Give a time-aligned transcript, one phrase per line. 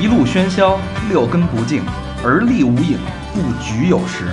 [0.00, 0.78] 一路喧嚣，
[1.10, 1.82] 六根不净，
[2.24, 2.98] 而立无影，
[3.34, 4.28] 不局有时。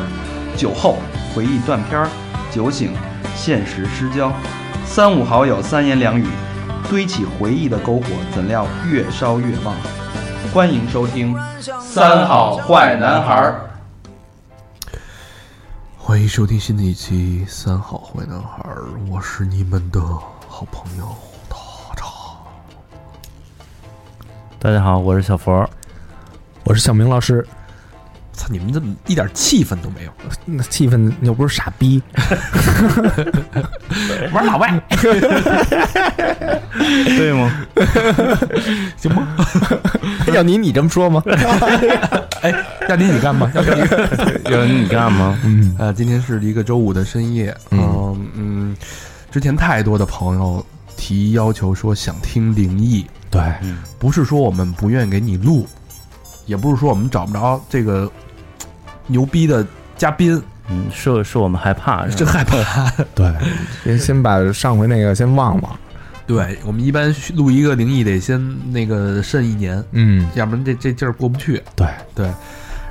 [0.55, 0.95] 酒后
[1.35, 2.09] 回忆断片儿，
[2.49, 2.93] 酒醒
[3.35, 4.31] 现实失焦。
[4.85, 6.25] 三五好友三言两语，
[6.89, 9.75] 堆起回忆的篝火，怎料越烧越旺。
[10.53, 11.35] 欢迎收听
[11.81, 13.69] 《三好坏男孩儿》。
[15.97, 19.99] 欢迎收听新的一期《三好坏男孩儿》，我是你们的
[20.47, 21.13] 好朋友
[24.59, 25.69] 大家好，我是小佛。
[26.63, 27.45] 我是小明老师，
[28.33, 30.11] 操，你们怎么一点气氛都没有？
[30.45, 32.01] 那气氛又不是傻逼，
[34.33, 34.81] 玩老外，
[37.17, 37.51] 对吗？
[38.97, 39.27] 行吗？
[40.33, 41.23] 要你你这么说吗？
[42.41, 42.51] 哎，
[42.89, 43.49] 要你你干吗？
[43.53, 43.69] 要你
[44.51, 45.39] 有人你干吗？
[45.45, 48.75] 嗯，呃，今天是一个周五的深夜，嗯嗯，
[49.31, 50.65] 之前太多的朋友
[50.97, 53.43] 提要求说想听灵异，对，
[53.99, 55.67] 不是说我们不愿意给你录，
[56.45, 58.11] 也不是说我们找不着这个
[59.07, 59.65] 牛逼的
[59.97, 62.89] 嘉宾，嗯，是是我们害怕，真害怕。
[63.15, 63.33] 对，
[63.83, 65.79] 先先把上回那个先忘了，
[66.25, 71.61] 对我们一般录一个灵异得先那个慎一年，嗯，要不然这这劲儿过不去。
[71.75, 71.87] 对。
[72.15, 72.31] 对，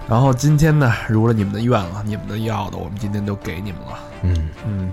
[0.09, 3.99] 然后今天呢，如了你们的愿了，你们的要的，我们今天都给你们了。
[4.23, 4.93] 嗯，嗯，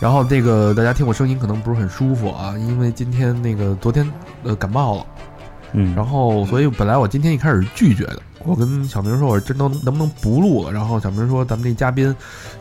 [0.00, 4.06] 然后这个大家听我声音可能不是很舒服啊，因为今天那个昨天
[4.42, 5.06] 呃感冒了，
[5.72, 10.72] 嗯，然后所以本来我今天一开始拒绝的，我跟小明说，我说真能能不能不录了？
[10.72, 12.14] 然后小明说咱们这嘉宾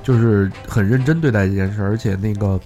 [0.03, 2.59] 就是很认真对待这件事，而且那个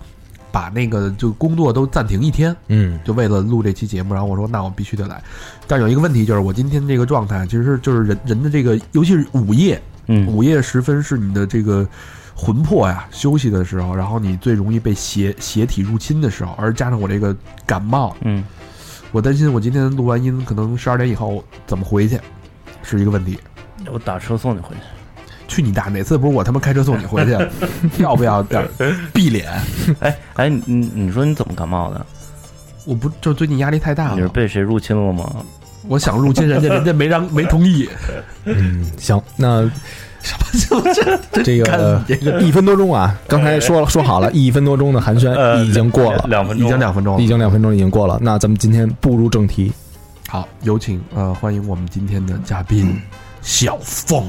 [0.51, 4.13] 把那个就工作都暂停一天，嗯，就为了录这期节目。
[4.13, 5.23] 然后我说那我必须得来，
[5.65, 11.87] 但有一个问题就是我今天这个状态，其实就是人人的这个，尤其是午夜，嗯午夜时分是你的这个
[12.39, 17.35] 魂魄呀休息的时候，然后你最容易被邪邪体入侵的时候，而加上我这个
[17.65, 18.43] 感冒，嗯，
[19.11, 22.19] 我担心我今天录完音，可能十二点以后怎么回去，
[22.83, 23.39] 是一个问题。
[23.91, 24.81] 我打车送你回去。
[25.47, 25.85] 去你大！
[25.85, 27.31] 哪次不是我他妈开车送你回去？
[28.03, 29.49] 要不要点儿闭脸？
[30.01, 32.05] 哎哎，你你你说你怎么感冒的？
[32.85, 35.37] 我不就最近压力太大了你是，被谁入侵了吗？
[35.87, 37.89] 我想入侵人家，人家没让没同意。
[38.43, 39.71] 嗯，行，那
[41.43, 42.41] 这个这个？
[42.41, 47.21] 一分多钟啊，刚才说了说好了，一分多钟的寒暄已经过了，已两分钟，经两分钟了。
[47.21, 47.27] 已。
[47.27, 49.71] 经两分钟已经过了，那咱们今天步入正题，
[50.27, 52.99] 好，有请呃，欢迎我们今天的嘉宾
[53.41, 54.23] 小凤。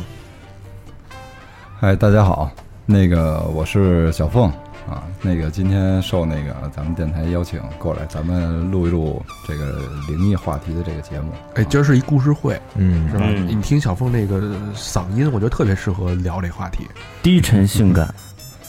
[1.81, 2.51] 嗨，大家好，
[2.87, 4.53] 那个我是小凤
[4.89, 11.33] 啊，那个今天受那个咱们电台邀请过来，咱们录一录这个灵异话题的这个节目。
[11.55, 13.25] 哎，今儿是一故事会，嗯是吧？
[13.27, 14.41] 嗯你听小凤那个
[14.75, 16.87] 嗓音，我觉得特别适合聊这话题。
[17.23, 18.13] 低沉性感。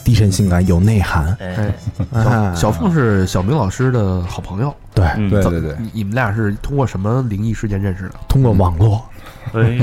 [0.02, 1.72] 低沉性感有内涵，哎，
[2.56, 8.16] 小小凤是小明老师的好朋友，对，对对对，你你们俩是通过什么灵异事件认识的？
[8.28, 9.04] 通过网络，
[9.54, 9.78] 哎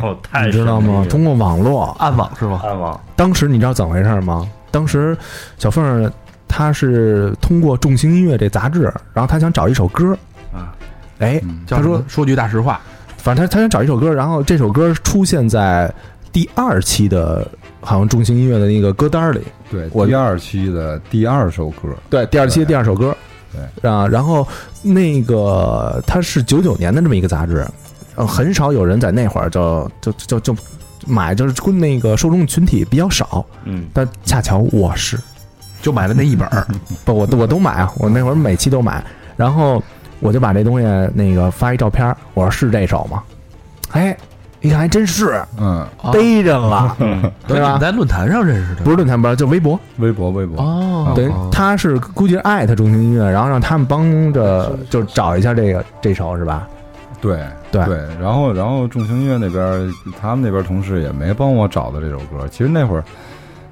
[0.00, 1.04] 呦，太你知道吗？
[1.10, 2.60] 通过网络，暗网是吧？
[2.62, 4.48] 暗网，当时你知道怎么回事吗？
[4.70, 5.16] 当时
[5.58, 6.10] 小凤儿
[6.46, 10.16] 她是通过众星音乐这杂志，然后她想找一首歌。
[10.52, 10.74] 啊，
[11.18, 12.80] 哎，嗯叫他说说句大实话，
[13.16, 15.92] 反正她她想找一首歌，然后这首歌出现在
[16.32, 17.46] 第二期的，
[17.80, 23.14] 好像众星音乐的那个歌单里，对，我第二期的第二首歌，对，第二期的第二首歌，
[23.82, 23.90] 对。
[23.90, 24.46] 啊，然后
[24.82, 27.66] 那个它是九九年的这么一个杂志，
[28.14, 30.56] 呃，很少有人在那会儿就就就就
[31.08, 35.18] 买，就是那个受众群体比较少，嗯，但恰巧我是。
[35.80, 36.66] 就买了那一本儿。
[37.04, 39.00] 不，我我都买啊，我那会儿每期都买，
[39.36, 39.80] 然后
[40.18, 43.22] 我就把这东西那个发一照片儿，我说是这首吗？
[43.92, 44.16] 哎，
[44.60, 47.78] 一看还真是，嗯，哦逮着了，嗯对吧你？
[47.78, 48.82] 在论坛上认识的？
[48.82, 56.68] 不是论坛，不是就微博，微博微博，哦，对，他是估计是艾特中心音乐，然后让他们帮着就找一下这个这首是吧？
[57.20, 57.84] 对对。
[57.84, 62.48] 对，然后然后众星音乐那边，他们那边同事也没帮我找到这首歌。
[62.50, 63.04] 其实那会儿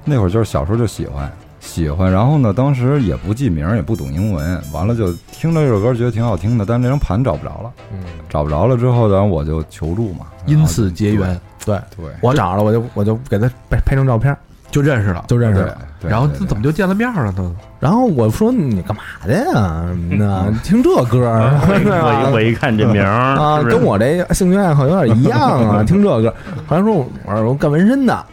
[0.03, 7.99] 那会儿就是小时候就喜欢喜欢，然后呢，当时也不记名，也不懂英文，完了就听着这首歌觉得挺好听的，但是那张盘找不着了，嗯，
[8.29, 11.77] 找不着了之后，然后我就求助嘛，因此结缘，对。
[11.95, 14.35] 对我找着了，我就我就给他拍拍张照片，
[14.71, 15.25] 就认识了。
[15.27, 15.77] 就认识了。
[15.99, 17.55] 对，然后这怎么就见了面了呢？
[17.79, 19.85] 然后我说你干嘛的呀？
[20.11, 26.33] 那听这歌儿，我一 我一看这名儿啊，跟我这兴趣爱好有点一样啊， 听这歌。
[26.67, 26.93] 好像说
[27.25, 28.25] 我说我干纹身的，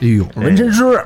[0.00, 0.98] 哎呦，纹身师，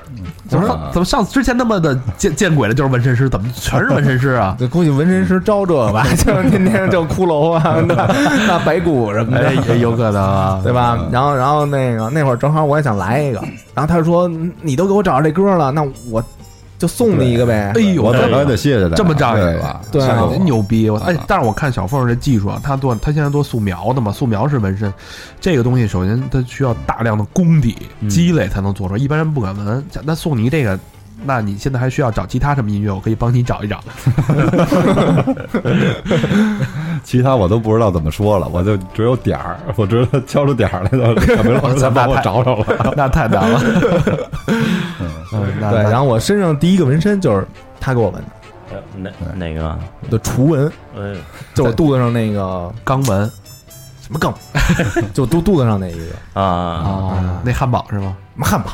[0.49, 0.91] 怎么啊。
[0.93, 4.55] 怎么上次之前那么的见见鬼了，就是纹身师，怎么全是纹身师啊？
[4.61, 8.06] 这估计纹身师招这个吧，就是天天就骷髅啊， 那
[8.46, 10.99] 那白骨什么的，哎，也有可能啊，对吧？
[11.11, 13.41] 然后然后那个那会儿正好我也想来一个，
[13.75, 14.31] 然后他说
[14.62, 16.23] 你都给我找着这歌了，那我
[16.85, 17.73] 就送你一个呗。
[17.75, 19.81] 哎呦，我怎么也得谢谢他，这么仗义对吧？
[19.91, 20.91] 对牛逼！
[20.91, 24.93] 我哎啊，但是我看小凤这技术啊，他做他现在做素描的嘛，素描是纹身，
[25.41, 29.83] 这个东西首先它需要大量的功底嗯积累才能做出来，一般人不敢纹。
[30.03, 30.79] 那送你这个，
[31.25, 32.93] 那你现在还需要找其他什么音乐？
[32.93, 33.83] 我可以帮你找一找。
[37.03, 42.93] 其他我都不知道怎么说了，我就只有点儿，我知道敲出点儿来了，小明老师才帮我找找了。
[42.95, 43.61] 那太难了。
[45.35, 47.47] 嗯， 那对，然后我身上第一个纹身就是
[47.81, 48.29] 他给我纹的，
[48.73, 49.79] 呃哪哪个
[50.11, 50.67] 的厨纹，
[50.97, 51.15] 哎，
[51.55, 53.31] 就我肚子上那个肛门。
[54.07, 54.35] 什么肛，
[55.15, 56.05] 就肚肚子上那一个
[56.39, 58.15] 啊，啊，那汉堡是吗？
[58.35, 58.71] 什么汉堡。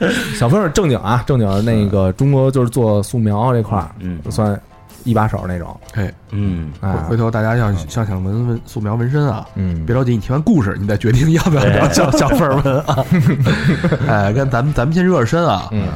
[0.38, 4.18] 小凤儿正经啊，正经那个中国就是做素描这块儿，嗯。
[4.30, 4.58] 算
[5.04, 5.78] 一把手那种。
[5.94, 13.04] 哎，嗯，哎回，头大家要想想纹纹素描纹身啊，嗯，别着急，你听完故事，你再决定要不要 找小小凤儿纹啊。
[14.08, 15.68] 哎，跟咱们咱们先热热身啊。
[15.72, 15.88] 嗯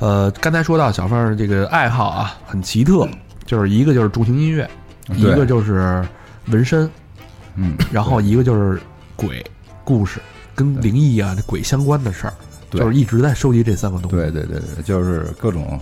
[0.00, 3.08] 呃，刚才说到小范儿这个爱好啊，很奇特，
[3.46, 4.68] 就是一个就是重型音乐，
[5.14, 6.04] 一个就是
[6.48, 6.90] 纹身，
[7.54, 8.80] 嗯，然后一个就是
[9.14, 9.44] 鬼
[9.84, 10.18] 故事，
[10.56, 12.34] 跟灵异啊、这鬼相关的事儿，
[12.68, 14.16] 对就是一直在收集这三个东西。
[14.16, 15.78] 对对对对，就是各种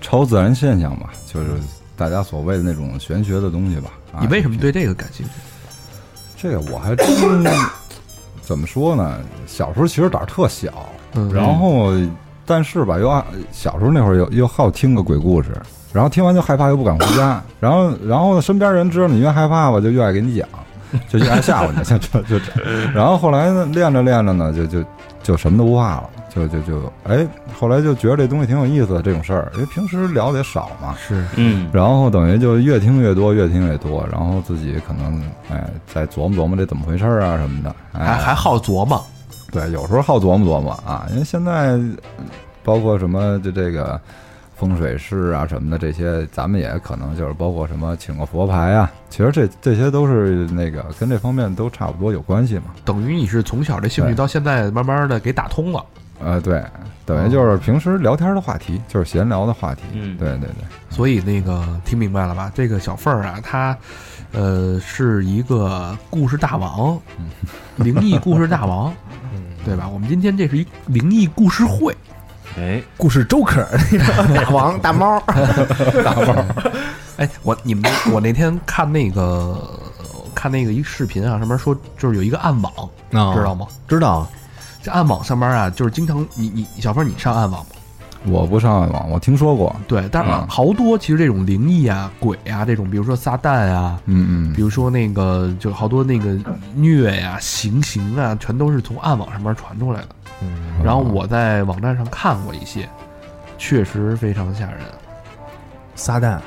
[0.00, 1.48] 超自然现象吧，就是
[1.96, 3.90] 大家所谓的那种玄学的东西吧。
[4.12, 5.32] 啊你为什么对这个感兴趣？
[6.36, 7.06] 这个我还真
[8.40, 9.20] 怎么说呢？
[9.46, 10.70] 小时候其实胆儿特小，
[11.14, 11.92] 嗯，然后
[12.44, 15.50] 但是吧，又爱小时候那会儿又又好听个鬼故事，
[15.92, 20.48] 然后听完就害怕，又不敢回家， 然后然后身边人知道你越害怕吧，就越爱给你讲，
[21.08, 22.62] 就越爱吓唬你，就就就，
[22.92, 24.84] 然后后来呢，练着练着呢，就就
[25.22, 27.26] 就什么都不怕了，就就就哎，
[27.58, 39.04] 后来就觉得这东西挺有意思的这种事儿，因为平时聊的也少嘛，是嗯，然后等于就越听越多，越听越多，然后自己可能哎再琢磨琢磨这怎么回事儿啊什么的，哎、还还好琢磨，
[39.50, 41.78] 对，有时候好琢磨琢磨啊，因为现在
[42.64, 44.00] 包括什么就这个
[44.56, 52.66] 风水师啊什么的这些，咱们也可能就是包括什么请个佛牌啊，其实这这些都是那个跟这方面都差不多有关系嘛。
[52.84, 55.84] 等于你是从小这兴趣到现在慢慢的给打通了，
[56.24, 56.62] 呃，对，
[57.04, 59.82] 等于就是平时聊天的话题，就是闲聊的话题。
[59.92, 62.50] 嗯对对对，所以那个听明白了吧？
[62.54, 63.76] 这个小凤儿啊，她
[64.32, 66.98] 呃是一个故事大王，
[67.76, 68.94] 灵异故事大王，
[69.64, 69.88] 对吧？
[69.88, 71.96] 我们今天这是一灵异故事会，
[72.56, 75.22] 哎，故事 Joker 那个 大王大猫，
[77.18, 79.58] 哎，我你们我那天看那个
[80.34, 82.72] 看那个一视频啊，上面说就是有一个暗网，
[83.12, 83.66] 啊知道吗？
[83.88, 84.26] 知道，
[84.82, 87.70] 这暗网上班啊，就是经常你你小凤儿你上暗网吗？
[88.24, 89.74] 我不上暗网，我听说过。
[89.88, 96.38] 对，但是嗯好多其实这种灵异啊、鬼啊这种，比如说撒旦啊，嗯嗯比如说那个就好多那个
[96.74, 100.08] 虐呀、行刑啊，全都是从暗网上面传出来的。
[100.40, 102.88] 嗯然后我在网站上看过一些，
[103.58, 104.78] 确实非常吓人，
[105.94, 106.38] 撒旦，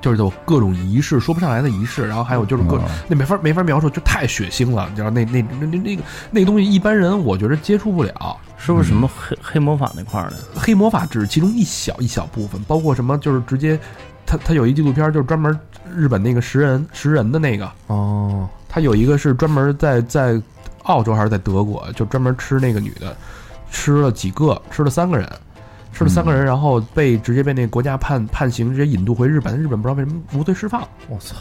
[0.00, 8.36] 就是有各种仪式说不上来的仪式，然后还有就是各、嗯那没法没法描述，就太血腥了，你知道那那那那那个那个东西一般人我觉得接触不了。
[8.60, 10.36] 是不是什么黑黑魔法那块儿的？
[10.56, 13.78] 黑魔法只是其中一小一小部分，包括什么就是直接，
[14.26, 15.56] 他他有一纪录片就是专门
[15.94, 20.42] 日本那个食人食人的那个，哦，他有一个是专门在在
[20.82, 23.16] 澳洲还是在德国，就专门吃那个女的，
[23.70, 25.30] 吃了几个，吃了三个人，
[25.92, 30.86] 吃了三个人，然后被直接被那个国家判判刑，直接引渡回日本，日本不知道为什么无罪释放。
[31.08, 31.36] 我操，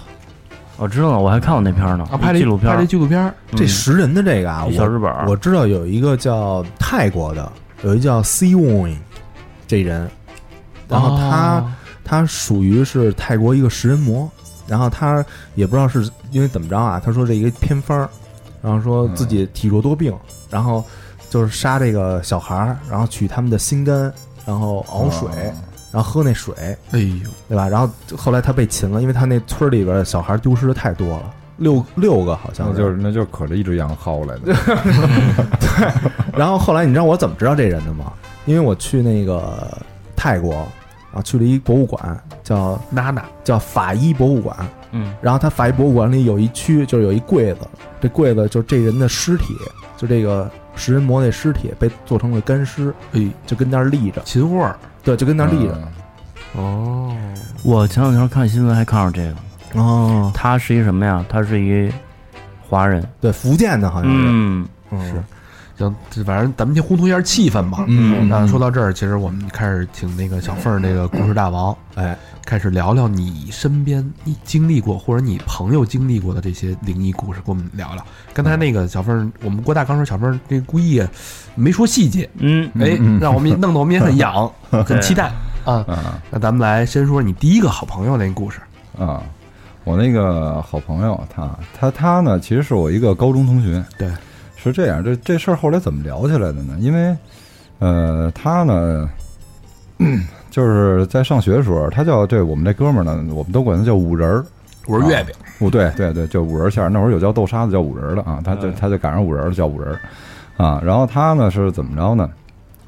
[0.77, 2.75] 我知道了，我还看过那片儿呢，啊，拍了纪录片儿。
[2.75, 3.58] 拍了，纪录片，嗯。
[3.58, 7.51] 这食人的这个啊，小日本儿，我知道有一个叫泰国的，
[7.84, 8.96] 有一叫 Sea Won
[9.68, 10.10] 这人，
[10.88, 11.72] 然后他、哦
[12.10, 14.32] 他属于是泰国一个食人魔，
[14.66, 15.22] 然后他
[15.56, 18.10] 也不知道是因为怎么着啊，他说这一个偏方儿，
[18.62, 20.18] 然后说自己体弱多病，
[20.50, 20.82] 然后
[21.30, 24.10] 就是杀这个小孩儿，然后取他们的心肝，
[24.48, 25.30] 然后熬水，
[25.92, 26.56] 然后喝那水，
[26.92, 27.68] 哎呦，对吧？
[27.68, 34.56] 然后后来他被擒了，因为他那村儿里边的小孩丢失的太多了，六六个好像那就是那就是可着一只羊薅来的。
[35.60, 38.13] 对然后后来你知道我怎么知道这人的吗？
[38.46, 39.77] 因为我去那个
[40.16, 40.66] 泰国
[41.13, 44.56] 啊，去了一博物馆，叫娜娜，叫法医博物馆。
[44.92, 47.68] 嗯，然后他法医博物馆里有一区，就是有一柜子，
[48.00, 49.54] 这柜子就这人的尸体，
[49.98, 55.74] 就这个食人魔那尸体被做成了干尸，哎，就跟那儿立着，秦桧儿，对，就跟那儿立着。
[55.75, 55.88] 嗯
[56.55, 57.15] 哦，
[57.63, 59.22] 我前两天看新闻还看到这
[59.74, 61.25] 个，哦，他是一什么呀？
[61.27, 61.91] 他是一
[62.67, 65.10] 华人，对，福建的好像是，嗯，嗯。
[65.10, 65.24] 是
[65.77, 67.86] 行，这反正咱们先烘托一下气氛吧。
[67.88, 78.03] 嗯那说到这儿，其实我们开始请那个小凤儿，那个故事大王，哎，开始聊聊你身边你经历过或者你朋友经历过的这些灵异故事，跟我们聊聊。
[78.34, 81.01] 刚才那个小凤儿，我们郭大刚说小凤儿这故意
[81.55, 85.31] 没说细节，嗯，哎，嗯让我们弄得我们也很痒， 很期待
[85.63, 85.86] 啊。
[85.88, 88.60] 啊那咱们来先说你第一个好朋友那故事。
[88.98, 89.22] 啊，
[89.84, 93.84] 我那个好朋友，他他他呢，其实是我一个高中同学。
[93.98, 94.10] 对，
[94.58, 96.76] 是这样，这这事儿后来怎么聊起来的呢？
[96.80, 97.16] 因为，
[97.80, 99.10] 呃，他呢，
[100.50, 104.44] 就是在上学的时候，他叫这我们这哥们儿呢，我们都管他叫五仁儿。
[104.88, 106.90] 我是月饼，哦，对对对，就五仁馅儿。
[106.90, 110.00] 那会儿有叫豆沙的，叫五仁儿的啊，他就他就赶上五仁儿了，叫五仁儿
[110.58, 110.82] 啊。
[110.84, 112.30] 然后他呢是怎么着呢？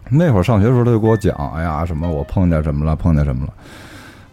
[0.10, 3.54] 那会儿上学的时候，他就给我讲，哎呀，什么我碰见什么了，碰见什么了。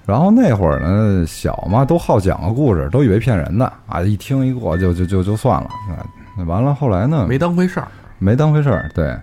[0.07, 6.07] 然后那会儿呢，小嘛，都好讲个故事，都以为骗人的啊，一听一过就就就就算了啊。
[6.37, 7.89] 那完了，后来呢，没当回事儿。
[8.19, 8.91] 没当回事儿。
[8.95, 9.17] 对。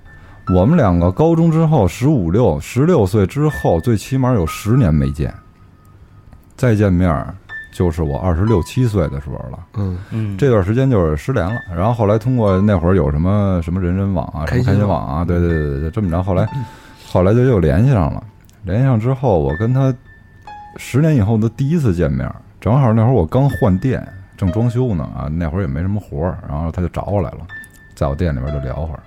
[0.54, 5.34] 我们两个高中之后，十五六、十六岁之后，最起码有十年没见，
[6.58, 7.34] 再见面儿
[7.74, 9.60] 就是我二十六七岁的时候了。
[9.76, 16.46] 嗯，嗯，这段时间就是失联了，然后后来通过那会儿有什么什么人人网啊，什么开开心心网啊，对对对对，就这么着，后来
[17.08, 18.22] 后来就又联系上了，
[18.64, 19.96] 联系上之后，我跟他
[20.76, 22.30] 十年以后的第一次见面，
[22.60, 24.06] 正好那会儿我刚换店，
[24.44, 27.40] 正装修呢啊，那会儿也没什么活儿，然后他就找我来了，
[27.96, 29.00] 在我店里边就聊会儿，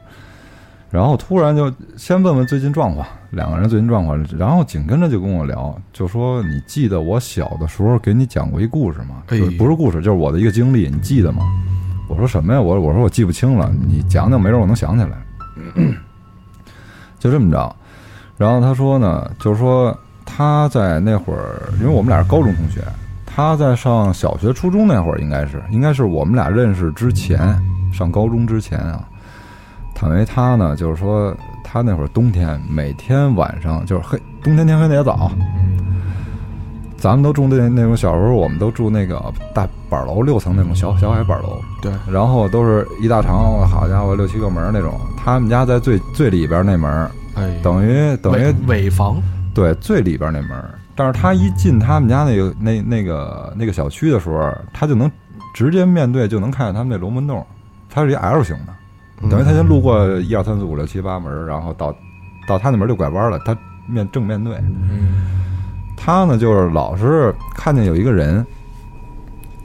[0.91, 9.23] 然后突然就先问问最近状况，两个人最近状况，然后紧跟着就跟我聊，就说你记得我小的时候给你讲过一故事吗？
[9.59, 11.43] 不是故事，就是我的一个经历，你记得吗？
[12.09, 12.61] 我说什么呀？
[12.61, 15.19] 我我说我记不清了，你讲讲，没准我能想起来。
[17.19, 17.77] 就这么着，
[18.39, 22.81] 然后他说呢，就是说他在那会儿，因为我们俩是高中同学，
[23.37, 27.39] 他在上小学、初中那会儿，应该是应该是我们俩认识之前，
[27.93, 29.07] 上高中之前啊。
[29.95, 35.31] 坦为他呢，就是说他那会儿冬天每天晚上就是黑，冬天天黑的也早。
[36.97, 44.99] 咱们都住那那种小时候，我们都住那个大板楼六层那种小小矮板楼，对，然后都是一大长，好家伙，六七个门那种。
[45.23, 46.91] 他们家在最最里边那门，
[47.35, 49.21] 哎，等于等于尾尾房，
[49.53, 50.71] 对最里边那门儿。
[50.97, 55.11] 但是他一进他们家那个那那个那个小区的时候，他就能
[55.55, 57.45] 直接面对，就能看见他们那龙门洞。
[57.89, 61.95] 它是一 L 型的，等于他先路过一二三四五六七八门，然后到
[62.47, 64.59] 到他那门就拐弯了，他面正面对。
[65.97, 68.45] 他呢，就是老是看见有一个人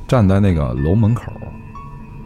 [0.08, 1.32] 站在那个楼门口，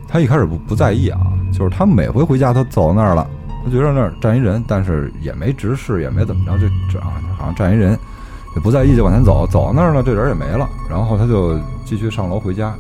[0.08, 1.22] 他一开始不不在意啊，
[1.52, 3.28] 就是他每回回家，他走到那儿了，
[3.64, 7.98] 他觉得那儿站一人，但是也没直视，也没怎么着，就这啊，好像站一人，
[8.56, 12.74] 也不在意，就往前走，走到那儿呢，这人也没了，然后他就继续上楼回家。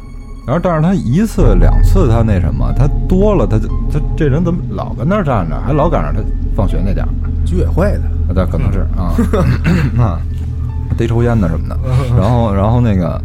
[0.47, 6.21] 然后，但是他一次两次他那什么，他多了，他就他这人怎么老跟那儿站着，还老赶上他
[6.55, 7.09] 放学那点儿，
[7.45, 9.13] 居委会的，那，可能是啊
[9.97, 10.21] 啊，
[10.97, 11.77] 逮抽烟的什么的。
[12.17, 13.19] 然后，然后那个，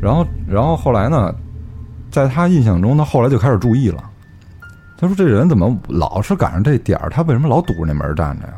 [0.00, 1.34] 然后，然后后来呢，
[2.10, 4.04] 在他印象中，他后来就开始注意了。
[5.00, 7.08] 他说：“这人怎么老是赶上这点儿？
[7.08, 8.54] 他为什么老堵着那门站着呀？”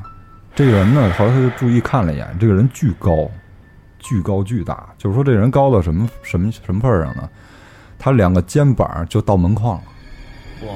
[0.61, 3.26] 这个人呢，后来他就注意看了一眼，这个人巨高，
[3.99, 7.26] 巨高巨大，就是说这人高到什么什么什么份儿上呢？
[7.99, 9.83] 他两个肩膀就到门框了，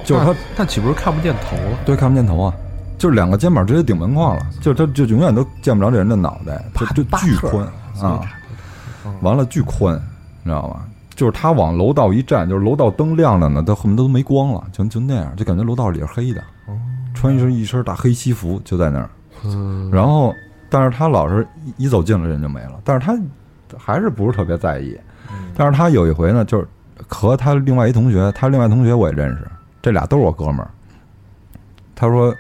[0.03, 1.79] 就是他那那岂不是看不见头了？
[1.85, 2.55] 对，看不见头啊，
[2.97, 7.69] 就是两个肩膀直接顶门框了，就他就永远都见不着这人的脑袋，就就巨宽
[8.01, 8.23] 啊，
[9.21, 9.97] 完了巨宽，
[10.43, 10.83] 你知道吗？
[11.15, 16.43] 就是他往楼道一站，就是楼道灯亮着呢，他恨不得都没光了，就就那样，就感觉楼道里是黑的，
[17.13, 19.11] 穿一身一身大黑西服就在那儿，
[19.45, 20.35] 嗯，然后
[20.69, 21.47] 但是他老是
[21.77, 23.19] 一一走近了人就没了，但是他
[23.79, 24.99] 还是不是特别在意，
[25.57, 26.67] 但是他有一回呢，就是
[27.09, 29.47] 和他另外一同学，他另外同学我也认识，
[29.83, 30.71] 这俩都是我哥们儿。
[31.95, 32.35] 他说，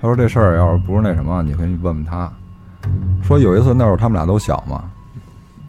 [0.00, 2.30] 他说这事儿要是不是那什么，你可以问问他。
[3.22, 4.84] 说有一次那会儿他们俩都小嘛，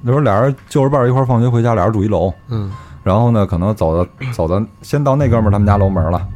[0.01, 2.71] 那时候俩人就着伴儿一块儿放学回家，俩人住一楼，嗯，
[3.03, 6.27] 然后呢可能走到走到先到那哥们儿他们家楼门了，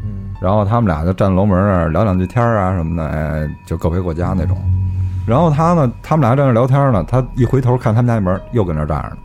[0.41, 4.57] 然后他们俩就站楼门那儿聊两句天儿啊什么的，哎，就各回各家那种。
[5.27, 9.17] 然后他呢，他们俩在那聊天呢，他一回头看他们家那门，又跟那儿站着呢，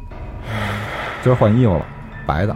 [1.23, 1.83] 今儿换衣服了，
[2.27, 2.55] 白的，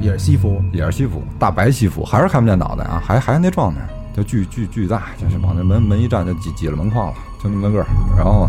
[0.00, 3.80] 也是西服，也是西服，大白西服，还是看不见脑袋啊，还还是那状态，
[4.12, 7.86] 就巨巨巨大，就是往那门门一站就挤挤了门框了，就那么个儿。
[8.16, 8.48] 然后，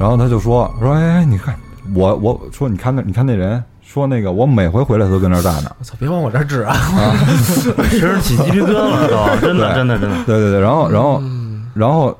[0.00, 1.54] 然后他就说说，哎哎，你看
[1.94, 6.76] 我我说你看那你看那人说那个我每回回来都跟那儿站着，我操，别往我这儿指啊！
[7.88, 10.16] 身上起鸡皮疙瘩了都，真的真的真的。
[10.26, 11.22] 对对对，然后然后
[11.72, 12.16] 然后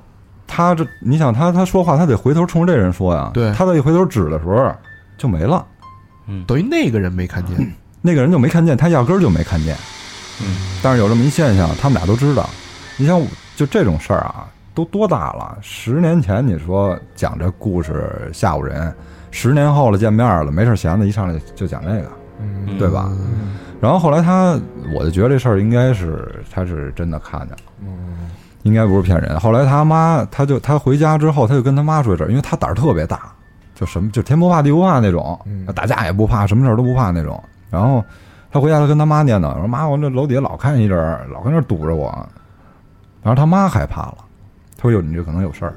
[0.46, 4.74] 他这你想他他说话他得回头冲着这人说呀，对他再一回头指的时候
[5.18, 5.62] 就没了，
[6.46, 7.54] 等于那个人没看见，
[8.00, 9.76] 那个人就没看见，他压根儿就没看见。
[10.40, 12.48] 嗯，但是有这么一现象，他们俩都知道。
[12.96, 13.20] 你像
[13.56, 15.58] 就这种事儿啊，都多大了？
[15.60, 18.94] 十年前你说讲这故事吓唬人，
[19.30, 23.10] 十年后了见面了，没事闲的，一上来就讲这个，嗯对吧？
[23.80, 24.58] 然后后来他，
[24.92, 27.72] 我就觉得这事儿应该是他是真的看见了，
[28.64, 29.38] 应该不是骗人。
[29.38, 33.32] 后来他妈，他就他回家之后，他就跟他妈说这事儿，因为他胆儿特别大，
[33.74, 35.38] 就什么就天不怕地不怕那种，
[35.74, 37.40] 打架也不怕，什么事儿都不怕那种。
[37.70, 38.04] 然后
[38.50, 42.08] 他回家，他跟他妈念叨说：“妈，我这楼底下老看一人儿，老跟那儿堵着我。”
[43.22, 44.18] 然后他妈害怕了，
[44.76, 45.74] 他说：“有你这可能有事儿。”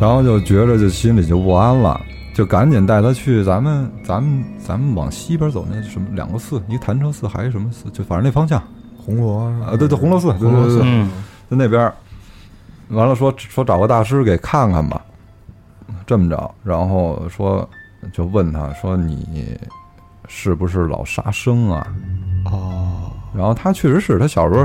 [0.00, 2.00] 然后就觉着就心里就不安了，
[2.34, 8.62] 就赶紧带他去咱们咱们咱们往西边走那什么两个寺，一个潭柘寺，还是什么寺，就反正那方向。
[8.96, 11.10] 红螺啊，对对，红螺寺，对对对对，嗯。
[11.50, 11.92] 在那边。
[12.90, 15.04] 完了说说找个大师给看看吧，
[16.06, 17.68] 这么着，然后说
[18.12, 19.58] 就问他说你
[20.28, 21.84] 是不是老杀生啊？
[22.44, 24.64] 哦，然后他确实是他小时候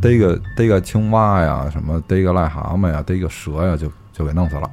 [0.00, 4.68] 逮个逮个青蛙呀，什么逮个癞蛤蟆呀，逮个蛇呀，就就给弄死了。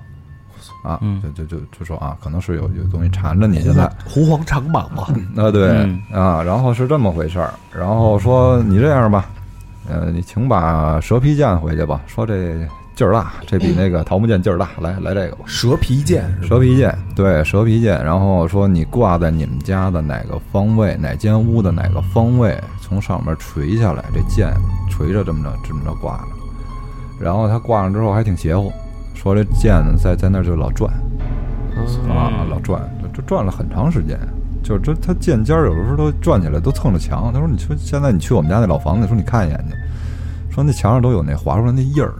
[0.83, 9.25] 啊，嗯就就就就说啊，可能是有有东西缠着你现在， 狐黄长蟒嘛， 啊对、嗯啊，然后是这么回事儿，然后说你这样吧，
[9.87, 12.55] 呃，你请把蛇皮剑回去吧，说这
[12.95, 15.43] 劲儿大，这比那个桃木剑劲儿大，来来这个吧。
[15.45, 16.23] 蛇皮剑？
[16.43, 18.03] 蛇皮剑，对，蛇皮剑。
[18.03, 24.53] 然后说你挂在你们家的哪个方位，哪间屋的哪个方位，从上面垂下来，这剑
[24.89, 26.27] 垂着这么着这么着挂着。
[27.19, 28.71] 然后他挂上之后还挺邪乎，
[29.15, 30.93] 说这剑呢在在那儿就老转
[32.07, 34.19] 啊，老转，这这转了很长时间。
[34.61, 37.31] 就是这他剑尖儿有的时候都转起来，都蹭着墙。
[37.31, 39.75] 他说：“你说现在你去我们家那老房子，说你看一眼去，
[40.51, 42.15] 说那墙上都有那划出来那印儿，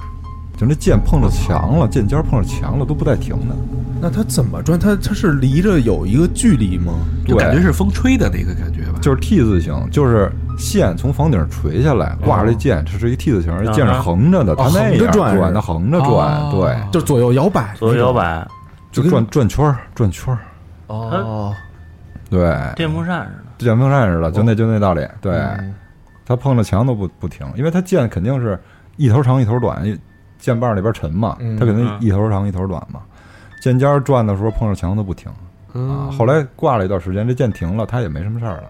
[0.55, 3.55] 就那剑碰着墙了，剑尖碰着墙了都不带停的。
[3.99, 4.77] 那他怎么转？
[4.77, 6.93] 他他是离着有一个距离吗？
[7.25, 18.47] 就感觉是风吹的那个感觉吧，就是 T 字形，就是线从房顶垂下来，挂着这剑，这是一 T 字形，这剑是横着的，它哦那样横着转转，它横着转，哦对，就左右摇摆，左右摇，摆，
[18.91, 20.39] 就转转圈儿，转圈儿，
[20.87, 21.53] 哦，
[22.29, 23.43] 对，电风扇似的。
[23.57, 25.73] 电风扇似的，就那就那道理，对，嗯
[26.25, 28.59] 它碰着墙都不不停，因为它剑肯定是
[28.97, 29.81] 一头长一头短，
[30.39, 33.01] 剑把里边沉嘛，嗯它肯定一头长一头短嘛，
[33.61, 35.31] 剑尖儿转的时候碰着墙都不停，
[35.73, 38.63] 啊，后来挂了一段时间，这剑停了，他也没什么事儿了。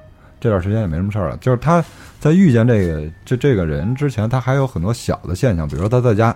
[0.46, 1.84] 这段时间也没什么事儿了，就是他
[2.20, 6.36] 在遇见这个这这个人之前，他还有很多小的现象，比如说他在家，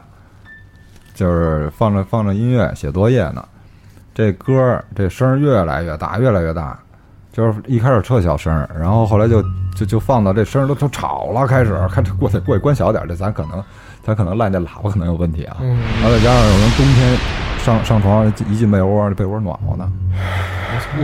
[1.14, 3.48] 就是放着放着音乐写作业呢，
[4.16, 6.80] 这歌儿这声儿越来越大，越来越大，
[7.32, 9.44] 就是一开始特小声儿，然后后来就
[9.76, 13.64] 就就放到这声儿都都吵了，开始开始过去过去关小点儿，这咱可能
[14.02, 15.78] 咱可能赖那喇叭可能有问题啊，嗯。
[16.02, 17.16] 然后再加上可能冬天
[17.64, 19.90] 上上床一进被窝，这被窝暖和呢。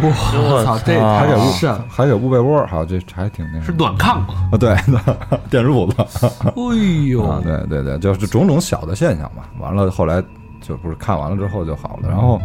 [0.02, 4.50] 我操，这啊还给捂是还给捂被窝，好，这还挺那是暖炕吗？
[4.52, 4.76] 啊，对，
[5.50, 9.50] 电褥子哎呦啊，，对对对，就是种种小的现象吧。
[9.60, 10.24] 完了，后来
[10.62, 12.10] 就不是看完了之后就好了。
[12.10, 12.40] 然后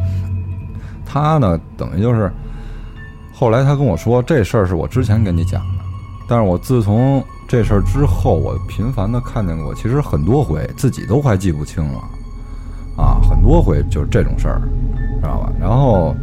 [1.07, 2.31] 他呢，等于就是
[3.33, 5.85] 后来他跟我说，这事儿是我之前跟你讲的，
[6.29, 12.01] 但是我自从这事儿之后，我频繁的看见过，其实很多回自己都快记不清了
[12.97, 14.61] 啊，很多回就是这种事儿，
[15.21, 15.53] 知道吧？
[15.59, 16.15] 然后，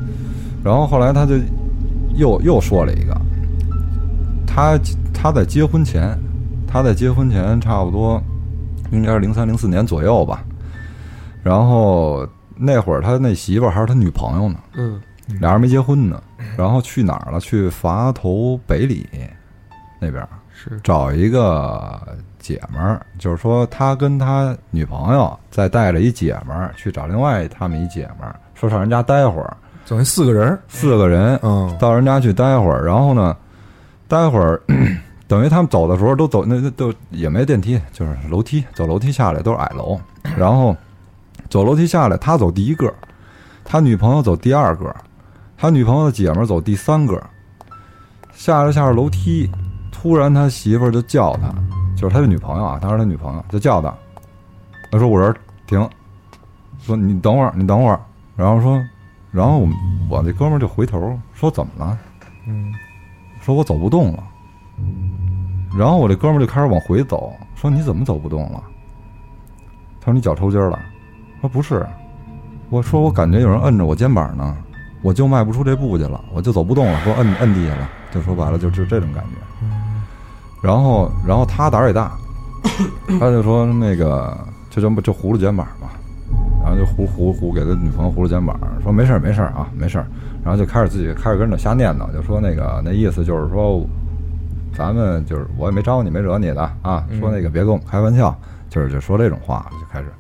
[0.63, 1.36] 然后后来他就
[2.15, 3.15] 又又说了一个，
[4.45, 4.80] 他
[5.13, 6.17] 他在结婚前，
[6.67, 8.21] 他在结婚前差不多
[8.91, 10.43] 应该是零三零四年左右吧，
[11.43, 14.99] 然后那会儿他那媳妇儿还是他女朋友呢，嗯，
[15.39, 16.21] 俩人没结婚呢，
[16.58, 17.39] 然后去哪儿了？
[17.39, 19.08] 去垡头北里
[19.99, 21.99] 那边是找一个
[22.47, 33.36] 姐们儿，就是说他跟他女朋友再带着一姐们儿去找另外他们一姐们儿，说上人家待会儿，等于四个人，四个人嗯，到人家去待会儿，然后呢，
[34.07, 34.62] 待会儿
[35.27, 39.99] 等于他们走的时候都走那那都也没电梯，就是楼梯，走楼梯下来都是矮楼，
[40.38, 40.73] 然后
[41.49, 42.93] 走楼梯下来，他走第一个，
[43.65, 44.95] 他女朋友走第二个，
[45.57, 47.21] 他女朋友的姐们儿走第三个，
[48.33, 49.49] 下着下着楼梯，
[49.91, 51.53] 突然他媳妇儿就叫他，
[51.97, 53.91] 就是他的女朋友啊，当时他女朋友就叫他，
[54.91, 55.89] 他说我这儿停，
[56.79, 57.99] 说你等会儿，你等会儿，
[58.36, 58.79] 然后说，
[59.31, 59.67] 然后我
[60.07, 61.97] 我那哥们儿就回头说怎么了？
[62.47, 62.71] 嗯，
[63.41, 64.23] 说我走不动了。
[65.75, 68.62] 然后我这哥们儿就开始往回走，说你怎么走不动了？
[69.99, 70.79] 他说你脚抽筋儿了。
[71.41, 71.83] 说不是，
[72.69, 74.55] 我说我感觉有人摁着我肩膀呢，
[75.01, 79.76] 我就迈不出这步去了，我就走不动了，说摁摁地下了，就说白了就就这种感觉。
[80.67, 82.12] 然后然后他胆儿也大，
[83.21, 84.38] 他就说那个
[84.69, 85.88] 就这么就糊了肩膀嘛，
[86.62, 90.06] 然后就糊糊糊给他女朋友糊了肩膀，说没事儿没事儿啊没事儿，
[90.43, 93.82] 然后就开始自己开始跟着瞎念叨，就说那个那意思就是说，
[94.75, 98.38] 咱们就是我也没招你，没惹你的啊，说那个别跟我们开玩笑，
[98.69, 100.12] 就是就说这种话就开始，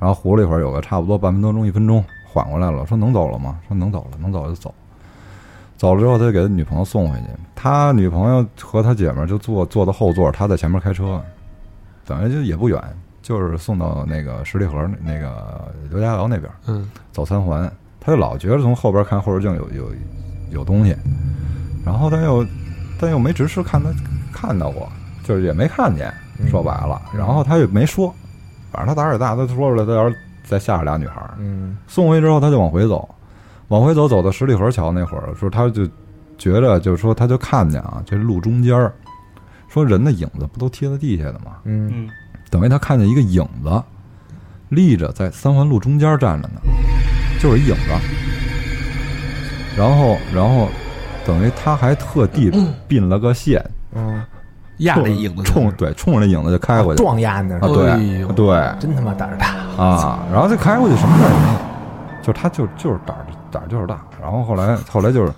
[0.00, 3.54] 然后糊了一会儿，有个差不多半分多钟一分钟，缓过来了，说能走了吗？
[3.68, 4.74] 说能走了，能走就走。
[5.82, 7.24] 走了之后，他就给他女朋友送回去。
[7.56, 11.20] 他女朋友和他姐们儿就坐坐到后座，他在前面开车，
[12.06, 12.80] 等于就也不远，
[13.20, 16.48] 就是送到那个十里河那那个刘家窑那边。
[16.68, 17.68] 嗯，走三环，
[18.00, 19.92] 他就老觉得从后边看后视镜有有
[20.52, 20.96] 有东西，
[21.84, 22.46] 然后他又
[23.00, 23.90] 但又没直视看他
[24.32, 24.88] 看到过，
[25.24, 26.14] 就是也没看见，
[26.48, 28.14] 说白了，然后他也没说，
[28.70, 33.12] 反正他胆儿也大，他说出来，他要是再吓着俩女孩儿，嗯送回去之后他就往回走，
[33.72, 35.86] 往回走走到十里河桥那会儿，说他就
[36.36, 38.92] 觉着就是说他就看见啊，这路中间儿，
[39.66, 41.56] 说人的影子不都贴在地下的吗？
[41.64, 42.06] 嗯嗯
[42.50, 43.82] 等于他看见一个影子
[44.68, 46.60] 立着在三环路中间站着呢，
[47.40, 47.90] 就是一影子。
[49.74, 50.68] 然后，然后
[51.24, 52.52] 等于他还特地
[52.86, 54.22] 并了个线，嗯，
[54.80, 57.92] 压那影子冲对冲着那影子就开过去撞压那啊，是吧？
[57.94, 59.46] 哎对对真他妈胆儿大！
[59.82, 61.58] 啊，然后就开过去什么事儿也没有，
[62.22, 64.02] 就他就就是胆儿胆儿就是大。
[64.20, 65.32] 然后后来后来就是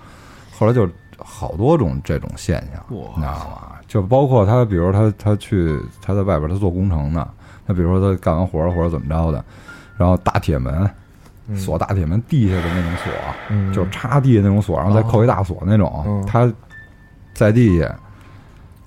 [0.59, 3.73] 后来就是好多种这种现象，你知道吗？
[3.87, 7.29] 就包括他，比如他他去他在外边他做工程呢，
[7.67, 9.45] 他比如说他干完活儿或者怎么着的，
[9.97, 10.89] 然后大铁门
[11.47, 13.13] 嗯锁大铁门地下的那种锁，
[13.51, 16.51] 嗯就是插地下那种锁，然后再扣一大锁那种，嗯他
[17.35, 17.95] 在地下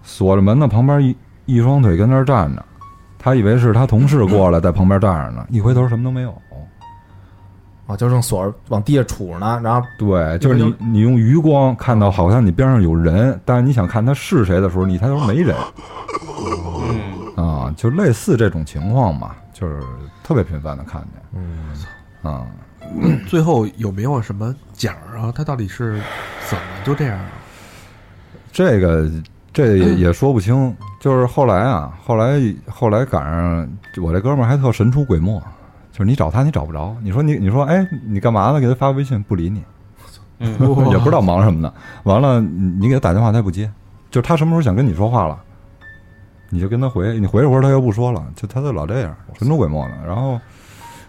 [0.04, 2.66] 锁着门呢，旁边一一双腿跟那儿站着，
[3.20, 6.34] 他以为是他同事过来在旁边站着呢，一回头什么都没有。
[7.88, 15.56] 啊，就正锁着往地下杵着呢，然后对，就是你你用余光看到好像你边上有人，但是你想看他是谁的时候，你抬头没人
[17.38, 19.82] 嗯啊，就类似这种情况嘛，就是
[20.24, 22.46] 特别频繁的看见嗯啊。
[23.28, 25.32] 最后有没有什么奖儿啊？
[25.36, 26.02] 他到底是
[26.48, 27.26] 怎么就这样啊？
[28.52, 29.10] 这个
[29.54, 33.70] 这也也说不清，就是后来啊，后来后来赶上
[34.02, 35.42] 我这哥们儿还特神出鬼没，
[35.98, 38.60] 就是你找他你找不着，你说你你说哎你干嘛呢？
[38.60, 39.64] 给他发微信不理你，
[40.38, 40.52] 嗯
[40.92, 41.74] 也不知道忙什么呢。
[42.04, 43.66] 完了你你给他打电话他也不接，
[44.12, 45.40] 就是他什么时候想跟你说话了，
[46.52, 50.06] 你就跟他回，你回一会儿他又不说了，就他就老这样神出鬼没的。
[50.06, 50.40] 然后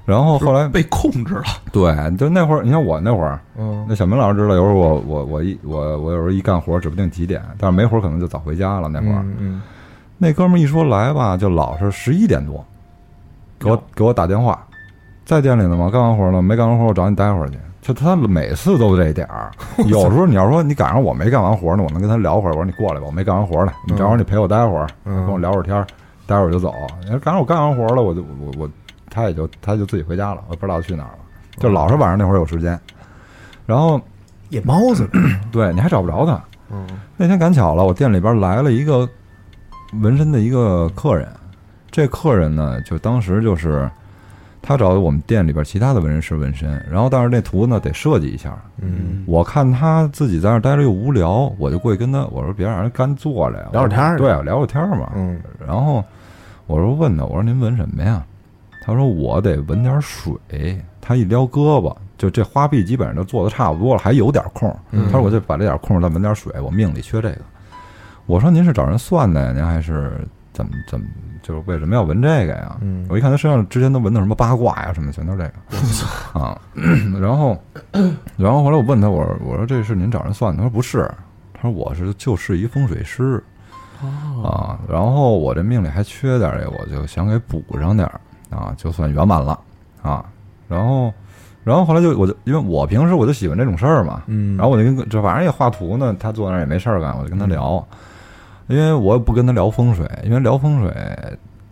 [0.06, 3.38] 然后后来被控制了，对，就那会儿你看我那会儿。
[3.58, 8.88] 嗯那小明老师知道，有时候我我我一我我有时候一干活指不定几点，但是没活可能就早回家了。
[8.88, 9.60] 那会儿、嗯
[10.20, 12.64] 那哥们儿一说来吧，就老是十一点多，
[13.58, 14.66] 给我给我打电话，
[15.28, 15.90] 在店里呢吗？
[15.90, 16.56] 干完活了没？
[16.56, 17.58] 干完活我找你待会儿去。
[17.82, 19.50] 就他每次都这点儿，
[19.84, 22.52] 有时候你要说你赶上我没干完活呢，我能跟他聊会儿。
[22.52, 25.86] 我说你过来吧，我没干完活呢，你正好你陪我待会儿，嗯跟我聊会儿天儿，
[26.26, 26.72] 待会儿就走。
[27.22, 28.70] 赶上我干完活了，我就我我
[29.10, 31.18] 他也就他就自己回家了，我也不知道去哪儿了。
[31.58, 32.80] 就老是晚上那会儿有时间，
[33.66, 34.00] 然后
[34.48, 35.06] 夜猫子，
[35.52, 36.42] 对你还找不着他。
[36.70, 36.86] 嗯
[37.18, 39.06] 那天赶巧了，我店里边来了一个
[40.00, 41.28] 纹身的一个客人，
[41.90, 43.90] 这客人呢，就当时就是
[44.68, 48.54] 他找我们店里边其他的纹身师纹身，然后但是那图呢得设计一下。
[48.82, 55.10] 嗯我看他自己在那儿待着又无聊，我就过去跟他我说别让人干坐着呀，聊会儿天儿对，聊会儿天儿嘛。
[55.16, 56.04] 嗯然后
[56.66, 58.22] 我说问他，我说您纹什么呀？
[58.84, 60.34] 他说我得纹点水。
[61.00, 64.68] 他一撩胳膊，就这花臂基本上就做的差不多了，还有点空。
[64.90, 67.38] 嗯他说我就把这点空再纹点水，我命里缺这个。
[68.26, 69.52] 我说您是找人算的呀？
[69.54, 70.28] 您还是
[70.58, 71.06] 怎么怎么？
[71.40, 72.76] 就是为什么要纹这个呀？
[72.80, 76.60] 嗯我一看他身上之前都纹的什么八卦呀什么，全都是这个啊。
[77.20, 77.56] 然后，
[78.36, 80.58] 然后后来我问他，我说我说这是您找人算的？
[80.58, 81.08] 他说不是，
[81.54, 83.42] 他说我是就是一风水师。
[84.44, 88.20] 啊，然后我这命里还缺点儿，我就想给补上点儿
[88.56, 89.58] 啊，就算圆满了
[90.02, 90.24] 啊。
[90.68, 91.12] 然后，
[91.64, 97.84] 然后后来就我就因为我平时我就喜欢这种事儿嘛，嗯，然后我就跟这反正也画图呢，他坐那儿也没事儿干，我就跟他聊，
[98.68, 100.90] 因为我也不跟他聊风水，因为聊风水。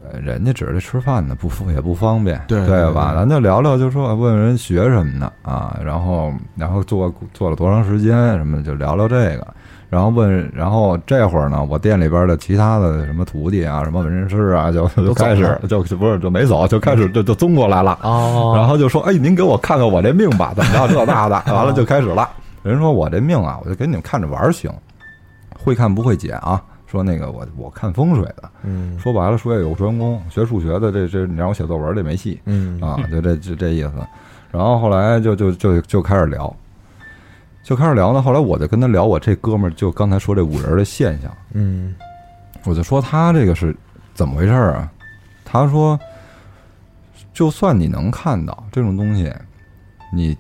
[0.09, 3.13] 呃人家指着吃饭呢，不方也不方便，对对吧？
[3.13, 9.45] 咱就聊聊，就说问问人学什么的啊，然后然后做做了多长时间什么的，就聊聊这个。
[9.91, 17.99] 然后问，然后这会儿呢，我店里边的其他的什么徒弟啊，什么纹身师啊，就就开始就就不是就没走，就开始就就综过来了。
[18.03, 21.43] 哦，然后就说：“哎，您给我看看我这命吧，怎么着这那的。
[21.53, 22.31] ”完了就开始了。
[22.63, 24.71] 人说我这命啊，我就给你们看着玩儿行，
[25.59, 26.63] 会看不会解啊。
[26.97, 33.93] 说那个我我看风水的，嗯说白了术业有专攻，学数学的这这你让我写作文这没戏嗯啊，就这就这意思。
[34.51, 36.55] 然后后来就就就就开始聊，
[37.63, 38.23] 就开始聊呢。
[38.23, 41.95] 后来我就跟他聊我这哥们儿就刚才说这五人的现象，嗯
[42.65, 43.77] 我就说他这个是
[44.15, 44.91] 怎么回事儿啊？
[45.45, 45.99] 他说，
[47.35, 49.31] 就算你能看到这种东西，
[50.13, 50.37] 你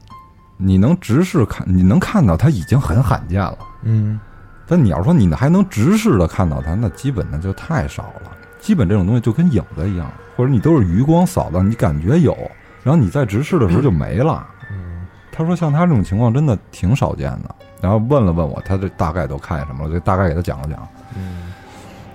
[0.57, 3.59] 你能直视看，你能看到他已经很罕见了。
[3.83, 4.19] 嗯
[4.67, 8.33] 但你要说你还能直视的看到它，那基本的就太少了。
[8.61, 12.37] 基本这种东西就跟影子一样，或者你都是余光扫到，你感觉有，
[12.83, 14.47] 然后你在直视的时候就没了。
[14.71, 20.89] 嗯 他说像他这种情况真的挺少见的，然后问了问我，他这大概都看见什么了，就大概给他讲了讲。
[21.17, 21.53] 嗯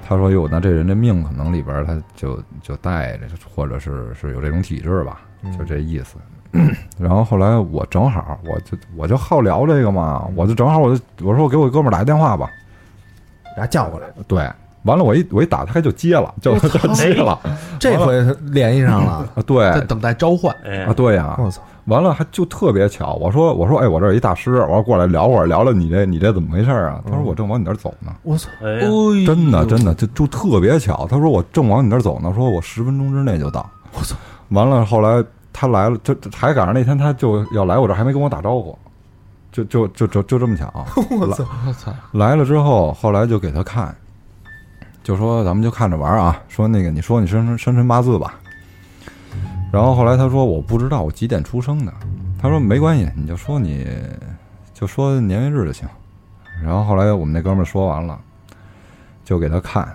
[0.03, 6.17] 他说哟，那这人这命可能里边他就就带着，或者是是有这种体质吧，嗯就这意思。
[6.99, 12.49] 然后后来我正好，我就我就好聊这个嘛，我就正好我就我说我给我哥们儿打个电话吧，
[13.55, 14.49] 给他叫过来，对，
[14.83, 17.39] 完了我一我一打他就接了，就就接了。
[17.79, 19.71] 这回联系上了， 啊，对。
[19.73, 20.53] 在等待召唤。
[20.65, 20.83] 哎。
[20.83, 27.01] 啊，，对呀，我操，完了还就特别巧，我说我说哎，我这儿有一大师，我说过来聊会儿，聊聊你这你这怎么回事啊？
[27.05, 28.81] 他说我正往你那儿走呢，我操，哎，
[29.25, 33.67] 真的真的就就特别巧，他说我正往你那儿走呢，说我十分钟之内就到。
[33.93, 34.15] 我操，
[34.49, 38.77] 完了后来他来了，就还赶上那天他就要来我这儿，还没跟我打招呼，
[39.51, 40.71] 就就就就就这么巧。
[41.19, 41.93] 我操，我操！
[42.13, 43.95] 来了之后，后来就给他看，
[45.03, 48.35] 就说咱们就看着玩儿啊，说那个你说你生辰生辰八字吧。
[49.71, 51.93] 然后后来他说我不知道我几点出生的，
[52.41, 53.87] 他说没关系，你就说你
[54.73, 55.87] 就说年月日就行。
[56.63, 58.19] 然后后来我们那哥们儿说完了，
[59.23, 59.87] 就给他看，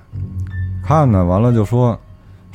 [0.85, 1.99] 看呢完了就说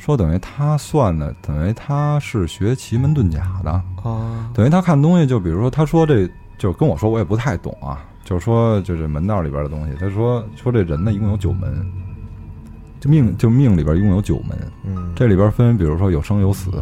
[0.04, 3.70] 说等于他算的，等于他是学奇门遁甲的，
[4.02, 11.86] 啊，等于他看东西，就比如说他说这就跟我说，我也不太懂啊，就是说就这门道里边的东西，他说说这人呢一共有九门，
[12.98, 16.72] 就命就命里边一共有九门，嗯，这里边分比如说有生有死，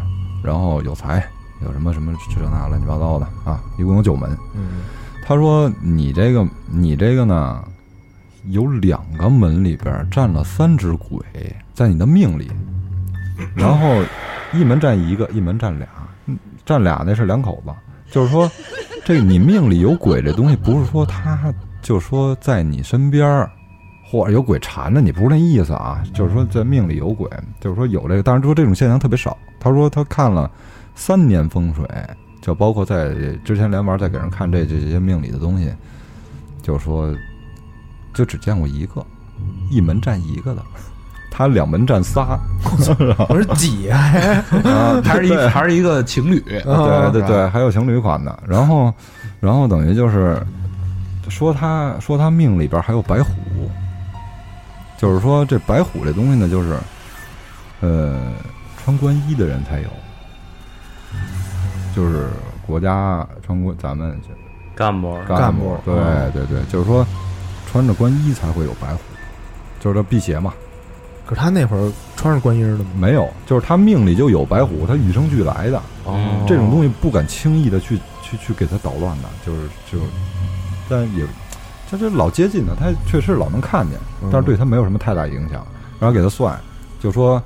[0.42, 1.22] 然后有财，
[1.62, 4.34] 有什么什么这那乱七八糟的啊，一共有九门。
[4.54, 4.80] 嗯
[5.22, 7.62] 他说你这个你这个呢，
[8.46, 11.20] 有两个门里边站了三只鬼
[11.72, 12.50] 在你的命里，
[13.56, 14.02] 然后
[14.52, 15.88] 一门占一个，一门占俩，
[16.26, 17.72] 嗯站俩那是两口子，
[18.10, 18.50] 就是说
[19.04, 23.50] 这你命里有鬼这东西，不是说他就说在你身边儿。
[24.12, 29.38] 或者有鬼缠着你，不是那意思啊，就是说在命里有鬼，就是说有这个，但是说这种现象特别少。
[29.60, 30.50] 他说他看了
[30.96, 31.86] 三年风水，
[32.40, 35.72] 就包括在之前连玩再给人看这这些命里的东西，
[36.60, 37.14] 就是说
[38.12, 39.06] 就只见过一个，
[39.70, 40.62] 一门占一个的，
[41.40, 42.38] 他两门占仨，
[43.30, 43.96] 我说几呀？
[44.62, 48.92] 啊， 还是一还是一个情侣，对对对，还有情侣款的，然后
[49.40, 50.38] 然后等于就是
[51.30, 53.30] 说他说他命里边还有白虎，
[54.98, 56.76] 就是说这白虎这东西呢，就是
[57.80, 58.20] 呃
[58.84, 59.88] 穿官衣的人才有，
[61.96, 62.28] 就是
[62.66, 64.14] 国家穿官咱们
[64.74, 65.16] 干部。
[65.26, 65.94] 干部部，对
[66.32, 67.02] 对对，就是说
[67.66, 69.00] 穿着官衣才会有白虎，
[69.80, 70.52] 就是这辟邪嘛。
[71.30, 72.90] 可是他那会儿穿着观音的吗？
[72.98, 75.80] 没有，就是他命里就有白虎，他与生俱来的。
[76.04, 79.98] 哦这种东西不敢轻易的去去去给他捣乱的，就是就，
[80.88, 81.24] 但也，
[81.88, 85.64] 他这老接近的，他确实老能看见，但是对他没有什么太大影响。
[86.00, 86.58] 然后给他算，
[86.98, 87.40] 就说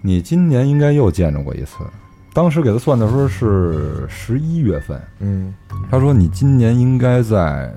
[0.00, 1.84] 你今年应该又见着过一次。
[2.32, 5.52] 当时给他算的时候是十一月份，嗯
[5.90, 7.70] 他说你今年应该在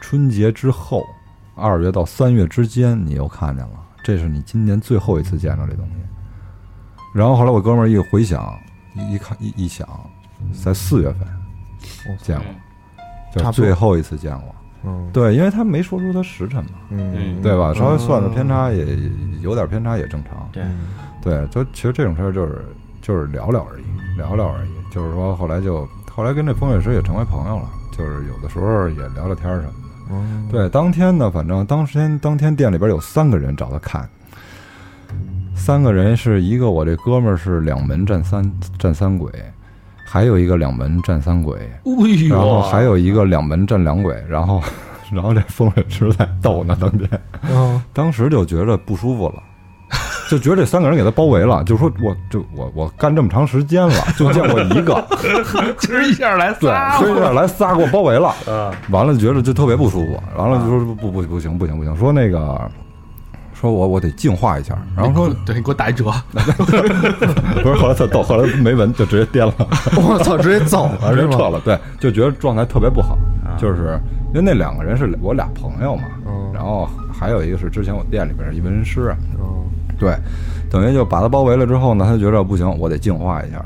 [0.00, 1.04] 春节之后，
[1.56, 3.72] 二月到三月之间，你又看见了，
[4.04, 5.94] 这是你今年最后一次见着这东西。
[7.12, 8.56] 然后后来我哥们儿一回想，
[8.94, 9.88] 一一看一一想，
[10.62, 11.26] 在四月份
[12.20, 14.54] 见过，就最后一次见过。
[14.86, 17.72] 嗯对，因为他没说出他时辰嘛，嗯，对吧？
[17.72, 18.84] 稍微算的偏差也
[19.40, 20.46] 有点偏差也正常。
[20.52, 20.88] 对，嗯
[21.22, 22.66] 对，就其实这种事儿就是
[23.00, 23.84] 就是聊聊而已，
[24.18, 24.70] 聊聊而已。
[24.92, 29.83] 就是说后来就后来跟这风水师也成为朋友了，就是有的时候也聊聊天儿什么的。
[30.10, 34.08] 嗯，对，当天呢，反正当天当天店里边有三个人找他看，
[35.54, 39.30] 三个人是一个我这哥们儿是两门占三占三鬼，
[40.06, 41.58] 还有一个两门占三鬼，
[42.28, 44.62] 然后还有一个两门占两鬼，然后
[45.12, 47.08] 然后这风水师在逗呢，当天。
[47.50, 49.42] 嗯当时就觉着不舒服了。
[50.30, 55.04] 就觉得这三个人给他包围了，就说我就我我干这么长时间了，就见过一个，
[55.78, 62.70] 今儿一下来对，仨，所以说来仨给我包围了，嗯，完了就觉得就特别不舒服，完了就说不不不不行不行不行，说那个
[63.52, 69.54] 说我我得净化一下，然后说对，你给我打一折， 不是后来他逗，后来没闻就直接颠了，
[69.96, 71.30] 我操，直接走了直是吗？
[71.30, 73.16] 接撤了，对，就觉得状态特别不好，
[73.58, 79.64] 就是因为那两个人是我俩朋友嘛，嗯然后还有一个是之前我店里边一纹身师，嗯
[79.98, 80.16] 对，
[80.70, 83.64] 等于就把他包围了之后呢，他就觉得不行，我得净化一下，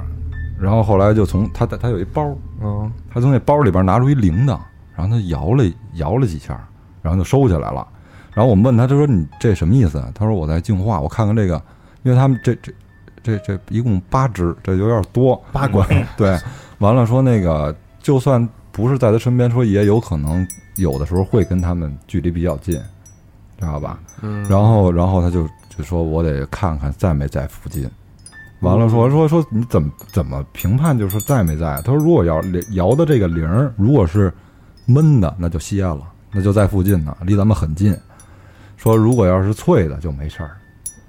[0.61, 4.59] 然后后来就从他他有一包，嗯他从那包里边拿出一铃铛，
[4.95, 5.64] 然后他摇了
[5.95, 6.61] 摇了几下，
[7.03, 7.87] 然后就收起来了。
[8.35, 10.03] 然后我们问他，他说你这什么意思？
[10.14, 11.61] 他说我在净化，我看看这个，
[12.03, 12.73] 因为他们这这
[13.23, 16.38] 这这一共八只，这有点多，八关对，
[16.79, 22.81] 完了说那个就算不是在他身边，说也有可能有的时候会跟他们距离比较近，
[23.59, 23.99] 知道吧？
[24.23, 27.88] 嗯，然后，然后他就就说我得看看在没在附近。
[28.61, 31.81] 完了说说说你怎么怎么评判，就是说在没在？
[31.85, 32.42] 他说如果摇
[32.73, 34.33] 摇的这个铃儿如果是
[34.87, 36.01] 闷的，那就歇了，
[36.33, 37.97] 那就在附近呢，离咱们很近。
[38.77, 40.57] 说如果要是脆的就没事儿。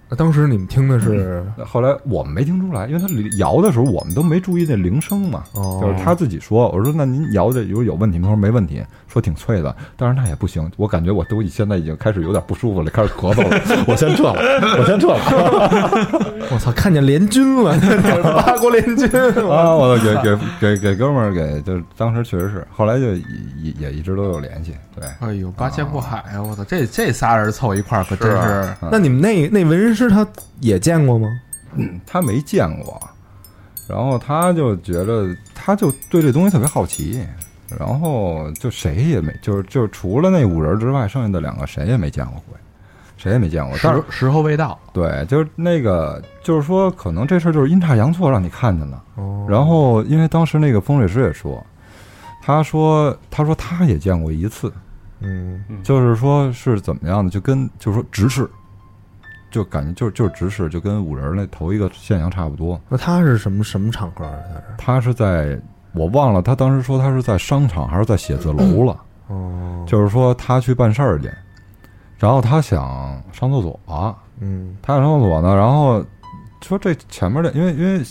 [0.10, 8.24] 那当时你们听的是后来我们没听出来，因为他摇的时候我们都没注意那铃声嘛，哦就是他自己说，我说那您摇的有有问题吗？
[8.28, 14.42] 他说没问题，说挺脆的，但是那也不行，我感觉我都现在已经开始有点不舒服了，开始咳嗽了，我先撤了，
[14.80, 15.20] 我先撤了
[16.52, 17.78] 我操，看见联军了，
[18.36, 19.08] 八国联军
[19.48, 19.76] 啊！
[19.76, 23.22] 我给给给给哥们儿给，就是当时确实是，后来就也
[23.62, 26.42] 也也一直都有联系，对，哎呦，八仙过海啊！
[26.42, 30.26] 我操，这这仨人凑一块儿可真是那你们那那纹身师他
[30.62, 31.28] 也见过吗？
[32.06, 33.00] 他没见过，
[33.88, 37.24] 然后他就觉得，他就对这东西特别好奇，
[37.78, 42.58] 然后就谁也没，就是就是除了那五人之外，剩下的两个谁也没见过鬼，
[43.18, 43.78] 谁也没见过。
[43.84, 44.80] 但是时时候未到。
[44.94, 49.04] 对，就是那个，就是说，可能这事儿就是阴差阳错让你看见了。
[49.16, 51.64] 哦然后，因为当时那个风水师也说，
[52.42, 54.72] 他说，他说他也见过一次，
[55.22, 58.50] 嗯就是说是怎么样的，就跟就是说直视，
[59.50, 62.80] 就感觉就是就是直视，就跟五人那头一个现象差不多。
[62.90, 64.38] 那他是什么什么场合啊？
[64.44, 64.64] 他是？
[64.78, 65.60] 他是在
[65.94, 71.32] 我忘了，他当时说他是在商场还是在写字楼了，哦，就是说他去办事儿去，
[72.18, 73.80] 然后他想上厕所、
[74.40, 74.76] 嗯。
[74.82, 76.04] 他想上厕所呢，然后
[76.62, 78.04] 说这前面的，因为因为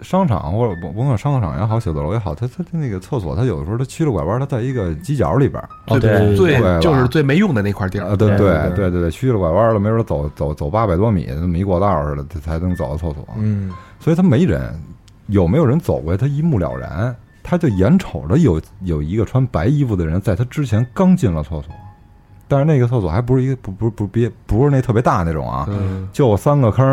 [0.00, 5.68] 商场或者甭甭管商场也好，写字楼也好，它它那个厕所，它有的时候它曲了拐弯，它在一个犄角里边儿。
[5.86, 8.16] 最对最对就是最没用的那块地啊，儿。
[8.16, 13.26] 对对对对对对，曲了拐弯了，没准走走走八百多米，那么一过道似的，他才能走到厕所。
[13.36, 14.74] 嗯所以他没人，
[15.28, 17.14] 有没有人走过去，他一目了然。
[17.48, 21.66] 他就眼瞅着有有一个穿白衣服的人在他之前刚进了厕所，
[22.48, 26.86] 但是那个厕所还不是一个不不不别不是那特别大那种啊，嗯，就三个坑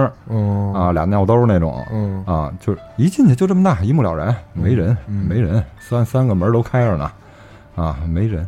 [0.73, 2.23] 啊，俩尿兜那种嗯。
[2.25, 7.11] 啊，就是一进去就这么大，一目了然，没人嗯没人，三三个门都开着呢，
[7.75, 8.47] 啊，没人，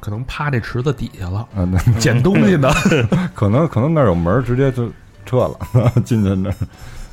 [0.00, 2.68] 可能趴这池子底下了，嗯，捡东西呢。
[3.34, 4.90] 可能可能那儿有门儿，直接就
[5.24, 5.56] 撤了，
[6.04, 6.54] 进去那儿，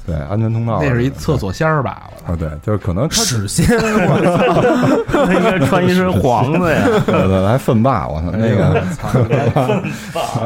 [0.05, 2.03] 对，安全通道那是一厕所仙儿吧？
[2.27, 6.81] 啊，对，就是可能屎仙，我操， 他应该穿一身黄的呀。
[7.05, 8.83] 对对，还粪霸，我操，那个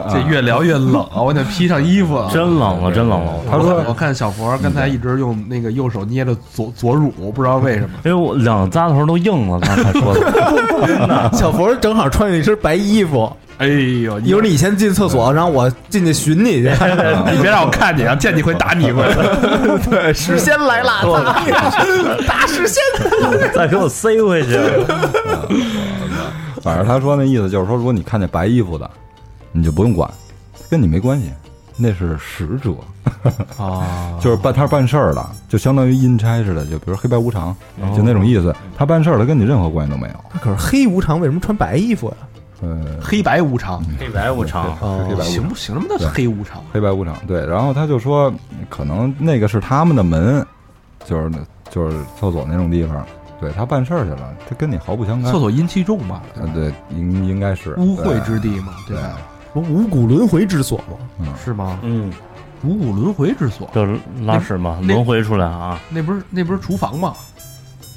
[0.10, 1.22] 这越聊越冷啊！
[1.22, 2.30] 我得披上衣服了。
[2.32, 3.34] 真冷了，真冷了。
[3.50, 7.90] 他说：“我看小佛刚才一直用那个右手捏着左左乳，不知道为什么。
[8.06, 11.30] 因为我两个扎头都硬了，刚才说的。
[11.34, 16.70] 小佛正好穿着一身白衣服，哎呦，一会儿你先进厕所，然后我进去寻你去。
[17.32, 18.16] 你别让我看见啊！
[18.16, 19.04] 见你会打你一回。
[19.90, 21.24] 对，史先来了，
[22.28, 22.82] 大史先。
[23.54, 24.60] 再给我塞回去。
[26.62, 28.90] 反正他说那意思就是说，如果你看见白衣服的，
[29.52, 30.10] 你就不用管，
[30.70, 31.32] 跟你没关系，
[31.78, 32.72] 那是使者，
[33.58, 37.56] 啊， 就是办他是办事儿的，就相当于阴差似的，就比如黑白无常，
[37.96, 38.54] 就那种意思。
[38.78, 40.40] 他办事儿的跟你任何关系都没有。
[40.40, 42.16] 可是黑无常为什么穿白衣服呀？
[42.62, 45.76] 呃，黑白无常，黑白无常，黑白无常，行不行？
[45.76, 46.62] 什么叫黑无常？
[46.72, 47.16] 黑白无常。
[47.28, 48.34] 对，然后他就说，
[48.70, 50.46] 可能那个是他们的门，
[51.06, 51.38] 就是那
[51.70, 53.06] 就是厕所那种地方。
[53.40, 55.32] 对他办事儿去了，他跟你毫不相干。
[55.32, 58.98] 厕所阴气重嘛，嗯，对，应应该是污秽之地嘛，对？
[59.54, 60.80] 不五谷轮回之所
[61.20, 61.28] 吗？
[61.46, 61.78] 是吗？
[61.84, 62.12] 嗯，
[62.64, 67.14] 五谷轮回之所，就是拉屎嘛，轮回出来啊，那不是那不是厨房吗？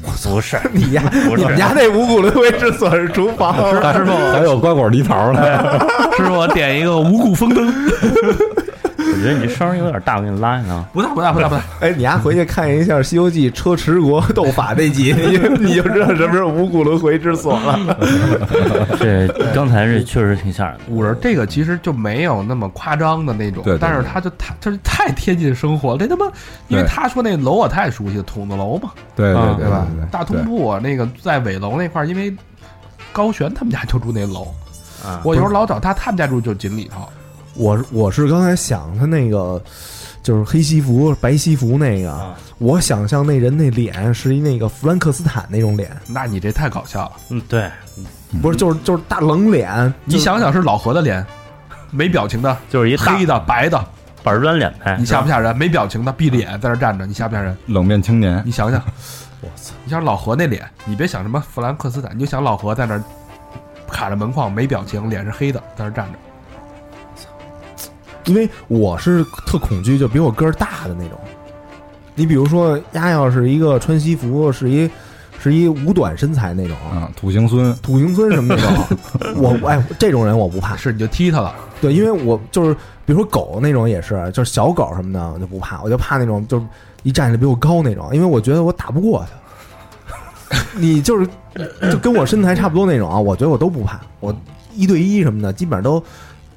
[0.02, 5.42] 不是， 你家不是你们家那五谷轮回之所是厨房，师傅，还有瓜果梨桃呢。
[6.16, 7.72] 师傅，我点一个五谷丰登，
[9.12, 10.84] 我觉得你声儿有点大，我给你拉一拉。
[10.92, 11.62] 不大不大不大不大。
[11.80, 17.96] 哎，你丫回去看一下《西游记》车迟国斗法那集，你你就知道什么是五谷轮回之所了。
[18.98, 20.84] 这刚才这确实挺吓人的。
[20.88, 25.98] 五人这个其实就没有那么夸张的那种，对对对但是他就太就是太贴近生活了。
[25.98, 26.26] 这他妈，
[26.68, 30.06] 因为他说那楼我太熟悉了，筒子楼嘛，对啊对对吧对？
[30.10, 32.34] 大通铺那个在尾楼那块儿，因为
[33.12, 34.46] 高璇他们家就住那楼，
[35.04, 37.08] 啊，我有时候老找他，他们家住就锦里头。
[37.60, 39.62] 我我是刚才想他那个，
[40.22, 47.12] 就是黑西服、白西服那个，啊我想象那人那脸是一那个弗兰克斯坦那种脸，那你这太搞笑了！
[47.28, 47.70] 嗯，对，
[48.42, 49.92] 不是就是就是大冷脸。
[50.04, 51.24] 你想想是老何的脸，
[51.90, 53.82] 没表情的，就是一大黑的、白的，
[54.22, 54.96] 板砖脸呗。
[54.98, 55.56] 你吓不吓人？
[55.56, 57.56] 没表情的，闭着眼在那站着，你吓不吓人？
[57.66, 58.82] 冷面青年，你想想，
[59.40, 59.74] 我操！
[59.84, 63.02] 你想老何那脸，你别想什么弗兰克斯坦，你就想老何在那儿
[63.90, 66.18] 卡着门框，没表情，脸是黑的，在那站着。
[68.26, 71.18] 因为我是特恐惧，就比我个儿大的那种。
[72.14, 74.90] 你比如说，丫要是一个穿西服，是一
[75.38, 79.34] 是一五短身材那种，啊，土行孙，土行孙什么那种。
[79.40, 82.74] 我哎，这种人我不怕，是你就踢他了，对，因为我就是
[83.06, 86.66] 比如说狗那种也是，就是小狗什么的我就不怕，我就怕那种就是
[87.04, 89.24] 一站起来比我高那种，因为我觉得我打不过
[90.50, 90.56] 他。
[90.76, 91.26] 你就是
[91.90, 94.34] 就跟我身材差不多那种啊，我觉得我都不怕，我
[94.74, 96.02] 一对一什么的基本上都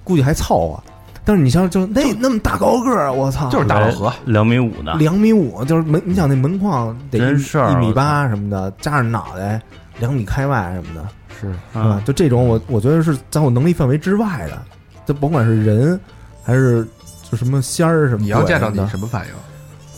[0.03, 0.83] 估计还凑合。
[1.25, 9.61] 但是你像就那那么大高个儿，我操，就是大老何，两米五的，两米五，就是门，你想那门框得一米八什么的，加上脑袋
[9.99, 11.07] 两米开外什么的，
[11.39, 11.53] 是。
[11.73, 11.81] 是吧？
[11.81, 12.03] 啊？
[12.05, 14.61] 就这种我我觉得是在我能力范围之外的，
[15.05, 15.99] 就甭管是人
[16.43, 16.87] 还是
[17.29, 19.33] 就什么仙儿什么你要见到你什么反应？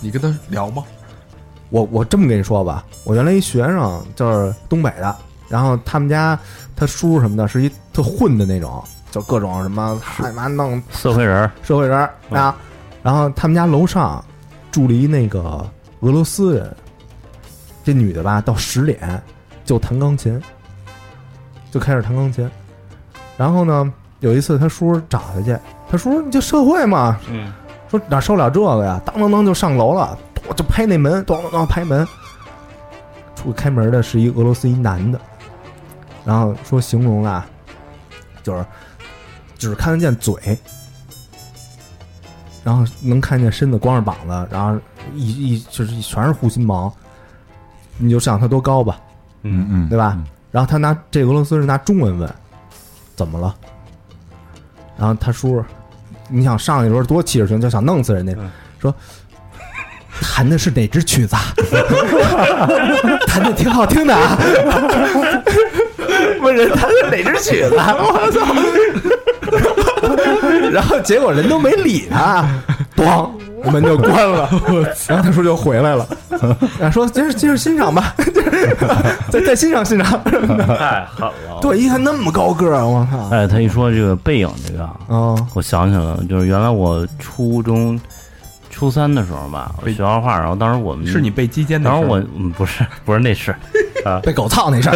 [0.02, 0.84] 你跟他聊吗？
[1.70, 5.16] 我我这么跟你说吧，我原来一学生就是东北的，
[5.50, 6.38] 然后他们家
[6.76, 8.84] 他叔什么的是一特混的那种，
[9.16, 11.98] 就各种什么他妈弄社会人儿，社会人
[12.32, 12.54] 啊，
[13.02, 14.22] 然后他们家楼上
[14.74, 15.66] 住了一那个
[16.02, 16.76] 俄罗斯人，
[17.82, 19.24] 这女的吧到十点
[19.64, 20.38] 就弹钢琴，
[21.72, 22.52] 就开始弹钢琴，
[23.38, 23.90] 然后呢
[24.20, 25.58] 有一次他叔找他去，
[25.90, 27.54] 他叔你就社会嘛，嗯，
[27.90, 29.00] 说哪受了这个呀？
[29.06, 32.06] 当当当就上楼了，我就拍那门，咣当当拍门。
[33.34, 35.18] 出开门的是一俄罗斯一男的，
[36.26, 37.48] 然后说形容啊，
[38.44, 38.66] 就是
[39.70, 40.34] 只看得见嘴，
[42.64, 44.80] 然后能看见身子，光着膀子，然后
[45.16, 46.94] 一一就是全是护心毛，
[47.98, 49.00] 你就想他多高吧，
[49.44, 50.18] 嗯嗯，对吧？
[50.52, 52.30] 然后他拿这俄罗斯人拿中文问，
[53.16, 53.56] 怎么了？
[54.98, 55.64] 然后他叔，
[56.30, 58.94] 你想上去的时候多气势汹，就想弄死人那种，嗯说
[60.22, 61.42] 弹的是哪支曲子啊？
[63.28, 64.38] 弹的挺好听的啊。
[66.42, 67.94] 问人弹的哪支曲子啊？
[68.00, 68.40] 我操！
[70.72, 72.46] 然后结果人都没理他，
[72.96, 73.30] 咣，
[73.72, 74.50] 门就关了。
[75.08, 76.08] 然后他叔就回来了，
[76.80, 78.14] 然后说接着接着欣赏吧，
[79.30, 80.24] 再再欣赏欣赏。
[80.24, 81.60] 太狠了。
[81.62, 83.30] 对，一看那么高个儿，我靠！
[83.30, 88.00] 哎，他一说这个背影这个啊，嗯我想起来了，就是原来我初中
[88.70, 92.00] 初三的时候吧，我学画画，然后当时我们是你被击奸的事儿？
[92.00, 93.56] 当时我嗯不是不是那是
[94.22, 94.96] 被狗操那事儿，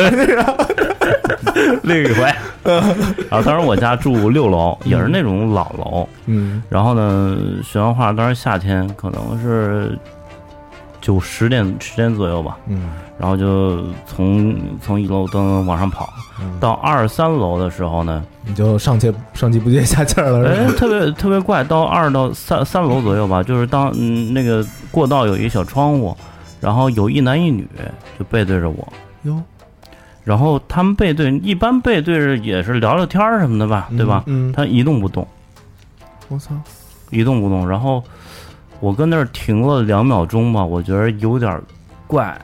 [1.83, 2.23] 另一回，
[3.29, 6.61] 然后当时我家住六楼，也是那种老楼，嗯。
[6.69, 9.97] 然后呢学完画，当时夏天可能是
[11.01, 12.89] 九十点十点左右吧，嗯。
[13.19, 16.57] 然后就从从一楼灯往上跑，嗯。
[16.59, 26.15] 到二三楼的时候呢，你就上气上气不接下气儿了，哎？，特别特别怪，到二到三三楼左右吧，就是当嗯那个过道有一个小窗户，
[26.61, 27.67] 然后有一男一女
[28.17, 28.87] 就背对着我，
[29.23, 29.41] 哟，
[30.29, 34.21] 然后他们背对，一般背对着也是聊聊天儿什么的吧，对吧？
[34.27, 35.27] 嗯，他一动不动，
[36.27, 36.53] 我操，
[37.09, 38.03] 一动不动，然后
[38.79, 41.59] 我跟那儿停了两秒钟吧，我觉得有点
[42.05, 42.39] 怪，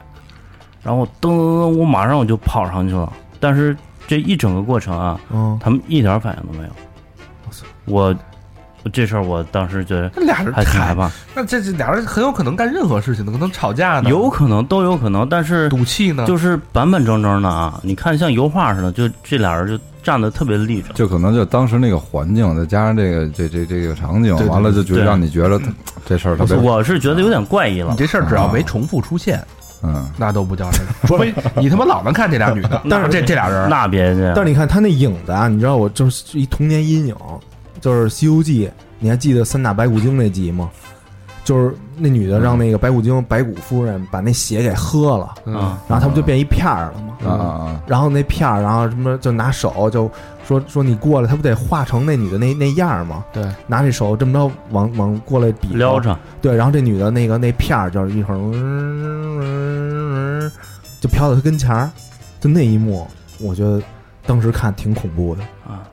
[0.82, 3.76] 然后噔噔噔，我马上我就跑上去了，但是
[4.08, 6.70] 这一整个过程啊，嗯，他们一点反应都没有。
[7.46, 7.64] 我操。
[7.84, 8.16] 我
[8.92, 20.94] 这事儿我当时觉得那俩人还挺害怕，那这这俩人很有可能干任何事情的，可能吵架呢，有可能都有可能，但是赌气呢，就是板板正正的啊，你看像油画似的，就这俩人就站得特别立正。
[20.94, 25.60] 就可能就当时那个环境，再加上这个这这这个场景，完了就觉得让你觉得
[26.06, 29.42] 这事儿特别，我是觉得有点怪异了你，这事儿只要没重复出现，
[29.82, 37.16] 嗯，那都不叫事儿，除非你他妈老能看这俩女的， 但是这这俩人那别介，但是你看他那影子啊，你知道我就是一童年阴影，
[37.86, 38.66] 就是《西游记》，
[38.98, 40.68] 你还记得三打白骨精那集吗？
[41.44, 47.16] 就是那女的让那个白骨精白骨夫人把那血给喝了，嗯啊，然后她不就变一片儿了吗？
[47.24, 50.10] 啊啊啊，然后那片儿，然后什么就拿手就
[50.44, 53.24] 说说你过来，她不得化成那女的那那样儿吗？
[53.32, 58.52] 对，拿这手这么着往往过来比撩着，对，然后这女的那个那片儿就是一会儿、嗯
[59.40, 60.52] 嗯嗯
[61.00, 61.88] 就飘到她跟前儿，
[62.40, 63.06] 就那一幕，
[63.38, 63.80] 我觉得
[64.26, 65.42] 当时看挺恐怖的。
[65.64, 65.86] 啊，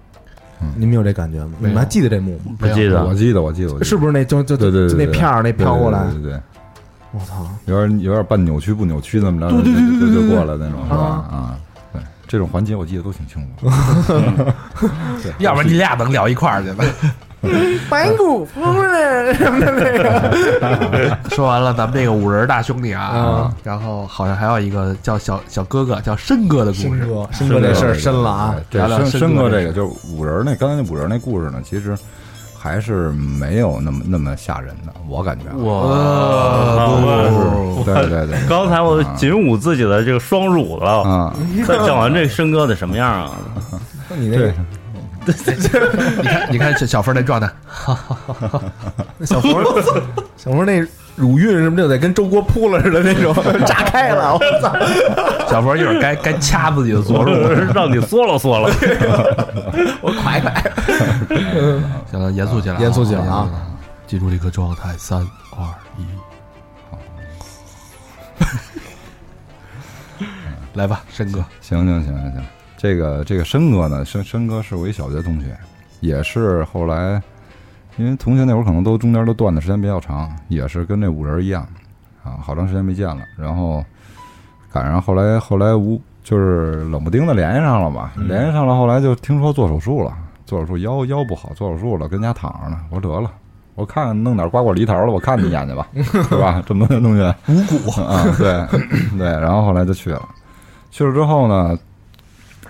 [0.76, 1.53] 你们有这感觉吗？
[1.59, 2.55] 你们还记得这幕吗？
[2.59, 6.03] 不记得我记得我记得是不是那就就就那对对对那片儿那飘过来？
[6.05, 6.41] 对对对对，
[7.11, 7.47] 我操！
[7.66, 10.97] 有点有点半扭曲不扭曲那么着，对对对对就就过来那种是吧？
[10.97, 11.57] 啊啊，
[11.91, 13.68] 对，这种环节我记得都挺清楚。
[15.39, 16.84] 要不然你俩能聊一块儿去吧？
[17.89, 28.56] 白骨夫人什么的那个，说完了咱们这个五人大兄弟啊啊，然后好像还有一个叫小小哥哥叫申哥的故事，申哥，申哥这事儿深了啊！
[28.70, 31.98] 对，聊聊申申申哥这哥这个就是五人那刚才那五人那故事呢，其实
[32.58, 35.46] 还是没有那么那么吓人的，我感觉。
[35.50, 35.54] 啊。
[36.76, 41.36] 呃，对对对，刚才我紧捂自己的这个双乳了，啊，
[41.68, 43.32] 再讲完这申哥得什么样啊？
[44.10, 44.54] 那你那个
[46.21, 47.49] 你看你看小小峰那状态，
[49.17, 49.82] 那 小佛，
[50.36, 50.80] 小佛那
[51.15, 53.34] 乳晕什么的得跟粥锅扑了似的那种，
[53.65, 54.74] 炸开了，我操！
[55.47, 57.32] 小佛一会儿该该掐自己的左乳，
[57.74, 58.69] 让你缩了缩了。
[60.01, 60.71] 我快快，
[62.11, 63.47] 行了，严肃起来啊，严肃起来啊！
[64.07, 65.19] 记住这个状态，三
[65.55, 65.65] 二
[65.97, 66.05] 一，
[70.74, 72.43] 来吧，申哥，行行行行行，
[72.84, 75.57] 这个这个申哥呢，申申哥是我一小学同学，
[76.01, 77.21] 也是后来，
[77.95, 81.65] 因为同学那会儿可能都中间都断的时间比较长，也是跟这五人一样，
[82.25, 83.81] 啊，好长时间没见了，然后
[84.69, 90.13] 赶上后来后来无就是冷不丁的联系上了吧，联系上了，后来就听说做手术了，
[90.45, 93.31] 做手术腰腰不好，做手术了，跟家躺着呢，我说得了。
[93.75, 96.61] 我看弄点瓜果梨桃了，我看你一眼去吧， 是吧？
[96.67, 98.67] 这么多年同学，五谷啊，对
[99.17, 100.27] 对，然后后来就去了，
[100.91, 101.79] 去了之后呢，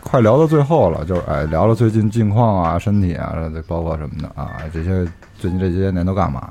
[0.03, 5.05] 快聊到最后了，就是哎，聊聊最近近况啊、身体啊，这包括什么的啊，这些
[5.37, 6.49] 最近这些年都干嘛？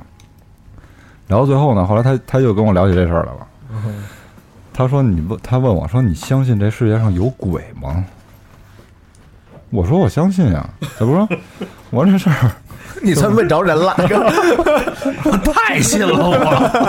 [1.28, 3.46] 聊到最后呢，后来他他又跟我聊起这事儿来了。
[4.74, 8.04] 他说：“你问他问我说，你相信这世界上有鬼吗？”
[9.70, 11.28] 我说：“我相信啊。”他不说
[11.90, 12.50] ：“我说这事儿。”
[13.02, 13.94] 你算问着人了
[15.52, 16.36] 太信了我。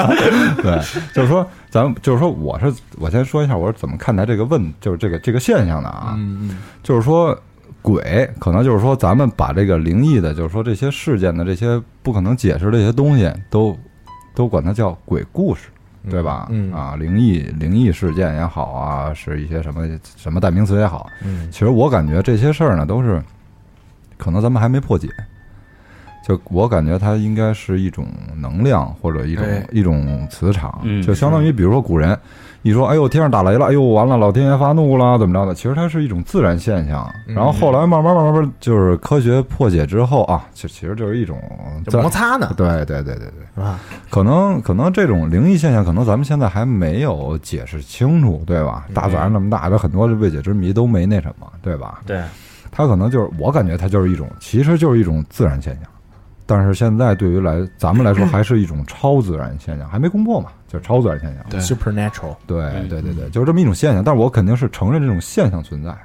[0.61, 0.79] 对，
[1.13, 6.13] 就是说，咱们就是说，我是我先说一下，我是怎么看待这个问，就是这个这个现象的啊。
[6.17, 7.37] 嗯嗯，就是说，
[7.81, 13.77] 鬼可能就是说，咱们把这个灵异的，就是说这些事件的这些不可能解释的一些东西，都
[14.35, 15.69] 都管它叫鬼故事，
[16.09, 16.47] 对吧？
[16.49, 19.87] 嗯啊，灵异灵异事件也好啊，是一些什么
[20.17, 23.21] 什么代名词也好，嗯其实我感觉这些事儿呢，都是
[24.17, 25.07] 可能咱们还没破解。
[26.25, 28.05] 就我感觉它应该是一种
[28.35, 32.17] 能量或者一种、哎一种磁场，嗯就相当于比如说古人
[32.61, 35.53] 一说，哎呦天上打雷了，哎呦完了，老天爷发怒了，怎么着的？
[35.53, 37.05] 其实它是一种自然现象。
[37.27, 41.37] 嗯然后后来慢慢慢慢慢就是科学破解之后啊，其其实就是一种
[41.85, 43.79] 这摩擦呢，对对对对对，是吧？
[44.09, 48.85] 可能可能这种灵异现象，可能咱们现在还没有解释清楚，对吧？
[48.93, 51.99] 大自然那么大，这很多未解之谜都没那什么，对吧？
[52.05, 52.21] 对，
[52.71, 55.83] 它可能就是我感觉它就是一种，其实就是一种自然现象，
[56.45, 61.43] 但是现在对于来咱们来说，还是一种超自然现象，还没攻破嘛，就是超自然现象。
[61.49, 65.95] 对 supernatural，对嗯对对对，就是这么一种现象，但是我肯定是承认这种现象存在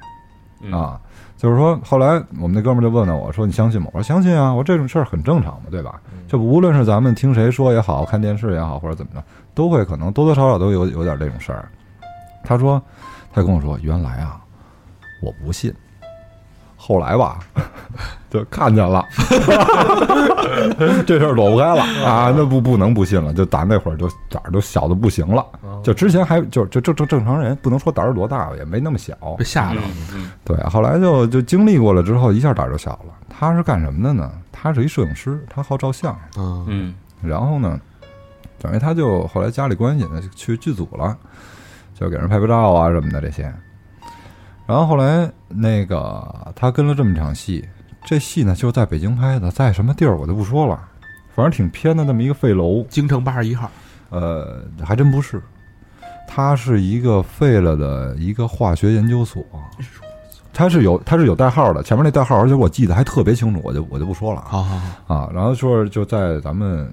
[0.62, 1.00] 嗯，啊。
[1.36, 6.00] 就是说，后来我们那哥们儿就问了我说：“你相信吗？”我说：“相信啊，我说这种事儿很正常嘛，对吧？
[6.26, 9.22] 就无论是咱们听谁说也好，看电视也好，或者怎么着，
[9.54, 11.68] 都会可能多多少少都有有点这种事儿。”
[12.42, 12.82] 他说
[13.32, 14.40] ：“他跟我说，原来啊，
[15.22, 15.72] 我不信，
[16.88, 17.38] 后来吧，
[18.30, 19.04] 就看见了，
[21.06, 23.30] 这事儿躲不开了啊，那不不能不信了。
[23.34, 25.44] 就打那会儿就胆儿都小的不行了，
[25.84, 29.14] 就之前还就就正正正常人，不能说胆儿多大吧，也没那么小。
[29.38, 29.86] 被吓着了。
[30.14, 33.12] 嗯对，后来就就经历过了之后，一下胆儿就小了。
[33.28, 34.32] 他是干什么的呢？
[34.50, 36.18] 他是一摄影师，他好照相。
[36.38, 37.78] 嗯嗯然后呢，
[38.58, 41.14] 等于他就后来家里关系呢，就去剧组了，
[41.94, 43.52] 就给人拍拍照啊什么的这些。
[44.68, 47.66] 然后后来那个他跟了这么场戏，
[48.04, 50.78] 这戏呢就在北京拍的，在什么地儿我就不说了，
[51.34, 52.84] 反正挺偏的那么一个废楼。
[52.90, 53.70] 京城八十一号，
[54.10, 55.42] 呃，还真不是，
[56.28, 59.42] 它是一个废了的一个化学研究所。
[60.52, 64.48] 它是有它是有代号的，前面那代号，而且我记得还特别清楚，我就我就不说了啊。
[64.50, 66.92] 好好好，啊，然后说是就在咱们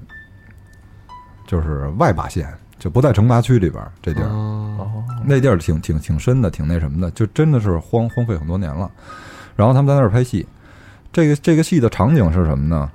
[1.45, 2.47] 就是外八县，
[2.85, 4.87] 就不在成达区里边儿这地儿，哦
[5.25, 8.87] 那地儿挺挺挺深的，挺那什么的，就真的是荒荒废很多年了。
[9.55, 10.45] 然后他们在那儿拍戏，
[11.11, 12.87] 这个这个戏的场景是什么呢？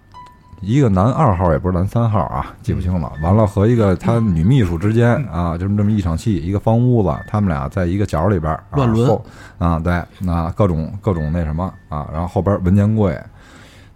[0.61, 3.13] 一个男二号也不是男三号啊，记不清了。
[3.21, 9.21] 完了和一个他女秘书之间啊，就是这么一场戏，一个方屋子，他们俩在一个角里边啊乱伦
[9.59, 13.21] 啊，对，那各种各种那什么啊，然后后边文件柜，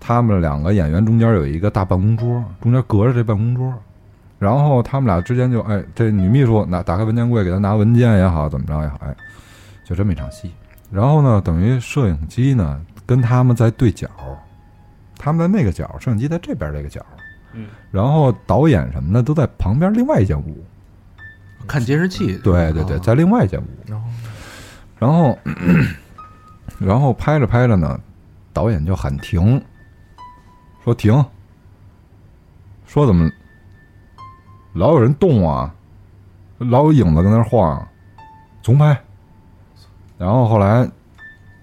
[0.01, 3.73] 他们两个演员中间有一个大办公桌，中间隔着这办公桌，
[4.45, 9.17] 然后他们俩之间就哎，这女秘书拿打开文件柜给他拿文件也好，怎么着也好，哎，
[9.87, 10.53] 就这么一场戏。
[10.91, 14.07] 然后呢，等于摄影机呢跟他们在对角，
[15.17, 17.01] 他们在那个角，摄影机在这边这个角，
[17.55, 20.63] 嗯，然后导演什么的都在旁边另外一间屋，
[21.67, 23.01] 看监视器，对对对，哦。
[23.03, 23.67] 在另外一间屋。
[23.87, 24.09] 然后
[24.99, 25.39] 然后，
[26.79, 27.99] 然后拍着拍着呢，
[28.53, 29.59] 导演就喊停，
[30.85, 31.25] 说停，
[32.85, 33.31] 说怎么
[34.75, 35.73] 老有人动啊，
[36.59, 37.87] 老有影子跟那晃，
[38.63, 38.97] 重拍。
[40.19, 40.89] 然后后来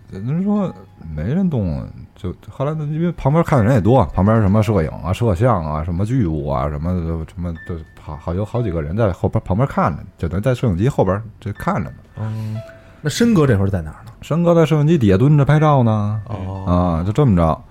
[0.09, 0.74] 人说
[1.16, 1.86] 没人动啊，
[2.16, 11.95] 就后来呢，因为旁边看的人也多，旁边什么摄影啊、摄像啊、什么剧务啊、什么的什么的，好好有好几个人在后边旁边看着，就等在摄影机后边这看着呢。
[12.18, 12.57] 嗯，
[13.01, 14.12] 那申哥这会儿在哪儿呢？
[14.22, 17.62] 申哥在摄影机底下蹲着拍照呢，哦啊，就这么着。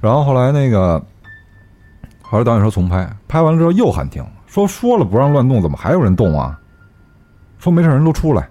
[0.00, 1.02] 然后后来那个，
[2.22, 6.58] 后来导演说重拍，拍完了之后又喊停，说说了不让乱动，怎么还有人动啊？
[7.60, 8.48] 说没事，人都出来。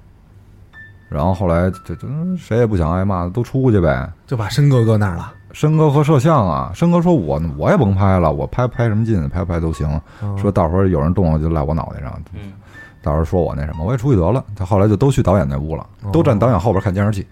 [1.10, 4.10] 然后后来这这谁也不想挨骂，都出去呗。
[4.26, 5.34] 就把申哥搁那儿了。
[5.52, 10.00] 申哥和摄像啊，申哥说我我也甭拍了，我拍拍什么劲，拍不拍都行。
[10.38, 12.54] 说到时候有人动了就赖我脑袋上，嗯
[13.02, 14.42] 到时候说我那什么，我也出去得了。
[14.56, 17.28] 他后来就都去导演那屋了，都站导演后边看监视器。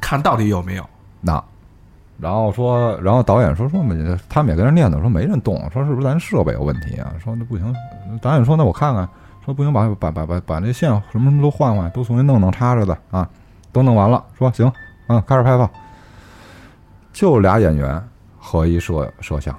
[0.00, 0.84] 看到底有没有？
[1.20, 1.42] 那，
[2.20, 3.96] 然后说，然后导演说说没，
[4.28, 7.12] 他们也跟人念叨说没人动，说是不是咱设备有问题啊？
[7.18, 7.74] 说那不行，
[8.20, 9.08] 导演说那我看看，
[9.44, 13.26] 说不行，把把把把把那线什么什么都换换，都重新弄弄插着的啊，
[13.72, 14.70] 都弄完了，说行，
[15.06, 15.70] 嗯，开始拍吧。
[17.12, 18.02] 就俩演员
[18.38, 19.56] 和一摄摄像，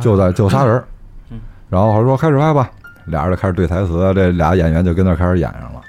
[0.00, 0.82] 就在就仨人，
[1.68, 2.68] 然后说开始拍吧，
[3.06, 5.80] 俩人就开始对台词，这俩演员就跟那开始演上了。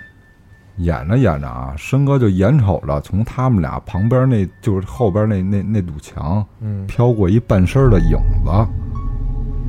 [0.83, 8.51] 演着演着啊，申哥就眼瞅着从他们俩旁边那就是后边那那那堵墙嗯飘过一半身的影子。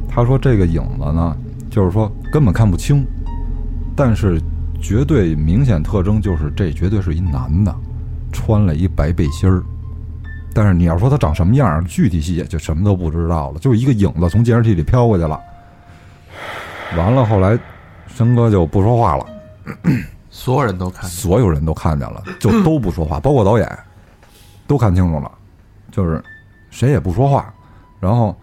[0.08, 1.36] 他说这个影子呢，
[1.70, 3.06] 就是说根本看不清，
[3.96, 4.40] 但是
[4.80, 7.74] 绝对明显特征就是这绝对是一男的，
[8.32, 9.62] 穿了一白背心儿。
[10.54, 15.40] 但是你要说他长什么样，具体细节就什么都不知道了，就是一个影子从监视器里飘过去了。
[16.94, 17.58] 完了，后来
[18.06, 19.26] 申哥就不说话了。
[20.34, 21.10] 所有人都看见。
[21.10, 23.78] 所有人都看见了，就都不说话， 包括导演，
[24.66, 25.30] 都看清楚了，
[25.90, 26.20] 就是
[26.70, 27.52] 谁也不说话。
[28.00, 28.34] 然后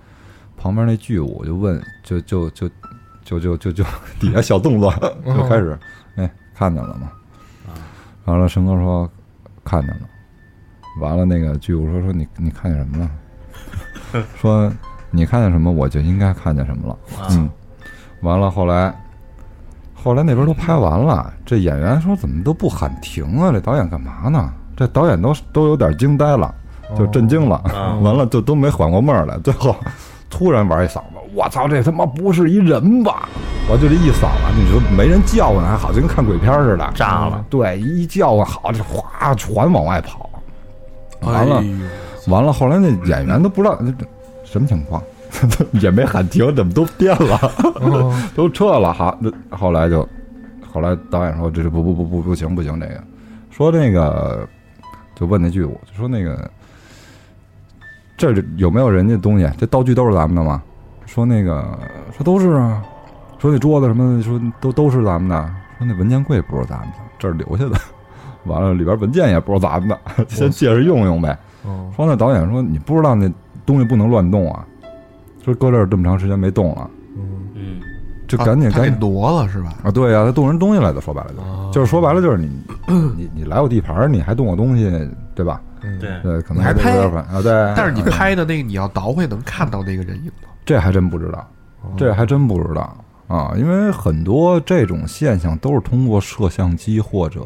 [0.55, 2.69] 旁边那剧务就问，就就就
[3.25, 3.83] 就就就就
[4.19, 4.93] 底下小动作
[5.25, 5.77] 就开始，
[6.15, 7.11] 哎，看见了吗？
[8.25, 9.09] 完了，申哥说
[9.65, 10.01] 看见了。
[11.01, 12.99] 完了，那个剧务说说你你看见什么
[14.13, 14.25] 了？
[14.37, 14.71] 说
[15.09, 16.97] 你看见什么，我就应该看见什么了。
[17.31, 17.49] 嗯，
[18.21, 18.93] 完了，后来
[20.01, 23.51] 后来那边都拍完了，这演员说怎么都不喊停啊？
[23.51, 24.49] 这导演干嘛呢？
[24.75, 26.53] 这导演都都有点惊呆了，
[26.97, 27.55] 就震惊了。
[27.65, 29.75] 啊完了就都没缓过味儿来，最后
[30.29, 33.27] 突然玩一嗓子，我操，这他妈不是一人吧？
[33.69, 37.43] 我就这一嗓子，你说没人叫唤还好，就跟看鬼片似的，炸了。
[37.49, 40.29] 对，一叫唤好，就哗全往外跑。
[41.21, 41.65] 完了哎
[42.27, 44.05] 完了，后来那演员都不知道这这
[44.45, 45.03] 什么情况，
[45.81, 47.39] 也没喊停，怎么都变了，
[48.35, 48.93] 都撤了。
[48.93, 50.07] 好，那后来就
[50.71, 53.03] 后来导演说这是不不不不不行不行，这个
[53.49, 54.47] 说那个
[55.15, 56.49] 就问那剧组，就说那个
[58.17, 59.49] 这里有没有人家东西？
[59.57, 60.61] 这道具都是咱们的吗？
[61.05, 61.77] 说那个
[62.15, 62.83] 说都是啊，
[63.39, 65.49] 说那桌子什么的，说都都是咱们的。
[65.77, 67.79] 说那文件柜不是咱们的，这是留下的。
[68.45, 71.37] 完了，里边文件也不是咱们的，先借着用用呗。
[71.65, 73.29] 哦说那导演说你不知道那
[73.65, 74.65] 东西不能乱动啊，
[75.51, 77.23] 说搁这儿这么长时间没动了，嗯
[77.55, 77.79] 嗯
[78.27, 79.73] 就赶紧赶紧挪了是吧？
[79.83, 82.49] 啊，对呀、他动人东西来的，说白了就、哦就是说白了就是你
[83.15, 84.89] 你你来我地盘儿，你还动我东西，
[85.35, 85.61] 对吧？
[85.81, 87.51] 嗯对对，可能还拍有点烦啊，对。
[87.75, 90.49] 但是你 拍的那个，你要倒回能看到那个人影吗？
[90.65, 91.39] 这还真不知道，
[91.83, 92.97] 哦这还真不知道
[93.27, 97.41] 啊，因为很多这种现象都是通过摄像机或者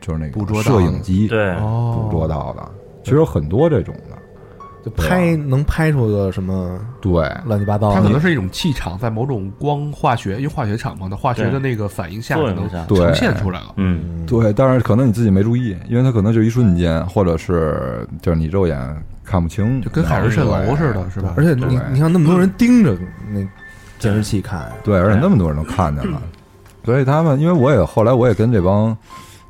[0.00, 2.68] 就是那个捕捉到摄影机对，哦捕捉到的，
[3.04, 4.16] 其实有很多这种的，
[4.86, 7.12] 就拍能拍出个什么对。
[7.44, 13.74] 乱七八糟的，它可能是一种气场，在某种光化学，因为化学厂嘛，的化学的那个反应下，可能呈现出来了。
[13.76, 14.24] 嗯。
[14.24, 18.78] 对，但是可能你自己没注意，因为它可能就一瞬间，或者是就是你肉眼
[19.24, 21.34] 看不清，就跟海市蜃楼似的，是吧？
[21.36, 22.96] 而且你你看那么多人盯着
[23.32, 23.40] 那
[23.98, 26.22] 监视器看，对，而且那么多人都看见了，
[26.84, 28.96] 所以他们，因为我也后来我也跟这帮，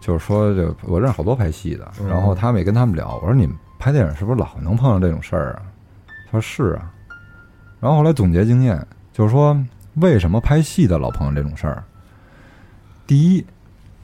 [0.01, 5.63] 就是说这我认识好多拍戏的，然后他们也跟他们聊，我说你们拍电影是不是老能碰上这种事儿啊？
[6.27, 6.93] 他说是啊，
[7.81, 9.57] 然后后来总结经验，就是说
[9.95, 11.83] 为什么拍戏的老碰上这种事儿？
[13.07, 13.47] 第一，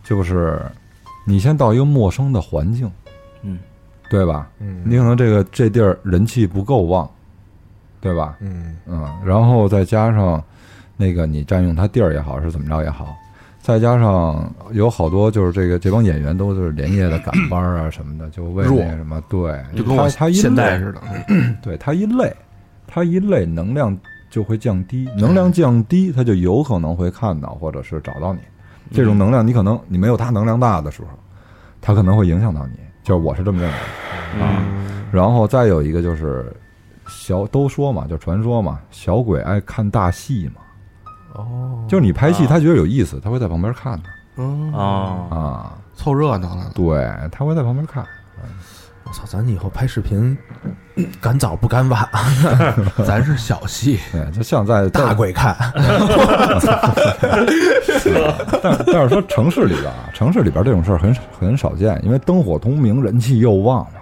[0.04, 0.60] 就是
[1.26, 2.90] 你先到一个陌生的环境，
[3.42, 3.58] 嗯
[4.10, 4.48] 对吧？
[4.58, 7.10] 嗯你可能这个这地儿人气不够旺，
[8.00, 8.36] 对吧？
[8.40, 10.42] 嗯嗯，然后再加上
[10.96, 13.16] 那个你占用他地儿也好，是怎么着也好，
[13.62, 21.00] 再加上有好多就是这个这帮演员都是连夜的赶班儿啊什么的，就为弱那个什么，对，就跟我他 他一累，现在似的。
[21.62, 22.34] 对他一累，
[22.86, 23.96] 他一累能量
[24.30, 28.40] 就会降低，能量降低，他就有可能会看到或者是找到你。
[28.90, 31.08] 这种能量你可能你没有他能量大的时候，
[31.80, 33.84] 他可能会影响到你，就是我是这么认为的。
[34.40, 34.82] 嗯
[35.12, 36.50] 然后再有一个就是
[37.06, 40.62] 小都说嘛，就传说嘛，小鬼爱看大戏嘛，
[41.34, 42.46] 哦，就是你拍戏，啊。
[42.48, 44.08] 他觉得有意思，他会在旁边看的。
[44.36, 45.26] 嗯啊。
[45.30, 46.70] 啊，凑热闹了。
[46.74, 48.04] 对，他会在旁边看。
[49.04, 50.36] 我操，咱以后拍视频
[51.20, 52.08] 赶早不赶晚，
[53.04, 55.54] 咱是小戏，对，就像在在，大鬼看，
[58.62, 64.00] 但但是说城市里边啊，城市里边这种事儿很很少见，因为灯火通明，人气又旺嘛，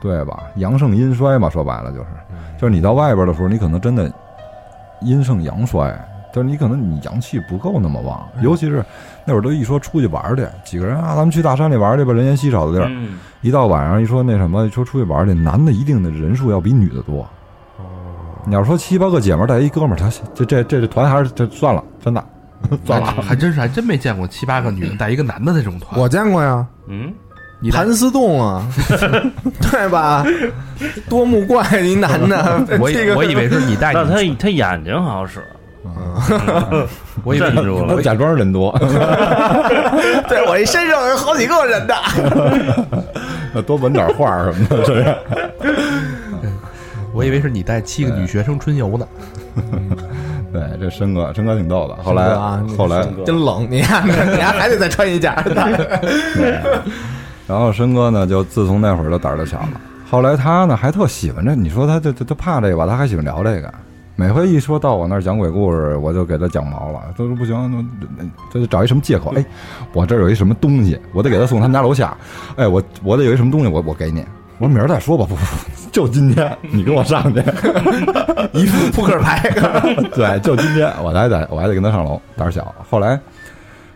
[0.00, 0.42] 对吧？
[0.56, 2.06] 阳盛阴衰嘛，说白了就是，
[2.60, 4.12] 就是你到外边的时候，你可能真的
[5.00, 5.88] 阴盛阳衰，
[6.34, 8.84] 就是你可能你阳气不够那么旺，尤其是
[9.24, 12.88] 那会儿都一说出去玩去，几个人啊，咱们去大山里玩去吧，人烟稀少的地儿。
[12.90, 17.24] 嗯，一到晚上一说那什么，一说出去玩去，男的一定的人数要比女的多。
[18.46, 22.22] 你要说七八个姐们儿带一哥们儿，他这这这这团还是这算了，真的
[22.84, 23.06] 算了。
[23.22, 25.98] 还真是还真没见过七八个女的带一个男的那种团。
[25.98, 27.10] 我见过呀，嗯，
[27.60, 28.66] 你带盘丝洞啊，
[29.70, 30.26] 对吧？
[31.08, 35.42] 多目怪一男的， 我以这个我以为是你带那他，他眼睛好像
[36.26, 36.86] 是，
[37.24, 38.76] 我以为你镇住了我假装人多，
[40.28, 41.94] 对我一身上有好几个人的，
[43.66, 45.14] 多纹点话儿什么的，是不是？
[47.12, 49.06] 我以为是你带七个女学生春游呢。
[50.52, 51.94] 对，这申哥，申哥挺逗的。
[52.02, 55.44] 后来，啊，后来，真冷，你看，你还还得再穿一件儿。
[57.46, 59.80] 然后申哥呢，就自从那会儿就胆儿就小了。
[60.10, 63.72] 后来他呢，还特喜欢这，你说他就就就怕这个吧，他还喜欢聊这个。
[64.16, 67.00] 每回一说到我那儿讲鬼故事，我就给他讲毛了。
[67.16, 67.86] 他说不行，
[68.16, 69.34] 那他就找一什么借口。
[69.34, 69.44] 哎，
[69.92, 72.16] 我这儿有一什么东西，我得给他送他们家楼下。
[72.56, 74.24] 哎，我我得有一什么东西，我我给你。
[74.58, 75.42] 我说明儿再说吧，不不，
[75.90, 77.40] 就今天你跟我上去。
[78.52, 79.50] 一副扑克牌，
[80.14, 82.72] 对，就今天我还得我还得跟他上楼，胆儿小。
[82.88, 83.18] 后来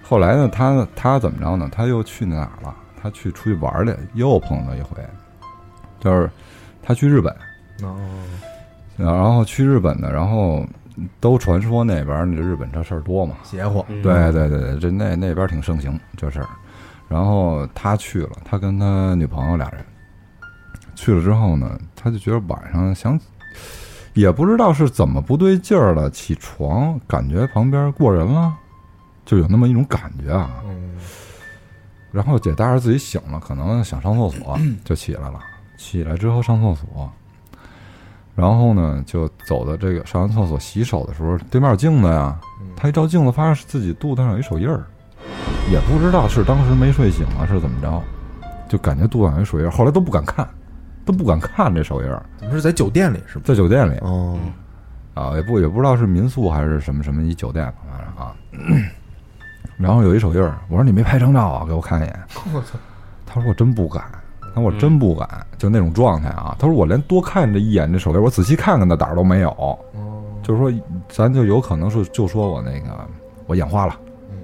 [0.03, 1.69] 后来呢，他他怎么着呢？
[1.71, 2.75] 他又去哪儿了？
[3.01, 4.97] 他去出去玩儿去，又碰到一回，
[6.01, 6.29] 就是
[6.83, 7.33] 他去日本，
[8.99, 10.67] 然后去日本的，然后
[11.21, 16.49] 都传说那边儿那日本这事儿多嘛，邪乎，嗯对对对对，这那那边挺盛行这事儿。
[17.09, 19.83] 然后他去了，他跟他女朋友俩人
[20.95, 23.19] 去了之后呢，他就觉得晚上想，
[24.13, 28.53] 也不知道是怎么不对劲儿了，起床感觉旁边过人了，
[29.25, 30.63] 就有那么一种感觉啊。
[30.67, 30.99] 嗯，
[32.11, 35.39] 然后姐大着自己醒了，可能想上厕所，就起来了。
[35.79, 37.11] 起来之后上厕所，
[38.39, 42.39] 然后呢就走到这个上完厕所洗手的时候，对面有镜子呀。
[42.77, 44.85] 他一照镜子，发现自己肚子上有一手印儿，
[45.73, 48.01] 也不知道是当时没睡醒啊，是怎么着，
[48.69, 49.71] 就感觉肚子上有一手印儿。
[49.71, 50.49] 后来都不敢看，
[51.05, 53.43] 都不敢看这手印儿，怎么是在酒店里是吗？
[53.45, 54.39] 在酒店里哦，
[55.15, 58.33] 啊，也不也不知道是民宿还是什么什么一酒店，反正啊。
[59.77, 62.21] 然后有一手印儿，我说你没拍张照啊，给我看一眼。
[62.55, 62.79] 我操，
[63.27, 64.05] 他说我真不敢，
[64.63, 66.57] 我真不敢，就那种状态啊。
[66.59, 69.51] 他说我连多看这一眼这手链，我仔细看看的胆儿都没有。
[69.51, 69.79] 哦，
[70.43, 70.73] 就是说，
[71.09, 73.07] 咱就有可能是就说我那个
[73.47, 73.97] 我眼花了，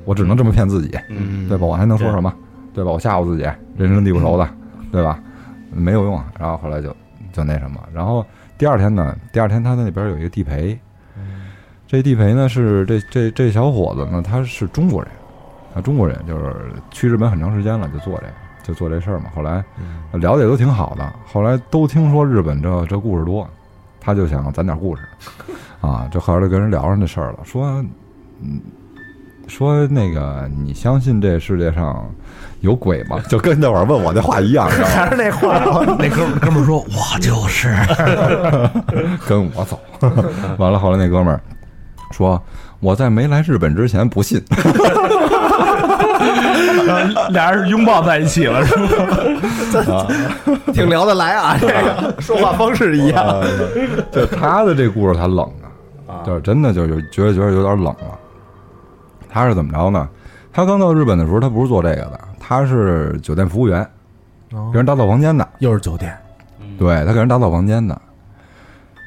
[0.05, 1.67] 我只能这么骗自己，嗯对吧？
[1.67, 2.33] 我还能说什么？
[2.75, 2.91] 对吧？
[2.91, 3.43] 我吓唬自己，
[3.77, 4.49] 人生地不熟的，
[4.91, 5.21] 对吧？
[5.71, 6.27] 没有用啊。
[6.39, 6.95] 然后后来就
[7.33, 8.25] 就那什么，然后
[8.59, 10.79] 第二天呢，第二天他在那边有一个地陪，
[11.87, 15.11] 这地陪呢是这这这小伙子呢，他是中国人，
[15.75, 18.33] 啊，中国人就是去日本很长时间了，就做这个，
[18.65, 19.27] 就做这事儿嘛。
[19.37, 19.63] 后来
[20.15, 23.49] 聊的也都挺好的，后来都听说日本这这故事多，
[24.01, 25.03] 他就想攒点故事，
[25.81, 27.85] 啊，就后来就跟人聊上这事儿了，说，
[28.41, 28.61] 嗯，
[29.47, 32.05] 说那个你相信这世界上
[32.61, 33.21] 有鬼吗？
[33.29, 35.59] 就跟那会儿问我那话一样，还是那话，
[35.99, 37.69] 那哥们儿哥们儿说，我就是。
[39.29, 39.79] 跟我走。
[40.59, 41.41] 完了，后来那哥们儿
[42.11, 42.41] 说
[42.81, 44.43] 我在没来日本之前不信，
[47.31, 48.77] 俩人拥抱在一起了，是
[49.91, 50.07] 吗？
[50.73, 53.43] 挺聊得来啊， 这个说话方式一样。
[54.13, 55.45] 就他的这故事他冷
[56.07, 58.19] 啊，就是真的就是觉得觉得有点冷了。
[59.29, 60.09] 他是怎么着呢？
[60.53, 63.85] 他刚到日本的时候，他不是做这个的，他是酒店服务员，
[64.73, 65.47] 给人打扫房间的。
[65.59, 66.17] 又是酒店，
[66.79, 68.01] 对他给人打扫房间的。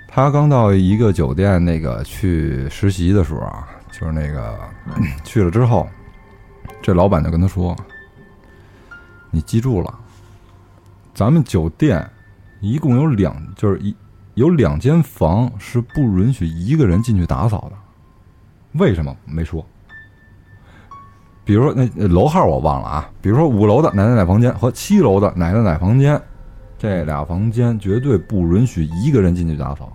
[0.09, 4.55] 他刚到一个酒店那个去实习的时候啊，就是那个
[5.23, 5.87] 去了之后，
[6.87, 7.75] 这老板就跟他说
[9.29, 9.93] ：“你记住了，
[11.13, 12.09] 咱们酒店
[12.61, 13.93] 一共有两，就是一
[14.35, 17.75] 有两间房是不允许一个人进去打扫的。
[18.79, 19.65] 为什么没说？
[21.43, 26.17] 比如说那楼号我忘了啊，比如说五楼的哪哪哪房间和七楼的哪哪哪房间，
[26.77, 29.91] 这俩房间绝对不允许一个人进去打扫。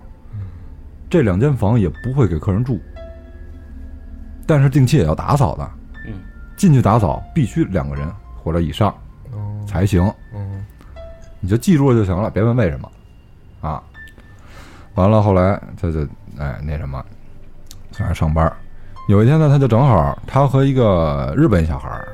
[1.09, 2.78] 这两间房也不会给客人住，
[4.47, 5.70] 但是定期也要打扫的。
[6.62, 8.08] 嗯，进去打扫必须两个人
[8.40, 8.94] 或者以上
[9.66, 10.02] 才行。
[10.32, 10.64] 嗯，
[11.40, 12.88] 你就记住了就行了，别问为什么，
[13.60, 13.82] 啊。
[14.94, 16.02] 完了，后来他就
[16.38, 17.04] 哎那什么，
[17.90, 18.52] 在那上班。
[19.08, 22.08] 有一天呢，他就正好他和一个日本小孩儿，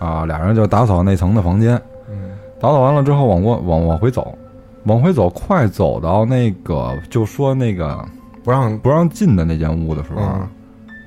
[0.00, 1.80] 啊，俩人就打扫那层的房间。
[2.10, 4.36] 嗯，打扫完了之后，往过往往回走，
[4.84, 8.06] 往回走，快走到那个就说那个
[8.44, 10.20] 不让不让进的那间屋的时候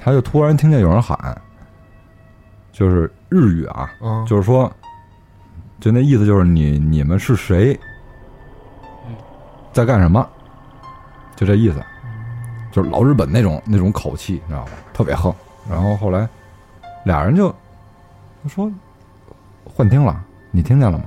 [0.01, 1.39] 他就突然听见有人喊，
[2.71, 4.71] 就是日语啊，嗯，就是说，
[5.79, 7.77] 就那意思就是你你们是谁，
[9.73, 10.27] 在干什么，
[11.35, 11.81] 就这意思。
[12.71, 14.71] 就是老日本那种那种口气，你知道吧？
[14.93, 15.33] 特别横。
[15.67, 16.29] 然后后来
[17.03, 17.49] 俩人就
[18.43, 18.71] 就说
[19.65, 21.05] 幻听了，你听见了吗？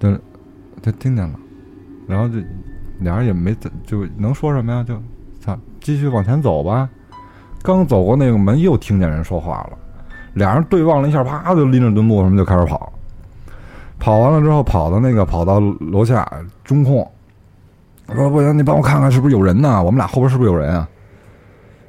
[0.00, 0.12] 就
[0.82, 1.38] 他听见了，
[2.08, 2.38] 然后就
[2.98, 4.82] 俩人也没就能说什么呀？
[4.82, 5.00] 就
[5.40, 6.88] 操，继续往前走吧。
[7.62, 9.78] 刚走过那个门，又听见人说话了。
[10.38, 12.90] 俩人对望了一下，啪就拎着墩布什么就开始跑。
[13.98, 16.26] 跑完了之后，跑到那个跑到楼下
[16.62, 17.06] 中控，
[18.14, 19.82] 说不行，你帮我看看是不是有人呢？
[19.82, 20.88] 我们俩后边是不是有人啊？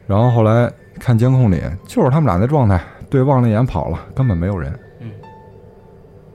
[0.08, 0.70] 然后后来
[1.00, 2.82] 看监控里，就是他们俩那状态，
[3.12, 4.74] 对望了一眼跑了，根本没有人。
[5.00, 5.12] 嗯。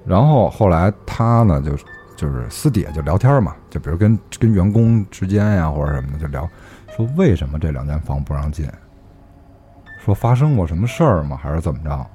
[0.07, 1.73] 然后后来他呢，就
[2.15, 6.49] 就是私底下就聊天嘛，就比如跟跟员工之间呀或者什么的就聊，
[6.97, 8.65] 说为什么这两间房不让进？
[10.05, 11.39] 说发生过什么事儿吗？
[11.43, 12.07] 还是怎么着？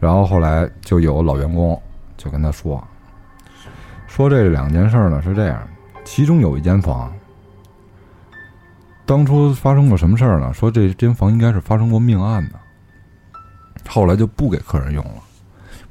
[0.00, 1.80] 然后后来就有老员工
[2.16, 2.82] 就跟他说，
[4.08, 5.62] 说这两件事儿呢是这样，
[6.04, 7.12] 其中有一间房，
[9.06, 10.52] 当初发生过什么事儿呢？
[10.52, 12.58] 说这间房应该是发生过命案的，
[13.88, 15.22] 后来就不给客人用了，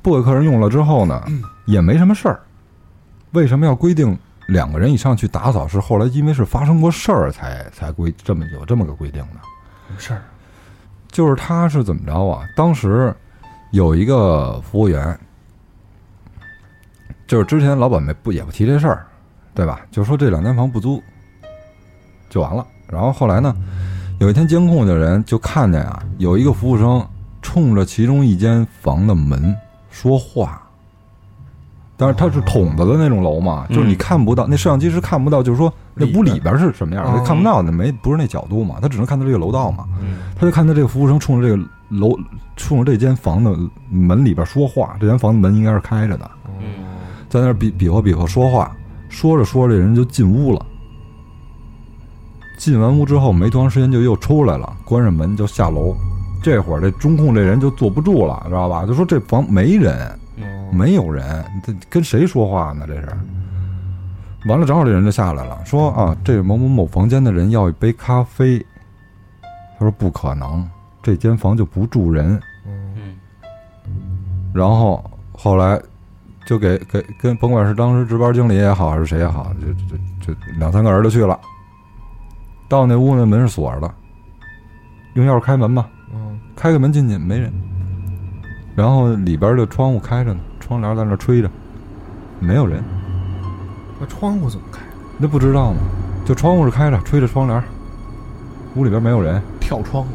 [0.02, 1.24] 不给客人用了之后呢，
[1.66, 2.40] 也没什么事儿。
[3.32, 5.68] 为什么要规定两个人以上去打扫？
[5.68, 9.40] 是后来因为是发生过事儿才才规这么有这么个规定的。
[9.98, 10.22] 事儿，
[11.12, 12.48] 就是他是怎么着啊？
[12.56, 13.14] 当时
[13.72, 15.20] 有一个服务员，
[17.28, 19.06] 就是之前老板没不也不提这事儿，
[19.54, 19.82] 对吧？
[19.92, 21.02] 就说这两间房不租，
[22.30, 22.66] 就完了。
[22.88, 23.56] 然后后来呢，
[24.20, 27.06] 有一天监控的人就看见啊，有一个服务生
[27.42, 29.56] 冲着其中一间房的门
[29.90, 30.62] 说话。
[32.02, 39.84] 但是它是筒子的那种楼嘛，就是你看不到，那摄像机是看不到，就是说那屋里边是什么样，哦他看不到的，没不是那角度嘛，他只能看到这个楼道嘛。
[40.02, 42.18] 嗯他就看到这个服务生冲着这个楼，
[42.56, 43.54] 冲着这间房的
[43.90, 46.32] 门里边说话，这间房的门应该是开着的，
[46.62, 46.86] 嗯
[47.28, 48.72] 在那儿比比划比划说话，
[49.10, 50.66] 说着说着这人就进屋了。
[52.58, 55.94] 进完屋之后没多长时间就又出来了，关上门就下楼。
[56.42, 58.86] 这会儿这中控这人就坐不住了，知道吧？
[58.86, 60.18] 就说这房没人，
[60.72, 62.86] 没有人，这跟谁说话呢？
[62.88, 63.08] 这是。
[64.48, 68.66] 完了，正好这人就下来了，说啊，这某某某房间的人要一杯咖啡。
[69.78, 70.70] 他说不可能，
[71.02, 72.40] 这间房就不住人。
[72.66, 73.18] 嗯
[74.54, 75.80] 然后后来
[76.46, 81.40] 就给给跟甭管是当时值班经理也好，还是谁也好，就就就两三个人就去了。
[82.68, 83.94] 到那屋那门是锁着的，
[85.14, 87.54] 用钥匙开门吧，嗯，开个门进去没人。
[88.80, 91.52] 然后里边的窗户开着呢，窗帘在那吹着，
[92.40, 92.82] 没有人。
[94.00, 94.80] 那窗户怎么开？
[95.18, 95.80] 那不知道吗？
[96.26, 97.62] 就窗户是开着，吹着窗帘，
[98.76, 99.42] 屋里边没有人。
[99.60, 100.10] 跳窗户，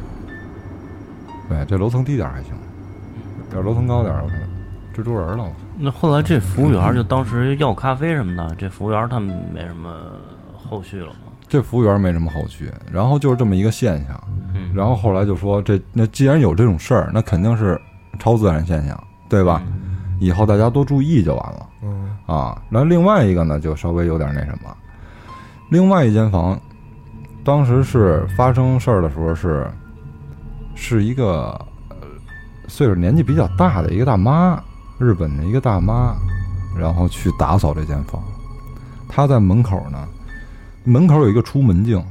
[1.46, 2.54] 对，这楼层低点还行，
[3.52, 4.40] 要是楼层高点，我看
[4.96, 5.44] 蜘蛛人了。
[5.76, 9.94] 那后来这服务员就当时要咖啡什么的，这服务员他们没什么
[10.56, 11.16] 后续了吗？
[11.46, 14.18] 这服务员没什么后续，然后就是这么一个现象。
[14.54, 17.78] 嗯，然后后来就说这那既然有这种事儿，那肯定是
[18.18, 19.62] 超自然现象，对吧？
[20.20, 22.62] 以后大家多注意就完了嗯啊。
[22.70, 24.74] 然后另外一个呢，就稍微有点那什么。
[25.70, 26.58] 另外一间房，
[27.42, 29.68] 当时是发生事儿的时候是，
[30.74, 31.50] 是一个
[31.88, 31.96] 呃
[32.68, 34.62] 岁数年纪比较大的一个大妈，
[34.98, 36.14] 日本的一个大妈，
[36.78, 38.22] 然后去打扫这间房。
[39.08, 40.08] 她在门口呢，
[40.84, 42.02] 门口有一个出门镜，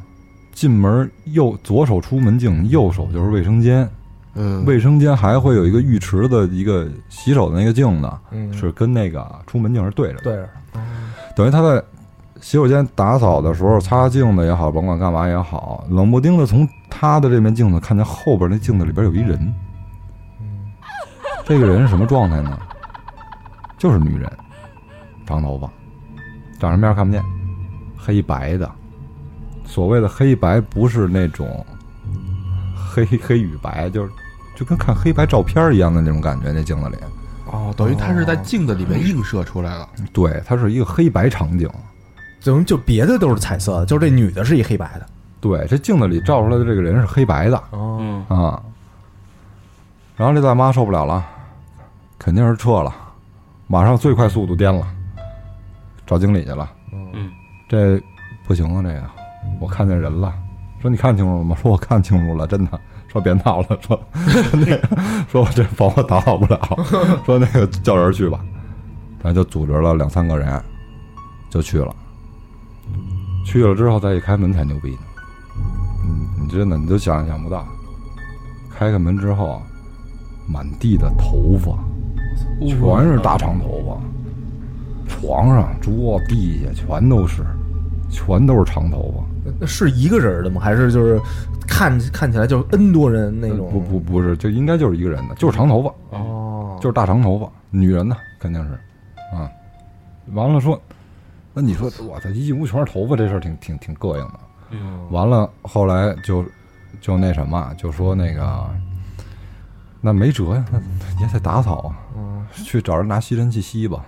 [0.52, 3.90] 进门右左手出门镜，右手就是卫生间。
[4.36, 10.24] 嗯，卫生间还会有一个浴池的一个洗手的那个镜子，嗯，是跟那个出门镜是对着的。
[10.24, 10.50] 对着，
[11.36, 11.84] 等于他在
[12.42, 19.54] 洗手间打扫的时候，擦镜子也好，甭管干嘛也好，冷不丁的从他的这面镜子看见后边那镜子里边有一人。
[21.46, 22.58] 这个人是什么状态呢？
[23.78, 24.32] 就是女人，
[25.26, 25.70] 长头发，
[26.58, 27.22] 长什么样看不见，
[27.98, 28.72] 黑白的。
[29.66, 31.66] 所谓的黑白，不是那种
[32.76, 34.12] 黑黑与白，就是
[34.56, 36.52] 就跟看黑白照片一样的那种感觉。
[36.52, 36.96] 那镜子里，
[37.52, 41.70] 哦，等于他是在镜子里面映射出来了，对，它是一个黑白场景。
[42.44, 45.06] 等于就别的都是彩色的，就这女的是一黑白的。
[45.40, 48.62] 对，这镜子里照出来的这个人是黑白的哦，嗯啊。
[50.16, 51.26] 然后这大妈受不了了，
[52.20, 52.94] 肯定是撤了，
[53.68, 54.86] 马上最快速度颠了，
[56.06, 56.70] 找经理去了。
[56.92, 57.32] 嗯
[57.68, 58.00] 这
[58.46, 59.04] 不行啊，这个
[59.60, 60.34] 我看见人了。
[60.82, 61.56] 说你看清楚了吗？
[61.62, 62.80] 说我看清楚了，真的。
[63.14, 63.98] 说别闹了，说
[64.54, 64.82] 那个
[65.32, 66.60] 说我这房我打扫不了，
[67.26, 68.40] 说那个叫人去吧。
[69.22, 70.62] 咱就组织了两三个人，
[71.50, 71.96] 就去了。
[73.46, 75.02] 去了之后再一开门才牛逼呢。
[76.04, 77.66] 嗯，你真的你都想也想不到，
[78.70, 79.62] 开开门之后，
[80.48, 81.78] 满地的头发，
[82.68, 84.02] 全是大长头
[85.08, 87.46] 发，床上、桌、地下全都是，
[88.14, 90.62] 全都是长头发，那是一个人的吗？
[90.62, 91.20] 还是就是
[91.68, 93.70] 看看起来就是 N 多人那种？
[93.72, 98.74] 不不不是，就应该就是一个人的，就是长头发，哦，就是大长头发，女人呢肯定是，
[99.36, 99.50] 啊，
[100.34, 100.80] 完了说，
[101.54, 104.40] 那你说我操，一进屋全是头发，这事儿挺挺挺膈应的。
[104.70, 106.46] 嗯，完了，后来就
[107.02, 108.70] 就那什么，就说那个，
[110.00, 110.80] 那没辙呀，那
[111.22, 114.06] 也得打扫啊，嗯去找人拿吸尘器吸吧。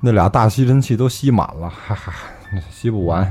[0.00, 2.12] 那俩大吸尘器都吸满了，哈哈，
[2.70, 3.22] 吸不完，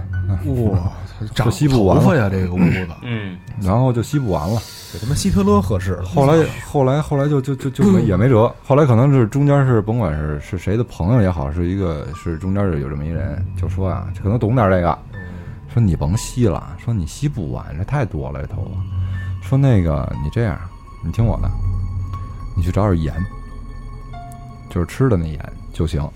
[0.72, 0.92] 哇，
[1.34, 2.88] 长吸不完头发呀，这个屋子。
[3.04, 4.62] 嗯，然后就吸不完了。
[4.94, 6.06] 给他妈希特勒合适了。
[6.06, 14.98] 后来后来后来就就就就没 也没辙，后来可能是中间是甭管是是谁的朋友也好，是一个是中间是有这么一人，就说啊，可能懂点这个，
[15.74, 20.60] 说你甭吸了，说你吸不完，这太多了这头发，说那个你这样，
[21.04, 21.50] 你听我的，
[22.56, 23.14] 你去找点盐，
[24.70, 25.40] 就是吃的那盐
[25.72, 26.10] 就行，啊，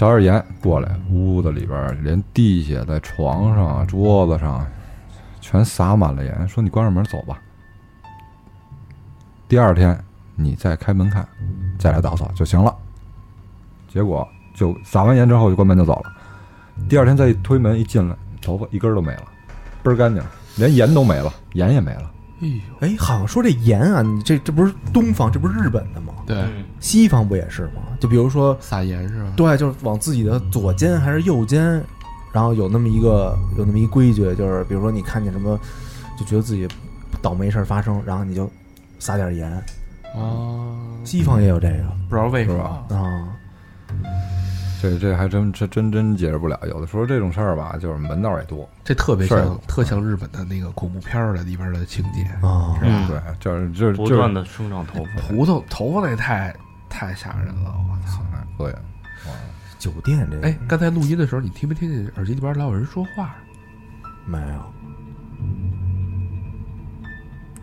[0.00, 4.66] 找点盐过来，屋子里边连地下在床上桌子上
[5.42, 7.38] 全撒满了盐，说你关上门走吧。
[9.46, 10.02] 第二天
[10.36, 11.28] 你再开门看，
[11.78, 12.74] 再来打扫就行了。
[13.92, 16.10] 结果就撒完盐之后就关门就走了。
[16.88, 19.24] 第二天再一推门一进来，头发一根都没了，
[19.82, 20.22] 倍儿干净，
[20.56, 22.10] 连盐都没了，盐也没了。
[22.42, 26.14] 哎呦，哎，好像说这盐啊，你这这不是东方，这不是日本的吗？
[26.26, 27.82] 对，嗯西方不也是吗？
[28.00, 29.32] 就比如说，撒盐是吧？
[29.36, 31.82] 对，就是往自己的左肩还是右肩，
[32.32, 35.58] 然后有那么一个有那么一规矩，就是比如说你看见什么，
[36.18, 36.66] 就觉得自己
[37.20, 38.50] 倒霉事儿发生，然后你就
[38.98, 39.62] 撒点盐。
[40.16, 42.96] 哦，西方也有这个不知道为什是么吧。
[42.96, 43.28] 啊，
[44.80, 46.58] 这这还真这真真解释不了。
[46.66, 48.68] 有的时候这种事儿吧，就是门道也多。
[48.82, 56.54] 这特别像特像日本的那个恐怖片儿的里边的情节，啊，嗯对，就是就是就是不断的生长头发，头头头发那太
[56.88, 58.22] 太吓人了，我操！
[58.32, 58.74] 哎膈应。
[59.78, 63.34] 酒店这个哎，刚才录音的时候，你听没听见耳机里边老有人说话？
[64.26, 64.72] 没有，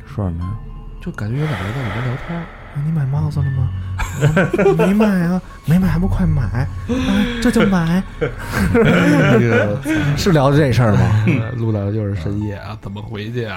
[0.05, 0.57] 说什么呀？
[1.01, 2.45] 就感觉有俩人在里边聊天
[2.85, 3.69] 你买帽子了吗？
[3.69, 3.75] 啊
[4.77, 6.67] 没买啊，没买还不快买啊！
[7.41, 8.01] 这就买，
[8.73, 9.77] 那 个
[10.15, 11.25] 是聊的这事儿吗？
[11.57, 13.55] 录到的就是深夜啊，怎么回去啊？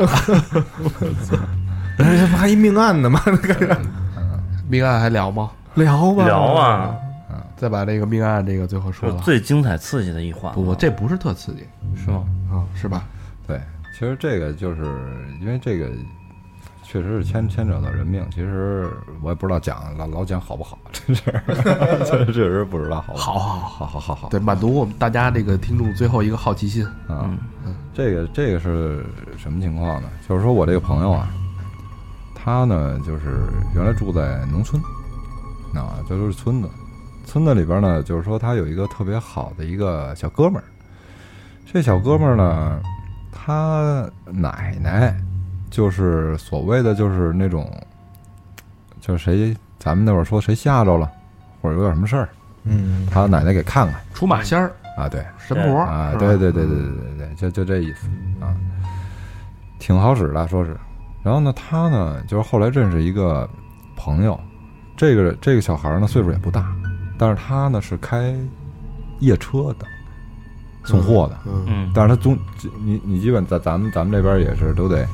[1.97, 3.21] 这不还一命案呢吗？
[4.69, 5.51] 命案还聊吗？
[5.75, 6.95] 聊吧，聊啊，
[7.57, 9.17] 再把这个命案这个最后说了。
[9.23, 10.53] 最精彩刺激的一环。
[10.55, 11.67] 不不，这不是特刺激
[11.97, 12.25] 是吗？
[12.51, 13.05] 啊，是吧？
[13.47, 13.61] 对，
[13.93, 14.83] 其实这个就是
[15.41, 15.91] 因为这个
[16.91, 18.27] 确实是牵牵扯到人命。
[18.35, 18.91] 其实
[19.23, 21.23] 我也不知道讲老老讲好不好，真是，
[22.05, 26.85] 这确实不知道好不好好好好好好好对，满足我们大家这个听众最后一个好奇心。
[27.07, 27.31] 啊。
[27.95, 29.05] 这个这个是
[29.37, 30.09] 什么情况呢？
[30.29, 31.31] 就是说我这个朋友啊，
[32.35, 34.83] 他呢就是原来住在农村，
[35.75, 36.69] 啊，这都是村子。
[37.25, 40.65] 村子里边呢，就是说他有一个特别好的一个小哥们儿。
[41.73, 42.81] 这小哥们儿呢，
[43.31, 45.15] 他奶奶
[45.71, 47.71] 就是所谓的就是那种，
[49.01, 51.11] 就是谁咱们那会儿说谁吓着了，
[51.63, 52.29] 或者有点什么事儿，
[52.65, 54.01] 嗯，他奶奶给看看。
[54.13, 55.79] 出马仙儿、啊，对，神婆。
[55.79, 58.07] 啊，对对对对对对对，就就这意思
[58.41, 58.55] 啊，
[59.79, 60.77] 挺好使的，说是。
[61.23, 63.49] 然后呢，他呢，就是后来认识一个
[63.95, 64.39] 朋友，
[64.97, 66.75] 这个这个小孩呢岁数也不大，
[67.17, 68.35] 但是他呢是开
[69.21, 69.87] 夜车的，
[70.83, 71.65] 送货的，嗯。
[71.67, 72.37] 嗯，但是他总
[72.83, 75.07] 你你基本在咱们咱们这边也是都得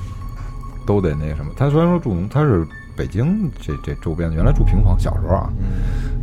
[0.86, 1.52] 都得那什么。
[1.56, 2.66] 他虽然说住农，他是
[2.96, 5.52] 北京这这周边，原来住平房，小时候啊，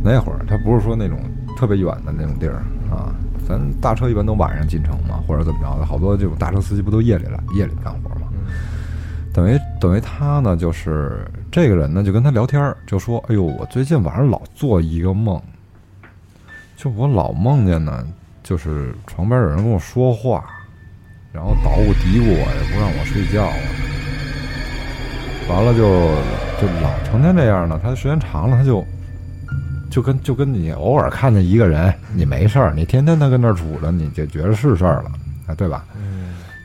[0.02, 1.18] 那会儿他不是说那种
[1.56, 3.14] 特别远的那种地儿啊，
[3.46, 8.26] 咱大车一般都晚上进城嘛，或者怎么着的，好多这种大车司机不都夜里来夜里干活嘛。
[9.32, 15.42] 等于等于他呢，就是这个人呢，就跟他聊天儿，就说：“哎呦，我最近晚上老做一个梦，
[16.76, 18.06] 就我老梦见呢，
[18.44, 20.44] 就是床边有人跟我说话，
[21.32, 23.56] 然后捣鼓嘀咕我，也不让我睡觉啊。
[25.48, 25.82] 完了就
[26.60, 28.84] 就老成天这样呢，他时间长了，他就
[29.90, 35.10] 就跟就跟你偶尔看见一个人，你没事儿，你天天他跟那儿杵着，你就觉得是事儿了，
[35.46, 35.84] 啊，对吧？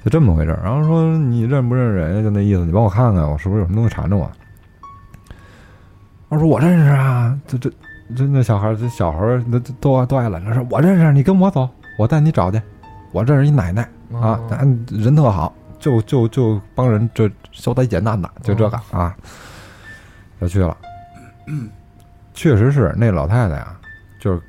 [0.03, 0.61] 就这么回事儿。
[0.63, 2.23] 然后说你认不认识人家？
[2.23, 4.31] 就那意思，你帮我看看，我是不是有什么东西缠着我？
[6.29, 7.69] 我说我认识啊，这这
[8.15, 12.61] 这那小孩儿，这小孩儿那都都爱拦着说，我认识，你跟我走，我带你找去。
[13.11, 13.81] 我认识一奶奶
[14.13, 14.59] 啊，咱
[14.89, 19.15] 人特好，就就就帮人这消灾解难的，就这个啊，
[20.41, 20.75] 就去了。
[22.33, 23.79] 确实是那老太太啊，
[24.21, 24.41] 就是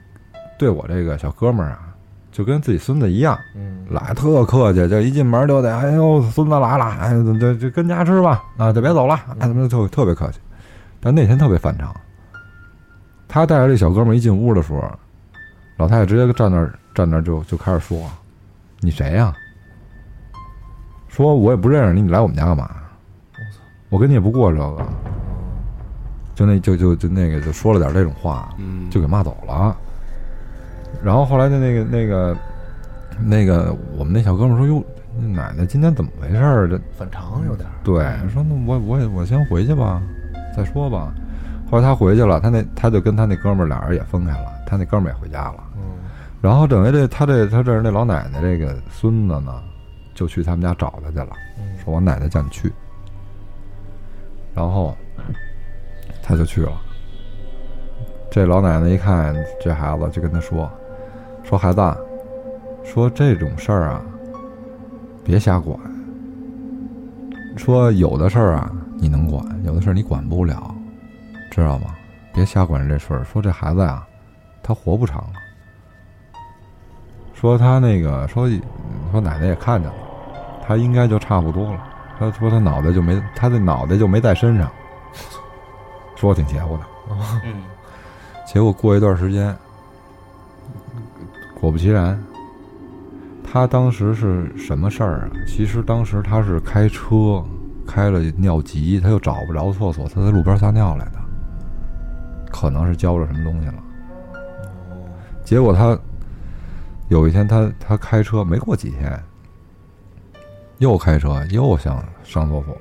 [0.58, 1.94] 对我这个小哥们儿啊，
[2.30, 7.10] 就跟自己孙子一样，嗯来特客气，就一进门就得哎呦孙子来了，哎
[7.40, 10.38] 就就跟家吃吧啊，就别走了，哎怎么就特别客气。
[11.00, 11.94] 但那天特别反常，
[13.26, 14.84] 他带着这小哥们儿一进屋的时候，
[15.78, 17.98] 老太太直接站那儿站那儿就就开始说
[18.80, 19.34] ：“你谁呀、
[21.20, 22.70] 说我也不认识你，你来我们家干嘛？
[23.90, 24.86] 我跟你也不过这个。
[26.34, 29.76] 就那就就就那个就说了点这种话，嗯，就给骂走了。
[31.04, 32.36] 然后后来的那个那个
[33.22, 34.82] 那个我们那小哥们儿说：“哟，
[35.20, 36.66] 奶奶今天怎么回事儿？
[36.66, 37.68] 这反常有点。
[37.84, 38.02] 对，
[38.32, 40.00] 说那我我也我先回去吧，
[40.56, 41.12] 再说吧。
[41.70, 45.64] 后来他回去了，他那他就跟他那哥们儿俩人也分开了，他那哥们儿也回家了。
[45.76, 45.82] 嗯
[46.40, 49.62] 然后等于这他这他这儿那老奶奶这个孙子呢，
[50.14, 51.30] 就去他们家找他去了，
[51.82, 52.72] 说我奶奶叫你去。
[54.54, 54.96] 然后
[56.22, 56.72] 他就去了。
[58.30, 60.70] 这老奶奶一看这孩子，就跟他说
[61.42, 61.96] ：“说孩子啊，
[62.84, 64.02] 说这种事儿啊，
[65.24, 65.78] 别瞎管。
[67.56, 70.74] 说有的事儿啊，你能管；有的事儿你管不了，
[71.50, 71.94] 知道吗？
[72.32, 73.24] 别瞎管这事儿。
[73.24, 74.06] 说这孩子呀、
[74.62, 75.32] 他活不长了。
[77.40, 78.46] 说他那个说
[79.10, 79.96] 说奶奶也看见了，
[80.66, 81.80] 他应该就差不多了。
[82.18, 84.70] 他说他脑袋就没他的脑袋就没在身上，
[86.16, 86.82] 说挺邪乎的。
[87.44, 87.62] 嗯
[88.46, 89.56] 结果过一段时间，
[91.58, 92.20] 果不其然，
[93.44, 95.30] 他当时是什么事儿啊？
[95.46, 97.42] 其实当时他是开车
[97.86, 101.12] 开了尿急，他又找不着厕所，他在路边撒尿来的，
[102.50, 103.74] 可能是浇着什么东西了。
[105.44, 105.96] 结果他
[107.10, 109.20] 有一天他他开车没过几天，
[110.78, 112.76] 又开车又想上厕所，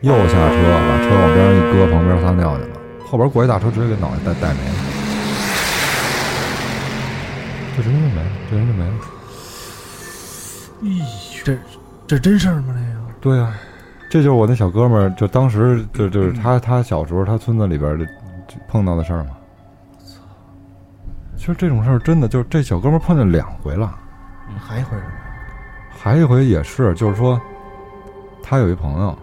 [0.00, 2.70] 又下车把车往边上一搁，旁边撒尿去了。
[3.06, 4.74] 后边过一大车，直接给脑袋带带没了。
[7.76, 8.94] 这人就没了，这人就没了。
[10.82, 11.02] 咦
[11.44, 11.58] 这
[12.06, 12.74] 这真事儿吗？
[12.74, 12.86] 这个
[13.20, 13.54] 对啊、
[14.08, 19.35] 这就是我那小哥们儿，就当时就就是他他小时候他村子里边的就碰到的事儿嘛。
[21.46, 23.96] 其实这种事儿真的就是这小哥们儿碰见两回了，
[24.58, 25.12] 还一回什么？
[25.96, 27.40] 还一回也是，就是说
[28.42, 29.16] 他有一朋友，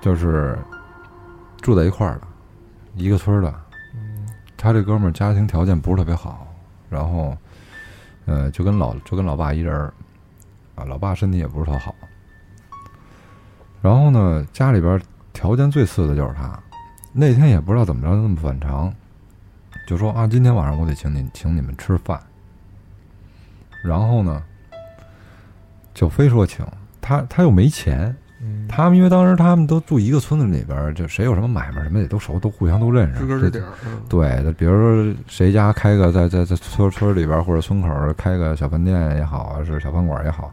[0.00, 0.56] 就是
[1.60, 2.20] 住在一块儿的，
[2.94, 3.52] 一个村儿的。
[4.56, 6.46] 他这哥们儿家庭条件不是特别好，
[6.88, 7.36] 然后，
[8.26, 9.92] 呃，就跟老就跟老爸一人儿，
[10.76, 11.92] 啊，老爸身体也不是特好。
[13.82, 15.02] 然后呢，家里边儿
[15.32, 16.56] 条件最次的就是他。
[17.12, 18.94] 那天也不知道怎么着那么反常，
[19.88, 22.20] 就说啊，今天晚上我得请你请你们吃饭。
[23.82, 24.42] 然后呢，
[25.94, 26.62] 就非说请
[27.00, 28.14] 他，他又没钱。
[28.42, 33.20] 嗯，他们因为当时他们都住一个村子里边儿，就谁有什么买卖什么也都熟，都互相都认识。
[33.20, 40.52] 知根知底儿，嗯对，就比如说谁家开个在在在村村里边儿或者村口开个小饭店也好啊，是小饭馆儿也好，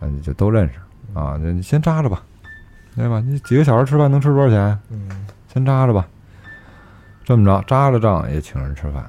[0.00, 0.74] 嗯，就都认识
[1.18, 1.38] 啊。
[1.38, 2.22] 就你先扎着吧，
[2.94, 3.22] 对吧？
[3.24, 4.78] 你几个小时吃饭能吃多少钱？
[4.90, 5.08] 嗯
[5.50, 6.06] 先扎着吧。
[7.30, 9.08] 这么着，扎着账也请人吃饭，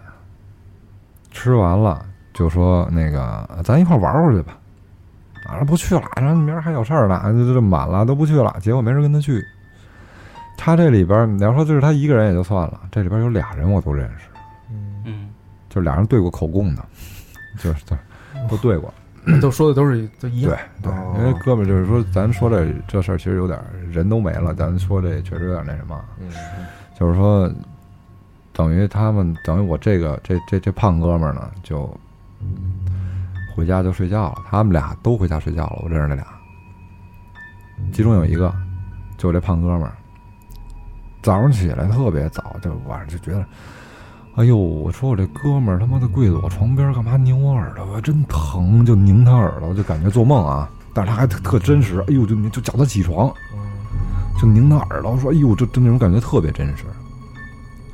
[1.32, 2.06] 吃完了
[2.36, 4.56] 就说那个咱一块玩会儿去吧。
[5.48, 8.56] 啊，不去了，然后明儿还有事儿呢，就这么晚了都不去了。
[8.62, 9.44] 结果没人跟他去。
[10.56, 14.30] 他这里边，你要说就是他一个人也就算了，这里边有俩人我都认识。
[14.70, 15.30] 嗯，嗯
[15.68, 16.86] 就俩人对过口供的，
[17.58, 17.98] 就是对
[18.48, 18.94] 都对过。
[19.42, 20.92] 都说的都是都一样对。
[20.92, 23.60] 对哦，因为哥们儿就是说，咱说这这事儿其实有点
[23.90, 26.30] 人都没了，咱说这确实有点那什么，嗯
[26.94, 27.52] 就是说，
[28.54, 31.90] 等于他们等于我这个这这这胖哥们儿呢，就
[33.56, 34.44] 回家就睡觉了。
[34.50, 36.26] 他们俩都回家睡觉了，我认识那俩，
[37.94, 38.54] 其中有一个
[39.18, 39.94] 就我这胖哥们儿，
[41.22, 43.46] 早上起来特别早，就晚上就觉得。
[44.36, 44.56] 哎呦！
[44.56, 48.00] 我说我这哥们儿他妈的跪在我床边干嘛拧我耳朵？
[48.00, 50.70] 真疼，就拧他耳朵，就感觉做梦啊。
[50.94, 53.30] 但是他还特特真实，哎呦，就就叫他起床，
[54.40, 56.86] 就拧他耳朵，说哎呦，就就那种感觉特别真实。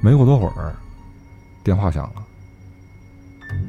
[0.01, 0.75] 没过多会儿，
[1.63, 2.23] 电话响了，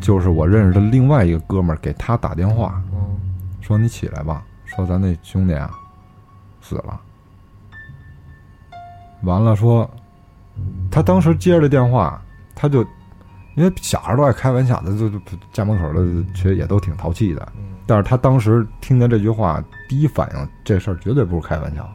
[0.00, 3.18] 就是我认识的另外一个哥们儿给他打电话，嗯
[3.60, 5.70] 说你起来吧，说咱那兄弟啊
[6.60, 7.00] 死了。
[9.22, 9.88] 完了说，
[10.90, 12.22] 他当时接着这电话，
[12.54, 12.82] 他就
[13.56, 15.18] 因为小孩都爱开玩笑他，就就
[15.52, 17.46] 家门口的其实也都挺淘气的。
[17.56, 21.90] 嗯但是他当时听见这句话，第一反应这事儿绝对不是开玩笑。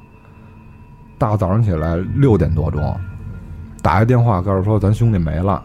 [1.20, 2.99] 大早上起来六点多钟，
[3.84, 5.62] 打个电话告诉说咱兄弟没了，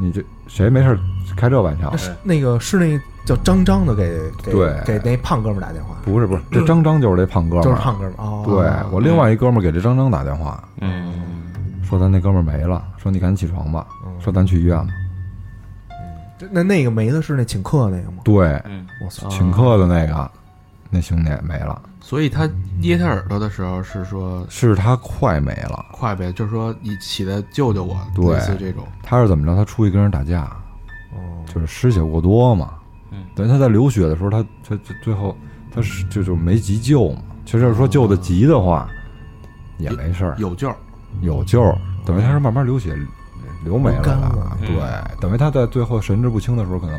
[0.00, 0.98] 你这谁没事儿
[1.36, 1.96] 开这玩笑那？
[1.96, 8.42] 是那个是那叫张张的给给对给那胖哥们儿打电话，不是不是，这张张就是这胖哥们儿，就是胖哥们儿哦。
[8.46, 11.12] 对我另外一哥们儿给这张张打电话，嗯
[11.82, 14.92] 说咱那哥们儿没了，说你赶紧起床吧，嗯说咱去医院吧。
[16.38, 18.18] 这那那个没的是那请客那个吗？
[18.24, 19.28] 对，嗯我操！
[19.28, 20.30] 请客的那个
[20.90, 25.86] 那兄弟没了，所以他捏他耳朵的时候是说是他快没了。
[25.90, 28.86] 快呗，就是说你起来救救我，对类似这种。
[29.02, 29.56] 他是怎么着？
[29.56, 30.42] 他出去跟人打架，
[31.12, 31.18] 哦
[31.52, 32.74] 就是失血过多嘛。
[33.10, 35.36] 嗯等于他在流血的时候，他他他最后
[35.74, 37.22] 他是就就没急救嘛。
[37.44, 38.88] 其实说救的急的话，
[39.76, 40.76] 也没事儿，有救儿，
[41.22, 41.60] 有救，
[42.04, 42.96] 等于他是慢慢流血
[43.64, 44.56] 流没了了。
[44.60, 46.94] 对，等于他在最后神志不清的时候，可能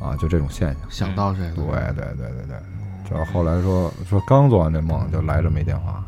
[0.00, 0.90] 啊就这种现象。
[0.90, 1.54] 想到谁了？
[1.54, 2.56] 对对对对对，
[3.10, 6.02] 然后后来说说刚做完这梦就来这么一电话，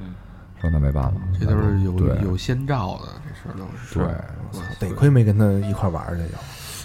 [0.00, 0.14] 嗯
[0.60, 1.92] 说那没办法，这都是有
[2.24, 3.94] 有先兆的，这事儿都是。
[3.94, 4.04] 对，
[4.50, 6.38] 我操得亏没跟他一块玩儿去就。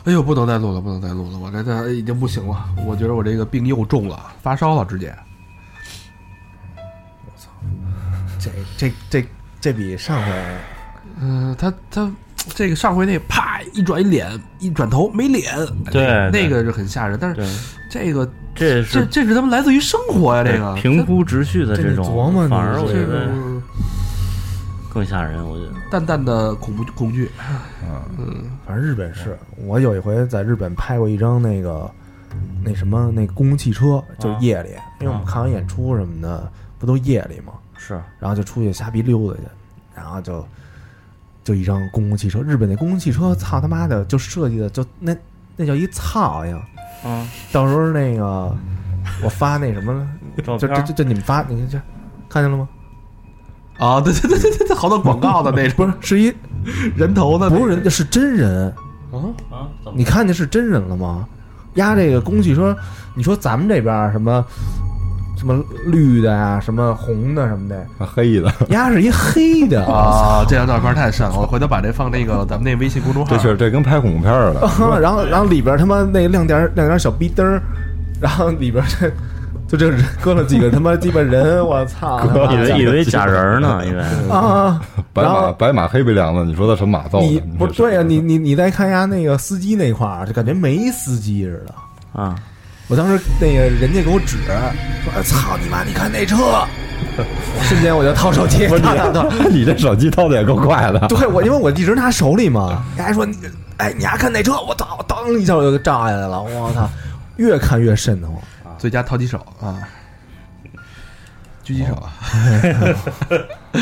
[0.06, 2.69] 哎呦，不能再录了，不能再录了，我这这已经不行了。
[2.85, 5.15] 我觉得我这个病又重了，发烧了，直接。
[7.26, 7.49] 我操
[8.38, 9.27] 这这这
[9.61, 10.31] 这比上回
[11.22, 12.11] 嗯、他他
[12.56, 14.30] 这个上回那啪一转一脸
[14.60, 17.18] 一转头没脸，对对那个是很吓人。
[17.18, 17.45] 但是对，
[17.94, 18.26] 这个
[18.56, 23.61] 这这是这是他们来自于生活呀，这个平铺直叙的这种琢磨，反而我觉得个
[24.91, 25.48] 更吓人。
[25.48, 27.30] 我觉得，淡淡的恐怖恐惧。
[27.84, 31.88] 嗯，嗯，反正日本是我有一回在日本拍过一张那个
[32.65, 37.53] 那什么那公共汽车，就是夜里，因为我们看完演出什么的，不都夜里吗？
[37.78, 39.44] 是然后就出去瞎逼溜达去，
[39.94, 40.44] 然后就
[41.44, 45.15] 就一张公共汽车，日本那公共汽车，操他妈的，就设计的就那
[45.56, 46.60] 那叫一操呀！
[47.06, 48.56] 嗯，到时候那个
[49.24, 50.08] 我发那什么，
[50.44, 50.60] 照片。
[50.60, 51.82] 就就就就你们发，你看这
[52.30, 52.68] 看见了吗？
[53.80, 56.34] 啊，对对对对对对，好多广告的那种， 不是，是一
[56.96, 58.68] 人头的那，不是人，是真人。
[59.12, 59.18] 啊，
[59.52, 61.28] 啊，怎么你看见是真人了吗？
[61.76, 62.78] 压这个公共汽车，
[63.16, 64.46] 你说咱们这边儿什么
[65.36, 73.42] 什么绿的呀，什么红的什么的，黑的，压是一黑的啊，这张照片太瘆了，我回头把这放那个咱们那微信公众号这。
[73.42, 77.62] 是这跟拍恐怖片似的，啊 然后然后里边他妈那亮点亮点小逼灯儿，
[78.22, 79.10] 然后里边这
[79.68, 82.22] 就这人搁了几个他妈鸡巴人，我操！
[82.52, 84.80] 以为以为假人呢， 以为啊，
[85.12, 87.44] 白马白马黑鼻梁子，你说他什么马造的？
[87.58, 92.22] 不是对呀、你你你再看一下那个司机那块儿，就感觉没司机似的。
[92.22, 92.36] 啊，
[92.88, 95.84] 我当时那个人家给我指说：“操你妈！
[95.84, 96.66] 你看那车！”
[97.64, 99.30] 瞬间我就掏手机， 掏掏掏。
[99.50, 102.84] 你这手机掏的也够快的，对我，因为我一直拿手里嘛。
[102.96, 103.38] 人还说你，
[103.78, 104.54] 哎，你还看那车？
[104.68, 105.04] 我操！
[105.08, 106.42] 当一下我就给照下来了。
[106.42, 106.90] 我操！
[107.38, 108.38] 越看越瘆得慌。
[108.78, 109.80] 最佳掏机手啊，
[111.65, 111.94] 狙击手。
[111.95, 112.14] 啊。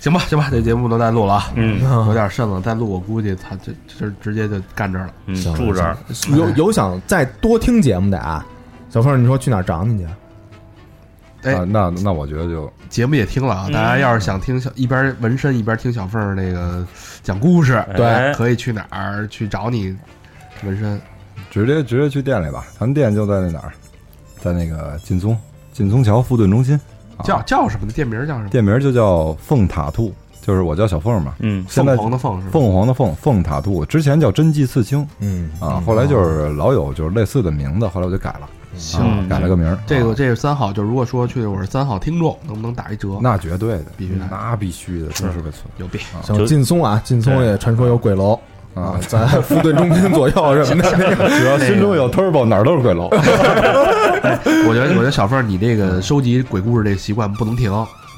[0.00, 1.80] 行吧，行吧，这节目不能再录了啊，嗯。
[2.06, 5.14] 有点瘆了，再录我估计他这这直接就干这儿了。
[5.26, 5.96] 嗯，住这儿，
[6.30, 8.44] 有有想再多听节目的啊，
[8.90, 10.08] 小凤，你说去哪儿找你去？
[11.42, 16.84] 哎啊，那那我觉得就节目也听了啊，大家要是想听小一边纹身一边听小凤儿那个
[17.22, 18.34] 讲故事，对。
[18.34, 19.96] 可以去哪儿去找你
[20.64, 21.00] 纹身？
[21.50, 23.72] 直接直接去店里吧，咱店就在那哪儿，
[24.40, 25.38] 在那个劲松
[25.72, 26.80] 劲松桥富顿中心，啊
[27.24, 27.92] 叫叫什么的？
[27.92, 28.48] 店名叫什么？
[28.48, 30.12] 店名就叫凤塔兔，
[30.42, 32.50] 就是我叫小凤嘛，嗯凤现在凰的凤是吧？
[32.52, 43.18] 凤凰的凤，凤塔兔，之前叫真迹刺青嗯啊，后来就是老有就是类似的名字，后来我就改了，行啊，改了个名这个这是三号，就如果说去我是三号听众，能不能打一折？
[43.20, 45.98] 那绝对的，必须的那必须的，真是个错牛逼！
[46.22, 48.38] 像劲松啊，劲松也传说有鬼楼
[48.76, 49.00] 啊啊，！
[49.08, 50.90] 在富顿中心左右什么的。
[51.38, 53.08] 只要心中有 turbo，哪儿都是鬼楼。
[53.10, 57.72] 我觉得我觉得小凤你这个收集鬼故事这个习惯不能停，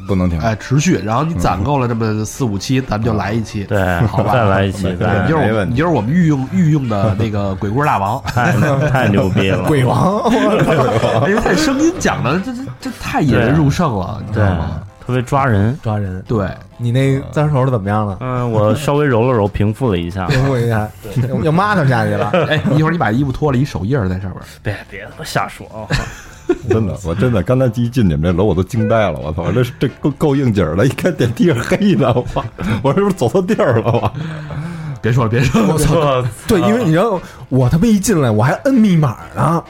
[0.07, 0.39] 不能停。
[0.41, 1.01] 哎，持续。
[1.05, 3.63] 然后你攒够了这么四五期，咱们就来一期。
[3.65, 8.21] 对，好吧再来一期，对，你就是你就是我们御用御用的那个 鬼故事大王。
[8.25, 8.53] 太
[8.91, 10.23] 太牛逼了，鬼王，
[11.29, 15.75] 因为他声音讲的这这这太引人入胜了，你知对道吗？，特别抓人。
[15.83, 16.23] 抓人。
[16.29, 18.19] 对，你那脏手的怎么样了？
[18.21, 20.27] 嗯，我稍微揉了揉，平复了一下。
[20.29, 20.87] 平复一下，
[21.31, 22.29] 又又抹他下去了。
[22.47, 24.43] 哎，一会儿你把衣服脱了，一手印儿在上边。
[24.63, 25.89] 别别他妈瞎说啊！
[26.69, 29.19] 真的，我真的刚才一进你们这楼，我都惊呆了。
[29.19, 30.85] 我操，这这够够应景儿的。
[30.85, 32.45] 一看电梯是黑的，我操，
[32.83, 33.91] 我是不是走错地儿了？
[33.91, 34.13] 我
[35.01, 36.23] 别说了，别说了，我操！
[36.47, 37.19] 对，因为你知道，
[37.49, 39.65] 我他妈一进来我还摁密码呢，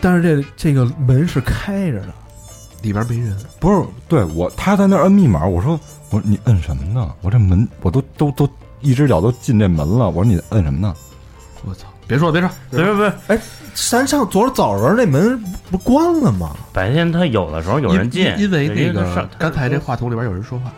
[0.00, 2.08] 但是这这个门是开着的。
[2.86, 5.78] 里边没人，不是，对我他在那儿摁密码，我说
[6.10, 7.12] 我说你摁什么呢？
[7.20, 8.48] 我这门我都都都
[8.80, 10.94] 一只脚都进这门了，我说你摁什么呢？
[11.64, 11.88] 我操！
[12.06, 13.42] 别说了，别说别，别别哎，
[13.74, 15.36] 山上昨儿早上那门
[15.72, 16.54] 不关了吗？
[16.72, 20.70] 白天他有的时候有人进，因因为那个刚才这话筒里边有人说话，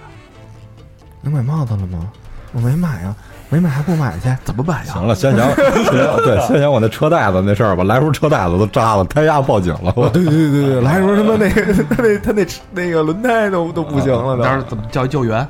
[1.20, 2.10] 能买帽子了吗？
[2.52, 3.14] 我没买啊，
[3.50, 4.28] 没买还不买去？
[4.44, 4.92] 怎么买呀？
[4.92, 5.64] 行了，先想先
[6.04, 14.42] 想 对，先想我那车带子那事儿吧，来时候车带子都扎了，胎压报警了，对对对对，来时候他妈那个他那他那那个轮胎都都不行了都。
[14.42, 15.46] 到时候怎么叫一救援？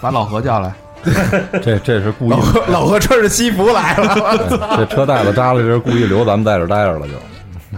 [0.00, 0.72] 把老何叫来，
[1.60, 7.14] 这这是故意老何老何穿着西服来了，这车带子扎了，这是故意留咱们在这待着了就。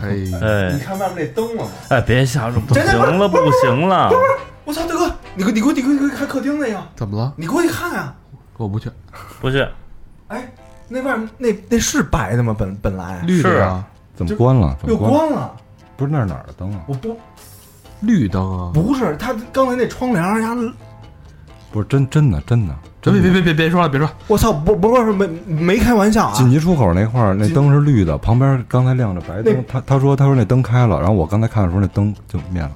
[0.03, 0.11] 哎，
[0.43, 1.71] 哎看外面那灯了吗？
[1.89, 2.85] 哎，别瞎说，不行
[3.19, 4.11] 了，不行了，
[4.65, 7.33] 我操，大哥，你给我你给我你给我你给我看客厅那个，怎么了？
[7.37, 8.15] 你过去看啊！
[8.65, 8.91] 我不去，
[9.41, 9.69] 不是，
[10.29, 10.51] 哎，
[10.89, 12.55] 那外面那那是白的吗？
[12.59, 13.85] 本本来绿的呀，
[14.15, 14.77] 怎么关了？
[14.87, 15.57] 又关了？
[15.97, 16.83] 不是那是哪儿的灯啊？
[16.87, 17.17] 我不
[18.01, 18.71] 绿灯啊！
[18.73, 20.55] 不是他刚才那窗帘呀，
[21.71, 23.21] 不是真真的真的真的。
[23.21, 26.35] 别别别别别说了，别说了，我操，不不是没没开玩笑啊！
[26.35, 29.65] 紧急出口那块儿，那灯是绿的，旁边刚才亮着白灯。
[29.69, 32.73] 他他说他说那灯开了，然后我刚才看的时候那灯就灭了，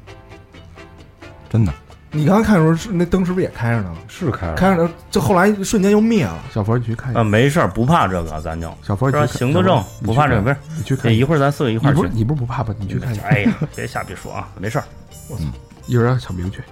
[1.48, 1.72] 真的
[2.14, 3.92] 你刚才看的时候是那灯是不是也开着呢？
[4.08, 4.54] 是开着。
[4.54, 6.38] 开着呢，就后来瞬间又灭了。
[6.52, 8.72] 小佛你去看一下啊，没事儿，不怕这个，咱就？
[8.82, 10.56] 小佛你行得正，不怕这个，不是。
[10.76, 12.40] 你去看这一会儿咱四个一块儿去你不是。
[12.40, 12.72] 不怕吧？
[12.78, 14.84] 你去看一下，哎呀，别瞎别说啊，没事儿。
[15.28, 15.44] 我操
[15.86, 16.62] 一会儿让小明去，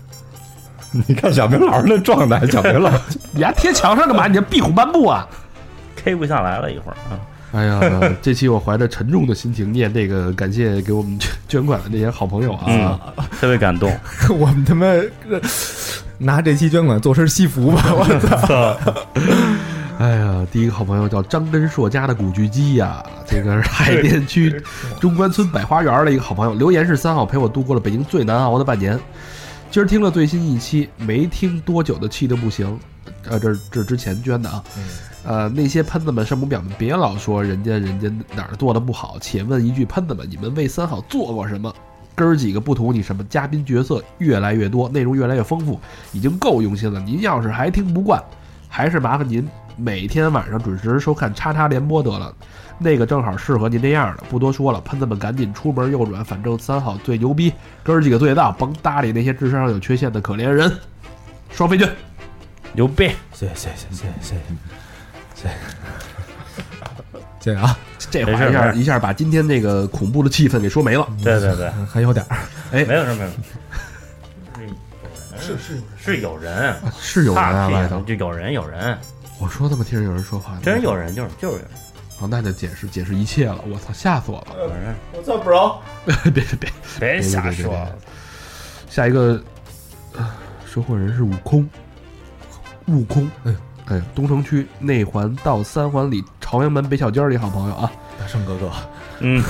[1.06, 4.26] 你看小明老师那状态，小明老 师你还贴墙上干嘛？
[4.26, 5.26] 你这壁虎漫步啊
[5.96, 7.20] ！K 不下来了一会儿啊。
[7.52, 7.80] 哎呀，
[8.20, 12.64] 这期我怀着沉重的心情念这个，感谢给我们捐捐款的这些好朋友啊！
[12.66, 13.90] 嗯，特别感动。
[14.38, 15.40] 我们他妈呃
[16.18, 17.84] 拿这期捐款做身西服吧！
[17.94, 18.04] 我
[18.46, 18.76] 操，
[19.98, 24.62] 哎呀，第一个好朋友叫张根硕家的古巨基呀，这个是海淀区
[25.00, 28.98] 中关村百花园的一个好朋友，留言是三号陪我度过了北京最难熬的半年。
[29.70, 32.78] 今儿听了最新一期，没听多久的气得不行，
[33.28, 34.62] 呃，这这之前捐的啊，
[35.26, 41.74] 呃，那些喷子们、圣母婊们，别老说人家人家哪儿做的不好，且问一句，喷子们，你们为三好做过什么？
[42.14, 45.80] 哥儿几个不图你什么，嘉宾角色越来越多，内容越来越丰富，
[46.12, 47.00] 已经够用心了。
[47.00, 48.22] 您要是还听不惯，
[48.68, 49.46] 还是麻烦您
[49.76, 52.32] 每天晚上准时收看叉叉联播得了，
[52.78, 54.22] 那个正好适合您这样的。
[54.30, 60.72] 不多说了，喷子们赶紧出门右转，反正三好最牛逼，哥儿几个最大，甭搭理那些智商上有缺陷的可怜人。
[61.50, 61.90] 双飞娟，
[62.72, 63.10] 牛逼！
[63.32, 64.85] 谢谢谢谢谢谢谢谢
[65.36, 65.54] 谢谢
[66.56, 66.62] 谢
[67.40, 67.78] 谢谢啊！
[68.10, 71.06] 这话一下一下把今天这个恐怖的气氛给说没了。
[71.22, 72.38] 对对对， 嗯还有点儿，
[72.72, 73.30] 没有什么，
[74.58, 74.72] 没有。
[75.38, 78.98] 是是是有人，是有人啊外头，就有人有人，
[79.38, 80.60] 我说怎么听着有人说话呢？
[80.62, 81.68] 真有人，就是就是有人
[82.18, 83.62] 好，那就解释解释一切了。
[83.68, 84.56] 我操，吓死我了！
[84.58, 85.76] 有人，我操，bro，
[86.32, 87.88] 别 别别，别瞎别别别说。
[88.88, 89.40] 下一个，
[90.16, 90.34] 呃，
[90.64, 91.68] 收货人是悟空，
[92.86, 93.54] 悟空，哎
[93.86, 98.70] 哎，东城区内环到三环里朝阳门北小街儿里好朋友啊，大圣哥哥，
[99.20, 99.42] 嗯，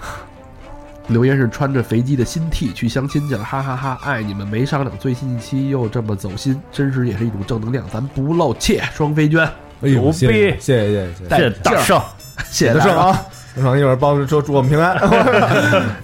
[1.08, 9.42] 留言是穿着肥鸡的新 T 去相亲去了，哈哈哈爱你们没商量，最新一期又这么走心，真实也是一种正能量，咱不露怯，双飞娟，
[9.82, 12.02] 哎呦，牛谢谢逼谢谢谢谢谢谢谢大圣，
[12.50, 13.22] 谢谢大圣啊！
[13.56, 14.96] 大圣一会儿帮说祝我们平安。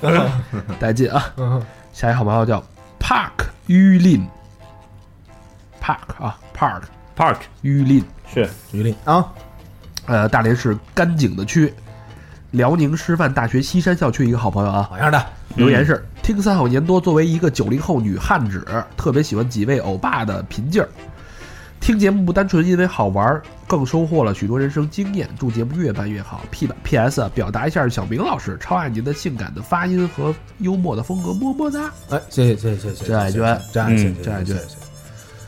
[0.80, 1.32] 带劲啊！
[1.36, 2.62] 嗯下一好朋友叫
[2.98, 4.26] Park 于林
[5.82, 6.82] ，Park 啊，Park
[7.16, 9.32] Park 于林，是于林啊，
[10.06, 11.72] 呃，大连市甘井的区，
[12.50, 15.24] 辽宁师范大学西山校区一个好朋友啊，好样的，
[15.56, 18.66] 留言是：听三好年多，作为一个九零后女汉子，
[18.96, 20.88] 特别喜欢几位欧巴的品劲儿。
[21.78, 25.28] 听节目不单纯因为好玩，更收获了许多人生经验。
[25.38, 26.40] 祝节目越办越好。
[26.50, 27.20] P 版 P.S.
[27.20, 31.92] 啊表达一下，小明老师超爱您的性感的发音和幽默的风格，么么哒。
[32.10, 34.85] 哎，谢谢谢谢谢谢，真爱娟嗯真爱谢谢真爱娟谢谢谢谢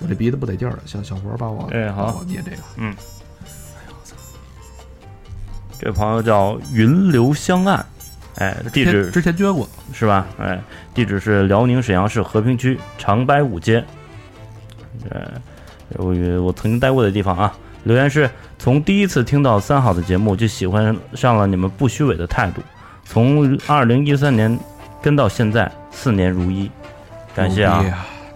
[0.00, 2.58] 我这鼻子不得劲儿了，小小佛帮我，哎好帮我念这个。
[5.80, 7.84] 这朋友叫云流香岸，
[8.36, 10.26] 哎，地址之前捐过，是吧？
[10.40, 10.60] 哎，
[10.92, 13.84] 地址是辽宁沈阳市和平区长白五街，
[15.08, 15.30] 呃，
[15.94, 16.12] 我
[16.42, 17.56] 我曾经待过的地方啊。
[17.84, 22.60] 留言是从第一次听到三好的节目就喜欢上了你们不虚伪的态度，
[23.04, 24.58] 从二零一三年
[25.00, 26.68] 跟到现在四年如一，
[27.36, 27.84] 感谢啊！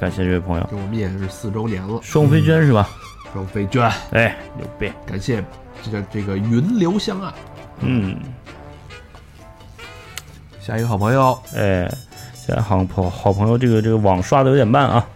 [0.02, 2.88] 感谢这位朋友，给我们也是四周年了，双飞娟是吧？
[3.32, 5.44] 双飞娟，哎，牛逼，感谢
[5.80, 7.32] 这个这个云流香岸。
[7.82, 8.16] 嗯，
[10.58, 11.38] 下一个好朋友。
[11.54, 11.88] 哎，
[12.34, 15.06] 现在好朋好朋友这个这个网刷的有点慢啊，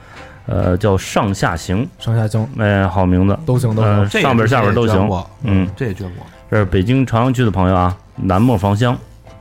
[0.47, 2.49] 呃，叫上下行，上下行。
[2.57, 5.11] 哎，好名字，都行都呃行，这上边下边都行。
[5.43, 6.25] 嗯，这也捐过。
[6.49, 8.97] 这是北京朝阳区的朋友啊，南磨房香，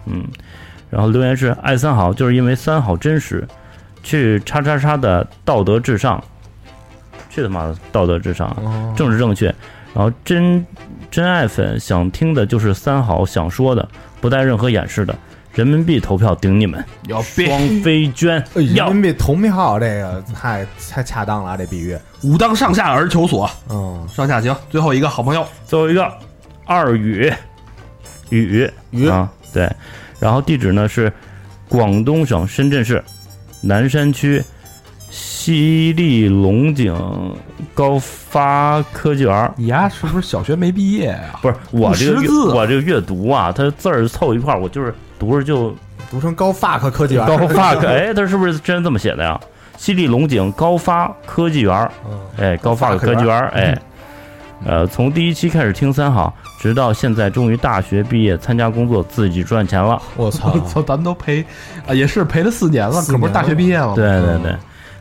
[0.08, 0.26] 嗯，
[0.90, 3.48] 然后留言是爱三好，就是因为三好真实，
[4.06, 6.24] 去叉叉叉的道德至上，
[7.30, 8.56] 去他妈的道德至上
[8.96, 9.48] 政治正确，
[9.96, 10.64] 然后真
[11.10, 13.90] 真爱粉想听的就是三好想说的，
[14.22, 15.16] 不带任何掩饰的，
[15.54, 18.44] 人民币投票顶你们，要逼双飞娟。
[18.54, 24.56] 人民币投票这个太太恰当了啊，这比喻，武当上下而求索，嗯，上下行。
[24.70, 25.44] 最后一个好朋友。
[25.66, 26.12] 最后一个
[26.66, 27.34] 二宇
[28.30, 29.68] 宇鱼啊，对，
[30.20, 31.12] 然后地址呢是
[31.68, 33.04] 广东省深圳市
[33.66, 34.44] 南山区
[35.10, 36.96] 西丽龙井
[37.74, 39.34] 高发科技园。
[39.34, 39.52] 儿。
[39.58, 41.40] 你呀是不是小学没毕业呀？
[41.42, 45.76] 不是我这个我这个阅读啊，它字儿凑一块儿，我就是读着就
[46.12, 49.40] 读成高 fuck 科技园，高发科，哎，它是不是真这么写的呀？
[49.78, 51.90] 西丽龙井高发科技园。
[52.38, 53.78] 哎，高发科技园儿，哎，
[54.64, 56.34] 呃，从第一期开始听三好，
[56.66, 60.02] 直到现在终于大学毕业参加工作，自己赚钱了。
[60.16, 61.46] 我操我 操，咱们都赔
[61.86, 63.94] 啊，也是赔了四年了，四可不是大学毕业了吗？
[63.94, 64.56] 对对对，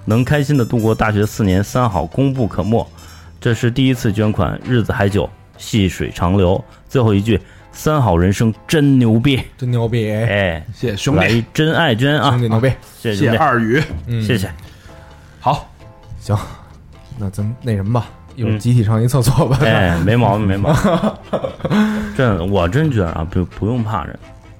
[0.04, 2.86] 能开心的度过大学四年，三好功不可没。
[3.40, 5.26] 这是第一次捐款，日子还久，
[5.56, 6.62] 细水长流。
[6.86, 7.40] 最后一句，
[7.72, 9.40] 三好人生真牛逼！
[9.56, 12.42] 真牛逼，哎，哎，谢谢兄弟，来真爱捐啊兄！
[12.42, 12.68] 弟牛逼，
[13.00, 14.50] 谢谢谢谢，二宇，嗯，谢谢。
[15.40, 15.66] 好，
[16.20, 16.36] 行，
[17.16, 19.58] 那咱那什么吧，一会儿嗯集体上一厕所吧。
[19.62, 20.82] 哎，没毛病，没毛病。
[22.16, 24.16] 真，我真觉得啊，不不用怕这，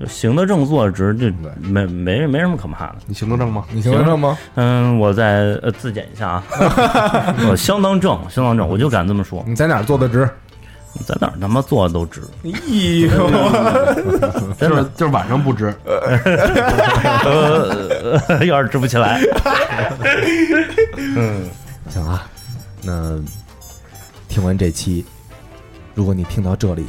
[0.06, 1.26] 行得正，坐得直，就
[1.60, 2.96] 没没没什么可怕的。
[3.06, 3.64] 你行得正吗？
[3.70, 4.36] 你行得正吗？
[4.56, 6.42] 嗯，我再呃自检一下啊，
[7.50, 10.28] 我相当正，相当正，我就敢这么说，你在哪儿坐的直？
[11.04, 12.50] 在哪儿他妈坐的都直，哎
[13.00, 13.10] 呦，
[14.56, 16.16] 真的就是就是晚上不直，呃，
[18.44, 19.20] 有点直不起来。
[21.16, 21.50] 嗯
[21.88, 22.22] 行啊，
[22.80, 23.18] 那
[24.34, 25.04] 听完这期，
[25.94, 26.84] 如果你听到这里，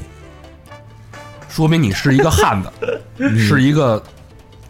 [1.47, 2.99] 说明你是一个汉子，
[3.37, 4.01] 是一个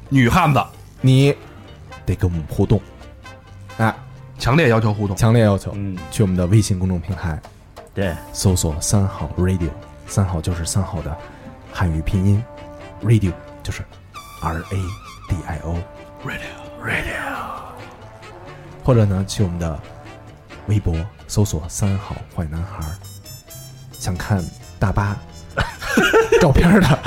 [0.10, 0.62] 女汉子，
[1.00, 1.34] 你
[2.06, 2.82] 得跟我们互动，
[3.78, 3.96] 哎，
[4.38, 5.16] 强烈要求互动。
[5.16, 7.42] 强烈要求嗯，去我们的微信公众平台
[7.94, 9.70] 对，搜索“三号 radio”，
[10.06, 11.16] 三号就是三号的
[11.72, 12.44] 汉语拼音
[13.02, 13.32] ，radio
[13.64, 13.86] 就是
[14.42, 14.76] R A
[15.30, 15.78] D I O
[16.26, 17.38] radio radio，
[18.84, 19.80] 或者呢去我们的
[20.68, 20.94] 微博
[21.28, 22.92] 搜索“三好坏男孩儿”，
[23.92, 24.44] 想看
[24.80, 25.18] 大巴
[26.42, 27.00] 照片的，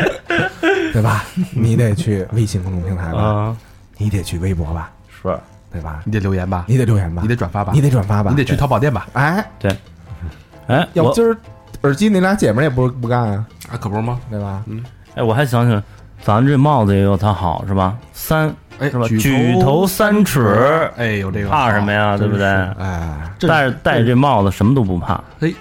[0.93, 1.25] 对吧？
[1.53, 3.57] 你得去微信公众平台吧，啊，
[3.97, 4.91] 你得去微博吧，
[5.23, 5.39] 是，
[5.73, 6.03] 对吧？
[6.05, 9.07] 你得留言吧，你得留言吧，你得转发吧，你得转发吧，你得去淘宝店吧？
[9.15, 9.71] 哎，对
[10.67, 11.37] 哎，我要不今儿
[11.83, 14.21] 耳机那俩姐们儿也不不干啊，啊，可不是吗？
[14.31, 14.63] 对吧？
[14.67, 14.83] 嗯
[15.15, 15.83] 哎，我还想想，
[16.23, 17.97] 咱这帽子也有它好是吧？
[18.13, 19.07] 三哎，是吧？
[19.09, 22.17] 举举头三尺，哎，有这个怕什么呀？
[22.17, 22.47] 对不对？
[22.47, 25.23] 哎，这戴着戴着这帽子什么都不怕。
[25.41, 25.53] 哎，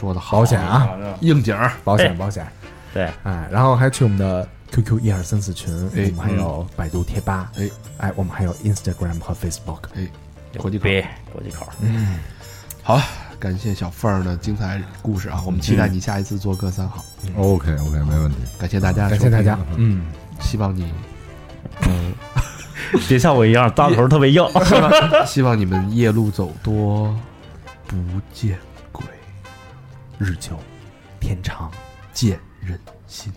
[0.00, 0.88] 说的好，险啊，
[1.20, 2.46] 应景儿，保哎险保险，
[2.94, 7.68] 对，哎，然后还去我们的 QQ 一二三四群，哎我们还有百度贴吧，哎
[7.98, 10.06] 哎，我们还有 Instagram 和 Facebook，哎
[10.58, 10.88] 国际口
[11.32, 11.66] 国际口。
[11.80, 12.18] 嗯
[12.82, 13.00] 好，
[13.38, 15.40] 感谢小凤儿的精彩故事啊！
[15.44, 17.04] 我们期待你下一次做客三好
[17.36, 18.36] ，OK OK，没问题。
[18.58, 20.06] 感谢大家，感谢大家，，嗯，
[20.40, 20.90] 希望你
[23.08, 24.44] 别像我一样，大头特别硬。
[24.64, 27.14] 希望希望你们夜路走多，
[27.86, 27.96] 不
[28.32, 28.58] 见
[28.92, 29.04] 鬼，
[30.18, 30.58] 日久
[31.18, 31.70] 天长，
[32.12, 33.32] 见人心，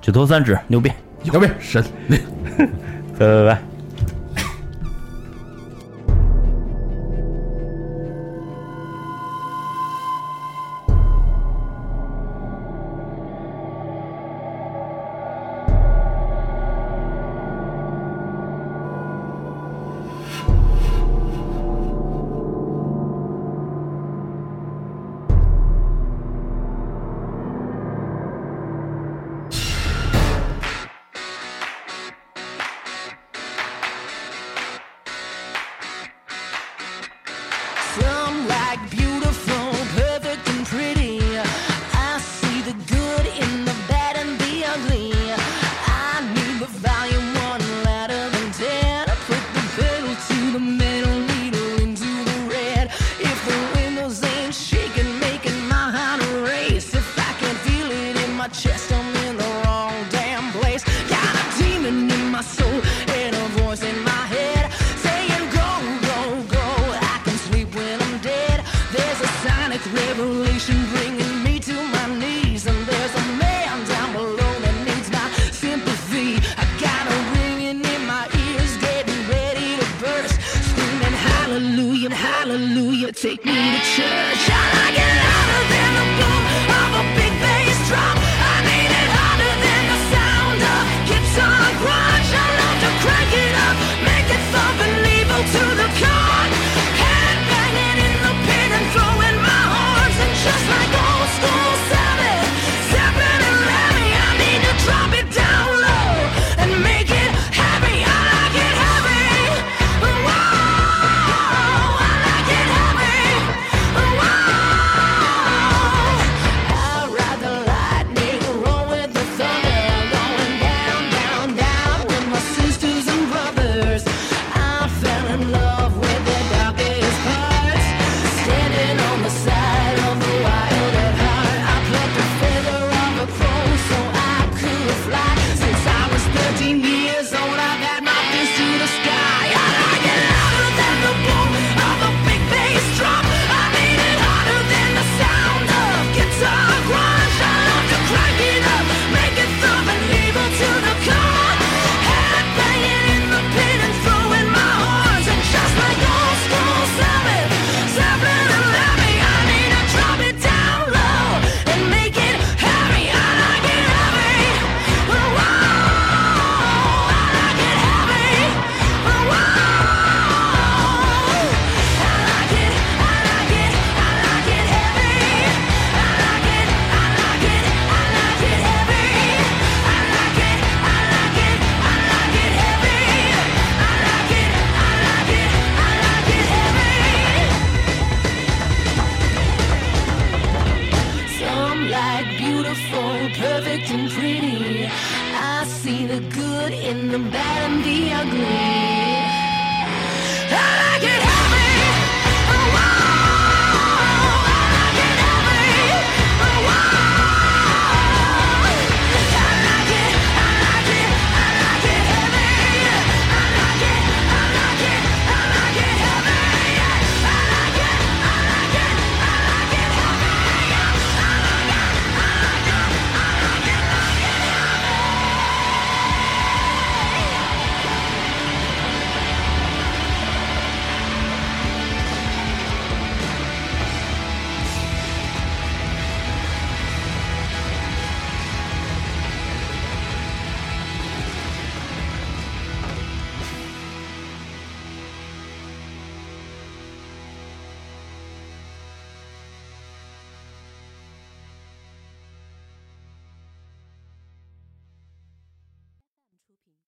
[0.00, 0.90] 举头三指，牛逼！
[1.22, 1.48] 牛逼！
[1.58, 2.20] 神灵。
[3.18, 3.73] 拜 拜拜。